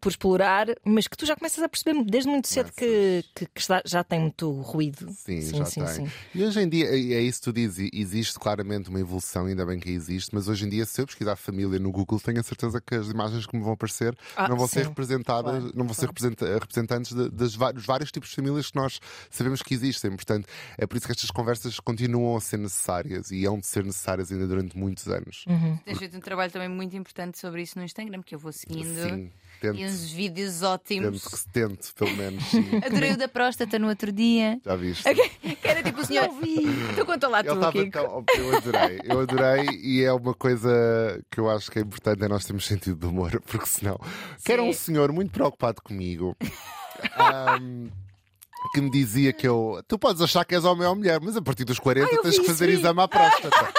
por 0.00 0.10
explorar, 0.10 0.66
mas 0.84 1.08
que 1.08 1.16
tu 1.16 1.24
já 1.24 1.34
começas 1.34 1.62
a 1.62 1.68
perceber 1.68 2.04
desde 2.04 2.28
muito 2.28 2.46
cedo 2.48 2.70
que, 2.72 3.24
que, 3.34 3.46
que 3.46 3.62
já 3.86 4.04
tem 4.04 4.20
muito 4.20 4.50
ruído. 4.60 5.08
Sim, 5.12 5.40
já 5.40 5.64
tem. 5.64 6.10
E 6.34 6.44
hoje 6.44 6.60
em 6.60 6.68
dia, 6.68 6.86
é 6.86 6.98
é 7.18 7.22
isso 7.22 7.38
que 7.40 7.44
tu 7.44 7.52
dizes, 7.52 7.88
existe 7.92 8.38
claramente 8.38 8.90
uma 8.90 9.00
evolução, 9.00 9.46
ainda 9.46 9.64
bem 9.64 9.78
que 9.80 9.90
existe, 9.90 10.34
mas 10.34 10.46
hoje 10.48 10.66
em 10.66 10.68
dia, 10.68 10.84
se 10.84 11.00
eu 11.00 11.06
pesquisar 11.06 11.36
família 11.36 11.78
no 11.78 11.90
Google, 11.90 12.20
tenho 12.20 12.38
a 12.38 12.42
certeza 12.42 12.80
que 12.80 12.94
as 12.94 13.08
imagens 13.08 13.46
que 13.46 13.56
me 13.56 13.62
vão 13.62 13.72
aparecer 13.72 14.16
Ah, 14.36 14.46
não 14.48 14.56
vão 14.56 14.66
ser 14.68 14.82
sim. 14.82 14.88
representadas, 14.88 15.58
Claro, 15.62 15.72
não 15.74 15.84
vão 15.86 15.94
ser 15.94 16.06
representa- 16.06 16.58
representantes 16.58 17.14
de- 17.14 17.30
das 17.30 17.54
va- 17.54 17.72
dos 17.72 17.86
vários 17.86 18.12
tipos 18.12 18.28
de 18.30 18.36
famílias 18.36 18.70
que 18.70 18.76
nós 18.76 19.00
sabemos 19.30 19.62
que 19.62 19.72
existem. 19.74 20.10
Portanto, 20.14 20.46
é 20.76 20.86
por 20.86 20.96
isso 20.96 21.06
que 21.06 21.12
estas 21.12 21.30
conversas 21.30 21.80
continuam 21.80 22.36
a 22.36 22.40
ser 22.40 22.58
necessárias 22.58 23.30
e 23.30 23.46
hão 23.46 23.58
de 23.58 23.66
ser 23.66 23.84
necessárias 23.84 24.30
ainda 24.30 24.46
durante 24.46 24.76
muitos 24.76 25.08
anos. 25.08 25.44
Tens 25.84 25.98
feito 25.98 26.16
um 26.16 26.20
trabalho 26.20 26.52
também 26.52 26.68
muito 26.68 26.94
importante 26.96 27.38
sobre 27.38 27.62
isso 27.62 27.78
no 27.78 27.84
Instagram, 27.84 28.22
que 28.22 28.34
eu 28.34 28.38
vou 28.38 28.52
seguindo. 28.52 29.02
Sim, 29.02 29.30
E 29.58 29.60
tente, 29.60 29.84
uns 29.84 30.10
vídeos 30.12 30.52
tente 30.54 30.64
ótimos. 30.64 31.24
que 31.24 31.36
se 31.36 31.48
tente, 31.48 31.92
pelo 31.94 32.16
menos. 32.16 32.44
sim. 32.44 32.64
Adorei 32.84 33.12
o 33.12 33.16
da 33.16 33.26
próstata 33.28 33.78
no 33.78 33.88
outro 33.88 34.12
dia. 34.12 34.60
Já 34.64 34.76
viste? 34.76 35.02
Que 35.12 35.68
era 35.68 35.82
tipo 35.82 36.00
o 36.00 36.06
senhor. 36.06 36.28
Conta 37.04 37.28
lá 37.28 37.42
tu, 37.42 37.54
estava 37.54 37.72
Kiko. 37.72 37.90
tão... 37.90 38.24
Eu 38.36 38.56
adorei, 38.56 39.00
eu 39.04 39.20
adorei 39.20 39.66
e 39.82 40.02
é 40.04 40.12
uma 40.12 40.34
coisa 40.34 40.70
que 41.30 41.40
eu 41.40 41.50
acho 41.50 41.70
que 41.70 41.78
é 41.78 41.82
importante 41.82 42.22
é 42.22 42.28
nós 42.28 42.44
termos 42.44 42.66
sentido 42.66 42.96
de 42.96 43.06
humor, 43.06 43.40
porque 43.46 43.66
senão. 43.66 43.98
Que 44.44 44.52
era 44.52 44.62
um 44.62 44.72
senhor 44.72 45.12
muito 45.12 45.32
preocupado 45.32 45.82
comigo. 45.82 46.36
ahm, 47.16 47.88
que 48.74 48.80
me 48.80 48.90
dizia 48.90 49.32
que 49.32 49.46
eu. 49.48 49.82
Tu 49.88 49.98
podes 49.98 50.22
achar 50.22 50.44
que 50.44 50.54
és 50.54 50.64
homem 50.64 50.86
ou 50.86 50.94
mulher, 50.94 51.20
mas 51.20 51.36
a 51.36 51.42
partir 51.42 51.64
dos 51.64 51.78
40 51.78 52.14
eu 52.14 52.22
tens 52.22 52.34
vi 52.34 52.40
que 52.42 52.46
fazer 52.46 52.68
exame 52.68 53.00
à 53.00 53.08
próstata. 53.08 53.72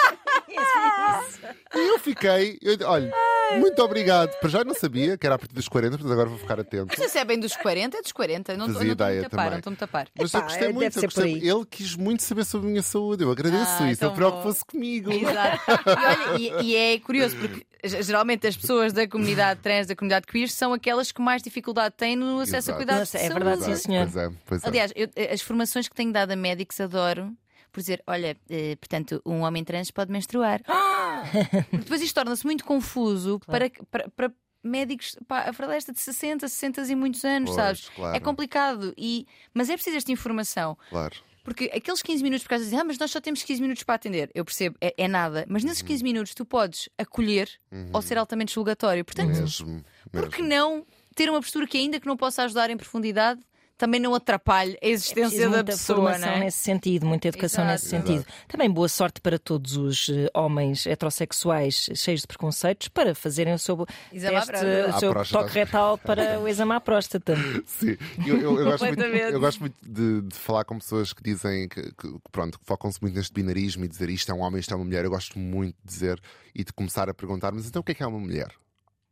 E 1.75 1.77
eu 1.77 1.99
fiquei, 1.99 2.57
eu, 2.61 2.75
olha, 2.88 3.11
muito 3.58 3.82
obrigado. 3.82 4.30
Para 4.39 4.50
já 4.50 4.64
não 4.64 4.74
sabia 4.74 5.18
que 5.18 5.26
era 5.26 5.36
a 5.36 5.39
partir 5.39 5.54
dos 5.56 5.68
40, 5.68 5.97
portanto 5.97 6.12
agora 6.14 6.30
vou 6.30 6.38
ficar 6.38 6.60
atento. 6.60 6.95
Se 7.10 7.18
é 7.18 7.26
bem 7.26 7.39
dos 7.39 7.56
40, 7.56 7.97
é 7.97 8.02
dos 8.02 8.12
40. 8.12 8.58
Não 8.58 8.68
estou-me 8.68 8.91
ideia 8.91 9.22
a 9.22 9.24
tapar, 9.24 9.38
também. 9.38 9.52
não 9.52 9.58
estou-me 9.58 9.76
a 9.76 9.80
tapar. 9.80 10.08
Mas 10.18 10.30
Epá, 10.30 10.38
eu 10.39 10.43
gostei 10.43 10.74
muito, 10.74 10.97
eu 10.97 11.02
gostei- 11.04 11.50
ele 11.50 11.66
quis 11.66 11.95
muito 11.95 12.24
saber 12.24 12.45
sobre 12.45 12.68
a 12.68 12.70
minha 12.72 12.84
saúde. 12.84 13.24
Eu 13.24 13.32
agradeço 13.32 13.84
Ah, 13.84 13.91
isso, 13.91 14.04
ele 14.06 14.14
preocupou-se 14.14 14.64
comigo. 14.66 15.12
Exato. 15.12 15.62
E, 15.70 15.89
olha, 15.89 16.39
e- 16.39 16.66
e 16.66 16.76
é 16.76 17.00
curioso 17.00 17.36
porque 17.38 17.66
ge- 17.84 18.04
geralmente 18.04 18.45
as 18.47 18.56
pessoas 18.58 18.93
da 18.93 19.08
comunidade 19.08 19.60
trans, 19.62 19.88
da 19.88 19.95
comunidade 19.95 20.26
queer, 20.28 20.50
são 20.50 20.74
aquelas 20.74 21.12
que 21.12 21.22
mais 21.22 21.41
dificuldade 21.41 21.95
têm 21.97 22.16
no 22.16 22.39
acesso 22.39 22.58
Exato. 22.58 22.72
a 22.72 22.76
cuidados 22.76 23.14
Nossa, 23.14 23.18
é 23.26 23.30
verdade, 23.30 23.64
sim, 23.64 23.76
senhor. 23.76 24.04
Pois 24.12 24.16
é, 24.16 24.32
pois 24.45 24.64
é. 24.64 24.68
Aliás, 24.68 24.93
eu- 24.95 25.10
as 25.34 25.41
formações 25.41 25.88
que 25.88 25.95
tenho 25.95 26.12
dado 26.12 26.32
a 26.32 26.36
médicos 26.36 26.80
adoro. 26.80 27.32
Por 27.80 27.84
dizer, 27.84 28.03
olha, 28.05 28.36
eh, 28.49 28.75
portanto, 28.75 29.21
um 29.25 29.39
homem 29.39 29.63
trans 29.63 29.89
pode 29.89 30.11
menstruar. 30.11 30.61
Depois 31.71 32.01
isto 32.01 32.13
torna-se 32.13 32.45
muito 32.45 32.65
confuso 32.65 33.39
para, 33.47 33.71
para, 33.89 34.09
para 34.09 34.32
médicos, 34.61 35.15
pá, 35.25 35.43
a 35.43 35.51
verdade 35.51 35.75
é 35.75 35.77
esta 35.77 35.93
de 35.93 35.99
60, 36.01 36.45
60 36.45 36.82
e 36.91 36.95
muitos 36.95 37.23
anos, 37.23 37.51
Pois, 37.51 37.55
sabes? 37.55 37.89
claro. 37.95 38.17
É 38.17 38.19
complicado, 38.19 38.93
e, 38.97 39.25
mas 39.53 39.69
é 39.69 39.75
preciso 39.75 39.95
esta 39.95 40.11
informação. 40.11 40.77
Claro. 40.89 41.15
Porque 41.41 41.71
aqueles 41.73 42.01
15 42.01 42.21
minutos, 42.21 42.43
por 42.43 42.49
causa 42.49 42.65
de 42.65 42.69
dizer, 42.69 42.82
ah, 42.82 42.84
mas 42.84 42.97
nós 42.99 43.09
só 43.09 43.21
temos 43.21 43.41
15 43.43 43.61
minutos 43.61 43.84
para 43.84 43.95
atender. 43.95 44.30
Eu 44.36 44.43
percebo, 44.43 44.75
é, 44.82 44.93
é 44.97 45.07
nada. 45.07 45.45
Mas 45.47 45.63
nesses 45.63 45.82
15 45.82 46.03
minutos 46.03 46.34
tu 46.36 46.45
podes 46.45 46.89
acolher 46.97 47.49
ou 47.93 48.01
ser 48.01 48.17
altamente 48.17 48.53
julgatório. 48.53 49.05
Portanto, 49.05 49.30
Mesmo. 49.30 49.84
por 50.11 50.27
que 50.30 50.41
não 50.41 50.86
ter 51.15 51.30
uma 51.30 51.39
postura 51.39 51.65
que, 51.65 51.77
ainda 51.77 51.97
que 51.97 52.05
não 52.05 52.17
possa 52.17 52.43
ajudar 52.43 52.69
em 52.69 52.75
profundidade, 52.75 53.39
também 53.80 53.99
não 53.99 54.13
atrapalhe 54.13 54.73
a 54.73 54.86
É 54.86 54.89
existência 54.89 55.23
preciso 55.30 55.43
da 55.49 55.55
muita 55.57 55.71
pessoa, 55.71 55.95
formação 55.97 56.30
não 56.30 56.36
é? 56.36 56.39
nesse 56.41 56.57
sentido, 56.57 57.05
muita 57.07 57.27
educação 57.30 57.63
Exato. 57.63 57.71
nesse 57.73 57.89
sentido. 57.89 58.25
Também 58.47 58.69
boa 58.69 58.88
sorte 58.88 59.19
para 59.21 59.39
todos 59.39 59.75
os 59.77 60.09
eh, 60.09 60.30
homens 60.36 60.86
heterossexuais 60.86 61.89
cheios 61.95 62.21
de 62.21 62.27
preconceitos 62.27 62.89
para 62.89 63.15
fazerem 63.15 63.53
o 63.53 63.57
seu 63.57 63.88
Exame 64.13 64.36
teste, 64.36 64.65
o 64.95 64.99
seu 64.99 65.13
toque 65.25 65.53
retal 65.53 65.97
para 65.97 66.39
o 66.39 66.47
exame 66.47 66.73
à 66.73 66.80
próstata. 66.80 67.36
Sim, 67.65 67.97
eu, 68.27 68.38
eu- 68.41 68.59
eu 68.59 68.65
gosto 68.65 68.86
muito, 68.86 69.01
eu 69.01 69.39
gosto 69.39 69.59
muito 69.61 69.75
de, 69.82 70.21
de 70.23 70.36
falar 70.36 70.65
com 70.65 70.77
pessoas 70.77 71.13
que 71.13 71.23
dizem 71.23 71.67
que, 71.69 71.82
que- 71.82 71.93
que, 72.11 72.19
pronto, 72.32 72.59
que 72.59 72.65
focam-se 72.65 73.01
muito 73.01 73.15
neste 73.15 73.34
binarismo 73.34 73.86
e 73.86 73.88
dizer 73.88 74.09
isto 74.09 74.32
é 74.32 74.36
um 74.36 74.41
homem, 74.41 74.59
isto 74.59 74.73
é 74.73 74.75
uma 74.77 74.84
mulher. 74.86 75.05
Eu 75.05 75.09
gosto 75.09 75.39
muito 75.39 75.75
de 75.84 75.91
dizer 75.93 76.19
e 76.53 76.63
de 76.63 76.73
começar 76.73 77.09
a 77.09 77.13
perguntar, 77.13 77.53
mas 77.53 77.65
então 77.65 77.80
o 77.80 77.84
que 77.84 77.93
é 77.93 77.95
que 77.95 78.03
é 78.03 78.07
uma 78.07 78.19
mulher? 78.19 78.49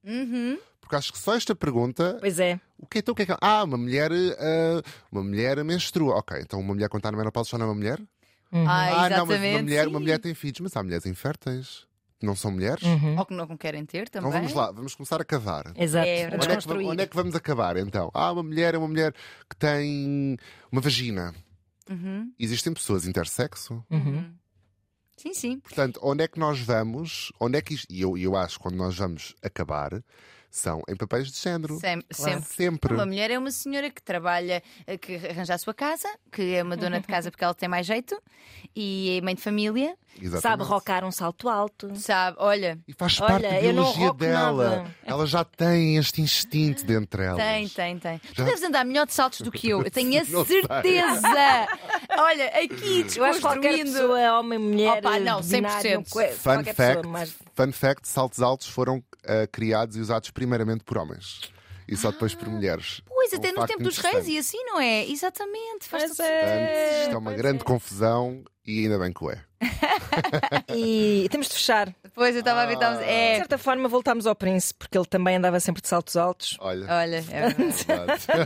Uhum. 0.03 0.57
Porque 0.79 0.95
acho 0.95 1.11
que 1.11 1.19
só 1.19 1.35
esta 1.35 1.53
pergunta, 1.53 2.17
Pois 2.19 2.39
é. 2.39 2.59
o 2.77 2.87
que, 2.87 2.99
então, 2.99 3.11
o 3.11 3.15
que 3.15 3.23
é 3.23 3.25
que 3.25 3.31
é? 3.33 3.37
Ah, 3.41 3.63
uma 3.63 3.77
mulher, 3.77 4.11
ah, 4.11 4.81
uma 5.11 5.23
mulher 5.23 5.63
menstrua. 5.63 6.15
Ok, 6.15 6.39
então 6.41 6.59
uma 6.59 6.73
mulher 6.73 6.87
quando 6.89 7.01
está 7.01 7.11
na 7.11 7.17
menopausa 7.17 7.49
já 7.49 7.57
não 7.57 7.65
é 7.65 7.69
uma 7.69 7.75
mulher? 7.75 8.01
Ah, 8.51 9.05
ah, 9.05 9.09
não, 9.09 9.25
mas 9.25 9.41
uma 9.41 9.61
mulher, 9.61 9.87
uma 9.87 9.99
mulher 9.99 10.19
tem 10.19 10.33
filhos, 10.33 10.59
mas 10.61 10.75
há 10.77 10.83
mulheres 10.83 11.05
inférteis. 11.05 11.85
Não 12.21 12.35
são 12.35 12.49
mulheres? 12.49 12.81
Uhum. 12.83 13.17
Ou 13.19 13.25
que 13.25 13.33
não 13.33 13.57
querem 13.57 13.85
ter 13.85 14.09
também. 14.09 14.29
Então 14.29 14.41
vamos 14.41 14.55
lá, 14.55 14.71
vamos 14.71 14.95
começar 14.95 15.21
a 15.21 15.25
cavar. 15.25 15.71
Exato. 15.75 16.07
É, 16.07 16.25
Onde 16.33 16.51
é, 16.51 16.57
que, 16.57 16.69
onde 16.71 17.03
é 17.03 17.05
que 17.05 17.15
vamos 17.15 17.35
acabar 17.35 17.77
então? 17.77 18.09
Ah, 18.13 18.31
uma 18.31 18.41
mulher 18.41 18.73
é 18.73 18.77
uma 18.77 18.87
mulher 18.87 19.13
que 19.47 19.55
tem 19.55 20.35
uma 20.71 20.81
vagina. 20.81 21.35
Uhum. 21.89 22.31
Existem 22.39 22.73
pessoas 22.73 23.05
intersexo. 23.05 23.83
Uhum. 23.91 24.33
Sim, 25.17 25.33
sim. 25.33 25.59
Portanto, 25.59 25.99
onde 26.03 26.23
é 26.23 26.27
que 26.27 26.39
nós 26.39 26.59
vamos? 26.59 27.31
Onde 27.39 27.57
é 27.57 27.61
que 27.61 27.73
isto, 27.73 27.91
e 27.91 28.01
eu, 28.01 28.17
eu 28.17 28.35
acho 28.35 28.57
que 28.57 28.63
quando 28.63 28.75
nós 28.75 28.95
vamos 28.95 29.35
acabar 29.41 30.03
são 30.49 30.81
em 30.87 30.95
papéis 30.95 31.31
de 31.31 31.37
género. 31.39 31.79
Sem- 31.79 32.01
Claro. 32.01 32.31
Sempre. 32.33 32.53
Sempre. 32.55 32.93
Uma 32.93 33.05
mulher 33.05 33.29
é 33.31 33.37
uma 33.37 33.51
senhora 33.51 33.89
que 33.89 34.01
trabalha, 34.01 34.61
eh, 34.85 34.97
que 34.97 35.15
arranja 35.15 35.53
a 35.53 35.57
sua 35.57 35.73
casa, 35.73 36.07
que 36.31 36.55
é 36.55 36.63
uma 36.63 36.75
dona 36.77 36.99
de 36.99 37.07
casa 37.07 37.29
porque 37.31 37.43
ela 37.43 37.53
tem 37.53 37.67
mais 37.69 37.85
jeito 37.85 38.19
e 38.75 39.17
é 39.17 39.21
mãe 39.21 39.35
de 39.35 39.41
família, 39.41 39.95
Exatamente. 40.19 40.41
Sabe 40.41 40.63
rocar 40.63 41.05
um 41.05 41.11
salto 41.11 41.47
alto. 41.47 41.95
sabe? 41.95 42.37
Olha, 42.39 42.79
E 42.87 42.93
faz 42.93 43.19
Olha, 43.21 43.29
parte 43.33 43.43
da 43.53 43.59
biologia 43.61 44.13
dela. 44.13 44.69
nada. 44.77 44.95
Ela 45.05 45.27
já 45.27 45.43
tem 45.43 45.97
este 45.97 46.21
instinto 46.21 46.83
dentro 46.85 47.21
dela. 47.21 47.37
tem, 47.37 47.67
tem, 47.69 47.99
tem. 47.99 48.21
Já- 48.33 48.43
Tu 48.43 48.45
deves 48.45 48.63
andar 48.63 48.83
melhor 48.83 49.05
de 49.05 49.13
saltos 49.13 49.41
do 49.41 49.51
que 49.51 49.69
eu, 49.69 49.83
eu 49.83 49.91
tenho 49.91 50.19
a 50.19 50.25
certeza. 50.45 51.67
Olha, 52.17 52.47
aqui 52.47 53.05
Eu 53.15 53.23
acho 53.25 53.35
que 53.35 53.41
qualquer 53.41 53.73
desconstruindo. 53.83 53.91
pessoa, 53.91 54.39
homem, 54.39 54.59
mulher, 54.59 54.99
Opa, 54.99 55.19
não, 55.19 55.41
binário, 55.41 56.01
100%. 56.01 56.03
que- 56.03 56.27
Fun 56.35 56.63
fact, 56.63 56.73
pessoa, 56.73 57.03
mas 57.07 57.35
fun 57.55 57.71
fact: 57.71 58.07
saltos 58.07 58.41
altos 58.41 58.67
foram 58.67 59.03
ah, 59.25 59.47
criados 59.51 59.95
e 59.97 59.99
usados 59.99 60.31
primeiramente 60.37 60.83
por 60.83 60.99
homens 60.99 61.41
e 61.87 61.97
só 61.97 62.11
depois 62.11 62.35
por 62.35 62.47
mulheres. 62.47 63.01
Pois, 63.07 63.33
É 63.33 63.37
um 63.37 63.39
até 63.39 63.49
no 63.49 63.55
facto 63.55 63.67
tempo 63.69 63.83
dos 63.83 63.97
reis 63.97 64.27
e 64.27 64.37
assim, 64.37 64.63
não 64.65 64.79
é? 64.79 65.09
Exatamente. 65.09 65.87
Faz 65.87 66.15
todo 66.15 66.21
é. 66.21 67.01
Isto 67.03 67.15
é 67.15 67.17
uma 67.17 67.33
grande 67.33 67.61
é. 67.61 67.63
confusão 67.63 68.43
e 68.63 68.83
ainda 68.83 68.99
bem 68.99 69.11
que 69.11 69.23
o 69.23 69.31
é. 69.31 69.41
E 70.75 71.27
temos 71.31 71.47
de 71.47 71.55
fechar. 71.55 71.91
Depois 72.03 72.35
eu 72.35 72.41
estava 72.41 72.61
a 72.61 72.65
ver, 72.67 72.77
De 72.77 72.83
é. 72.83 73.37
certa 73.37 73.57
forma, 73.57 73.87
voltámos 73.87 74.27
ao 74.27 74.35
príncipe, 74.35 74.77
porque 74.79 74.95
ele 74.95 75.07
também 75.07 75.37
andava 75.37 75.59
sempre 75.59 75.81
de 75.81 75.87
saltos 75.87 76.15
altos. 76.15 76.55
Olha. 76.59 76.85
Olha, 76.87 77.15
é 77.15 77.49
verdade. 77.49 78.27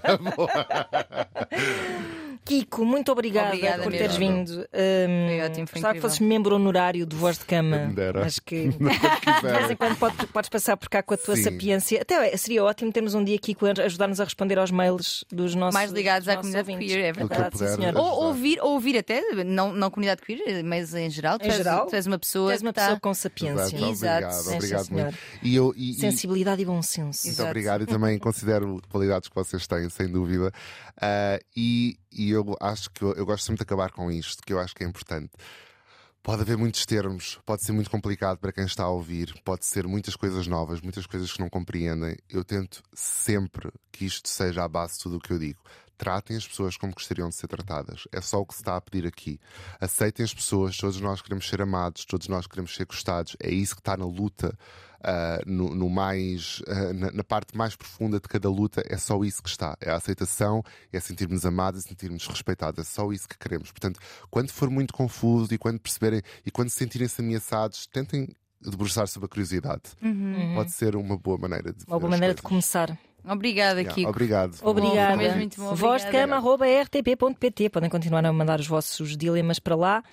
Kiko, 2.44 2.84
muito 2.84 3.12
obrigada, 3.12 3.50
Obrigada 3.50 3.84
por 3.84 3.92
mesmo. 3.92 4.00
teres 4.08 4.16
vindo. 4.18 4.52
Hum, 4.62 5.28
Foi 5.28 5.42
ótimo, 5.42 5.68
foi 5.68 5.74
gostava 5.74 5.94
que 5.94 6.02
fosses 6.02 6.20
membro 6.20 6.56
honorário 6.56 7.06
do 7.06 7.16
Voz 7.16 7.38
de 7.38 7.46
Cama. 7.46 7.78
Quem 7.78 7.88
me 7.90 7.94
dera. 7.94 8.26
Acho 8.26 8.42
que 8.42 8.68
de 8.72 8.78
vez 8.78 9.70
em 9.72 9.76
quando 9.76 9.96
pode- 9.98 10.28
podes 10.28 10.50
passar 10.50 10.76
por 10.76 10.90
cá 10.90 11.04
com 11.04 11.14
a 11.14 11.18
tua 11.18 11.36
Sim. 11.36 11.44
sapiência. 11.44 12.02
Até 12.02 12.36
seria 12.38 12.64
ótimo 12.64 12.92
termos 12.92 13.14
um 13.14 13.24
dia 13.24 13.38
Kiko 13.38 13.66
a 13.68 13.72
ajudar-nos 13.86 14.20
a 14.20 14.24
responder 14.24 14.58
aos 14.58 14.72
mails 14.72 15.24
dos 15.32 15.54
nossos 15.56 15.74
Mais 15.76 15.92
ligados 15.92 16.26
dos 16.26 16.34
à 16.34 16.38
comunidade 16.38 16.70
ouvintes. 16.72 16.94
queer, 16.94 17.06
é 17.06 17.14
verdade. 17.14 17.58
sim. 17.58 17.66
Ou- 17.96 18.02
Ou 18.04 18.24
ouvir, 18.26 18.60
ou 18.62 18.72
ouvir 18.74 18.98
até, 18.98 19.22
não, 19.44 19.72
não 19.72 19.90
comunidade 19.92 20.22
queer, 20.22 20.64
mas 20.64 20.94
em 20.96 21.10
geral. 21.10 21.38
Tu, 21.38 21.46
Em 21.46 21.50
és, 21.50 21.58
geral? 21.58 21.86
tu 21.86 21.96
és 21.96 22.08
uma 22.08 22.18
pessoa. 22.20 22.50
Tu 22.50 22.54
és 22.54 22.62
uma 22.62 22.74
tá- 22.74 22.82
pessoa 22.82 23.00
com 23.00 23.14
sapiência. 23.14 23.76
Exato, 23.78 23.86
Exato. 23.92 24.26
Obrigado, 24.26 24.56
obrigado 24.56 24.86
sim, 24.86 24.94
muito. 24.94 25.18
E 25.44 25.56
eu, 25.56 25.74
e, 25.78 25.92
e- 25.92 25.94
Sensibilidade 25.94 26.62
e 26.62 26.66
bom 26.66 26.82
senso. 26.82 27.28
Muito 27.28 27.36
Exato. 27.36 27.50
obrigado 27.50 27.84
e 27.84 27.86
também 27.88 28.18
considero 28.18 28.82
qualidades 28.90 29.30
que 29.30 29.36
vocês 29.36 29.68
têm, 29.68 29.88
sem 29.90 30.08
dúvida. 30.08 30.52
Ah, 31.00 31.40
e, 31.56 31.98
e 32.12 32.32
eu 32.32 32.56
acho 32.60 32.90
que 32.92 33.04
eu, 33.04 33.14
eu 33.14 33.26
gosto 33.26 33.46
sempre 33.46 33.58
de 33.58 33.64
acabar 33.64 33.92
com 33.92 34.12
isto, 34.12 34.44
que 34.44 34.54
eu 34.54 34.60
acho 34.60 34.76
que 34.76 34.84
é 34.84 34.88
importante. 34.88 35.32
Pode 36.24 36.44
haver 36.44 36.56
muitos 36.56 36.86
termos, 36.86 37.40
pode 37.46 37.66
ser 37.66 37.72
muito 37.72 37.90
complicado 37.90 38.38
para 38.38 38.52
quem 38.52 38.64
está 38.64 38.84
a 38.84 38.90
ouvir, 38.90 39.34
pode 39.44 39.66
ser 39.66 39.88
muitas 39.88 40.16
coisas 40.16 40.46
novas, 40.46 40.80
muitas 40.80 41.08
coisas 41.08 41.32
que 41.32 41.40
não 41.40 41.50
compreendem. 41.50 42.16
Eu 42.30 42.44
tento 42.44 42.84
sempre 42.94 43.72
que 43.92 44.06
isto 44.06 44.30
seja 44.30 44.64
a 44.64 44.68
base 44.68 44.94
de 44.94 45.00
tudo 45.00 45.18
o 45.18 45.20
que 45.20 45.34
eu 45.34 45.40
digo. 45.40 45.60
Tratem 46.02 46.36
as 46.36 46.48
pessoas 46.48 46.76
como 46.76 46.96
gostariam 46.96 47.30
de 47.30 47.36
ser 47.36 47.46
tratadas. 47.46 48.08
É 48.12 48.20
só 48.20 48.42
o 48.42 48.46
que 48.48 48.56
se 48.56 48.62
está 48.62 48.76
a 48.76 48.82
pedir 48.82 49.06
aqui. 49.06 49.40
Aceitem 49.80 50.24
as 50.24 50.34
pessoas, 50.34 50.76
todos 50.76 51.00
nós 51.00 51.22
queremos 51.22 51.48
ser 51.48 51.62
amados, 51.62 52.06
todos 52.06 52.28
nós 52.28 52.48
queremos 52.48 52.74
ser 52.74 52.86
gostados. 52.86 53.38
É 53.40 53.52
isso 53.52 53.76
que 53.76 53.82
está 53.82 53.96
na 53.96 54.06
luta, 54.06 54.58
ah, 55.04 55.40
no, 55.46 55.76
no 55.76 55.92
mais, 55.92 56.60
ah, 56.68 56.92
na, 56.92 57.12
na 57.12 57.24
parte 57.24 57.56
mais 57.56 57.76
profunda 57.76 58.20
de 58.20 58.28
cada 58.28 58.50
luta. 58.50 58.84
É 58.90 58.98
só 58.98 59.24
isso 59.24 59.44
que 59.44 59.50
está. 59.50 59.78
É 59.80 59.92
a 59.92 59.96
aceitação, 59.96 60.64
é 60.92 61.00
sentirmos 61.00 61.46
amados, 61.46 61.86
é 61.86 61.90
sentirmos 61.90 62.26
respeitados. 62.26 62.80
É 62.80 62.84
só 62.84 63.12
isso 63.12 63.30
que 63.30 63.38
queremos. 63.38 63.70
Portanto, 63.72 64.00
quando 64.32 64.50
for 64.50 64.72
muito 64.72 64.96
confuso 64.96 65.54
e 65.54 65.58
quando 65.60 65.80
perceberem 65.80 66.24
e 66.44 66.50
quando 66.50 66.70
se 66.70 66.78
sentirem-se 66.78 67.22
ameaçados, 67.22 67.86
tentem 67.86 68.28
debruçar 68.60 69.08
sobre 69.08 69.28
a 69.28 69.30
curiosidade. 69.30 69.84
Pode 70.56 70.72
ser 70.72 70.96
uma 70.96 71.16
boa 71.16 71.38
maneira 71.38 71.72
de 71.72 71.86
Uma 71.86 72.00
boa 72.00 72.10
maneira 72.10 72.34
de 72.34 72.42
começar. 72.42 72.98
Obrobrigada, 73.24 73.80
Yeah, 73.82 73.94
Kiko. 73.96 74.10
Obrigado. 74.10 74.58
Obrigada. 74.64 75.16
mesmo 75.18 75.38
muito 75.38 75.58
bom, 75.62 75.76
Voz 75.76 76.02
de 76.02 76.08
obrigada. 76.08 76.12
cama, 76.12 76.36
arroba 76.38 76.66
rtp.pt. 76.66 77.70
Podem 77.70 77.90
continuar 77.90 78.26
a 78.26 78.34
mandar 78.34 78.60
os 78.60 78.68
vossos 78.68 79.16
dilemas 79.16 79.60
para 79.60 79.76
lá. 79.76 80.04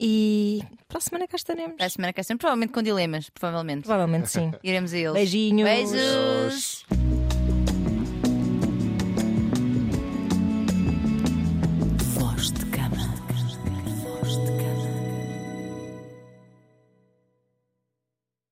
E 0.00 0.60
para 0.88 0.98
a 0.98 1.00
semana 1.00 1.28
cá 1.28 1.36
estaremos. 1.36 1.76
Para 1.76 1.86
a 1.86 1.90
semana 1.90 2.12
cá 2.12 2.20
estamos, 2.22 2.40
provavelmente 2.40 2.72
com 2.72 2.82
dilemas, 2.82 3.30
provavelmente. 3.30 3.82
Provavelmente 3.84 4.30
sim. 4.30 4.50
Iremos 4.64 4.92
a 4.92 4.98
eles. 4.98 5.12
Beijinhos. 5.12 5.68
Beijos. 5.68 7.01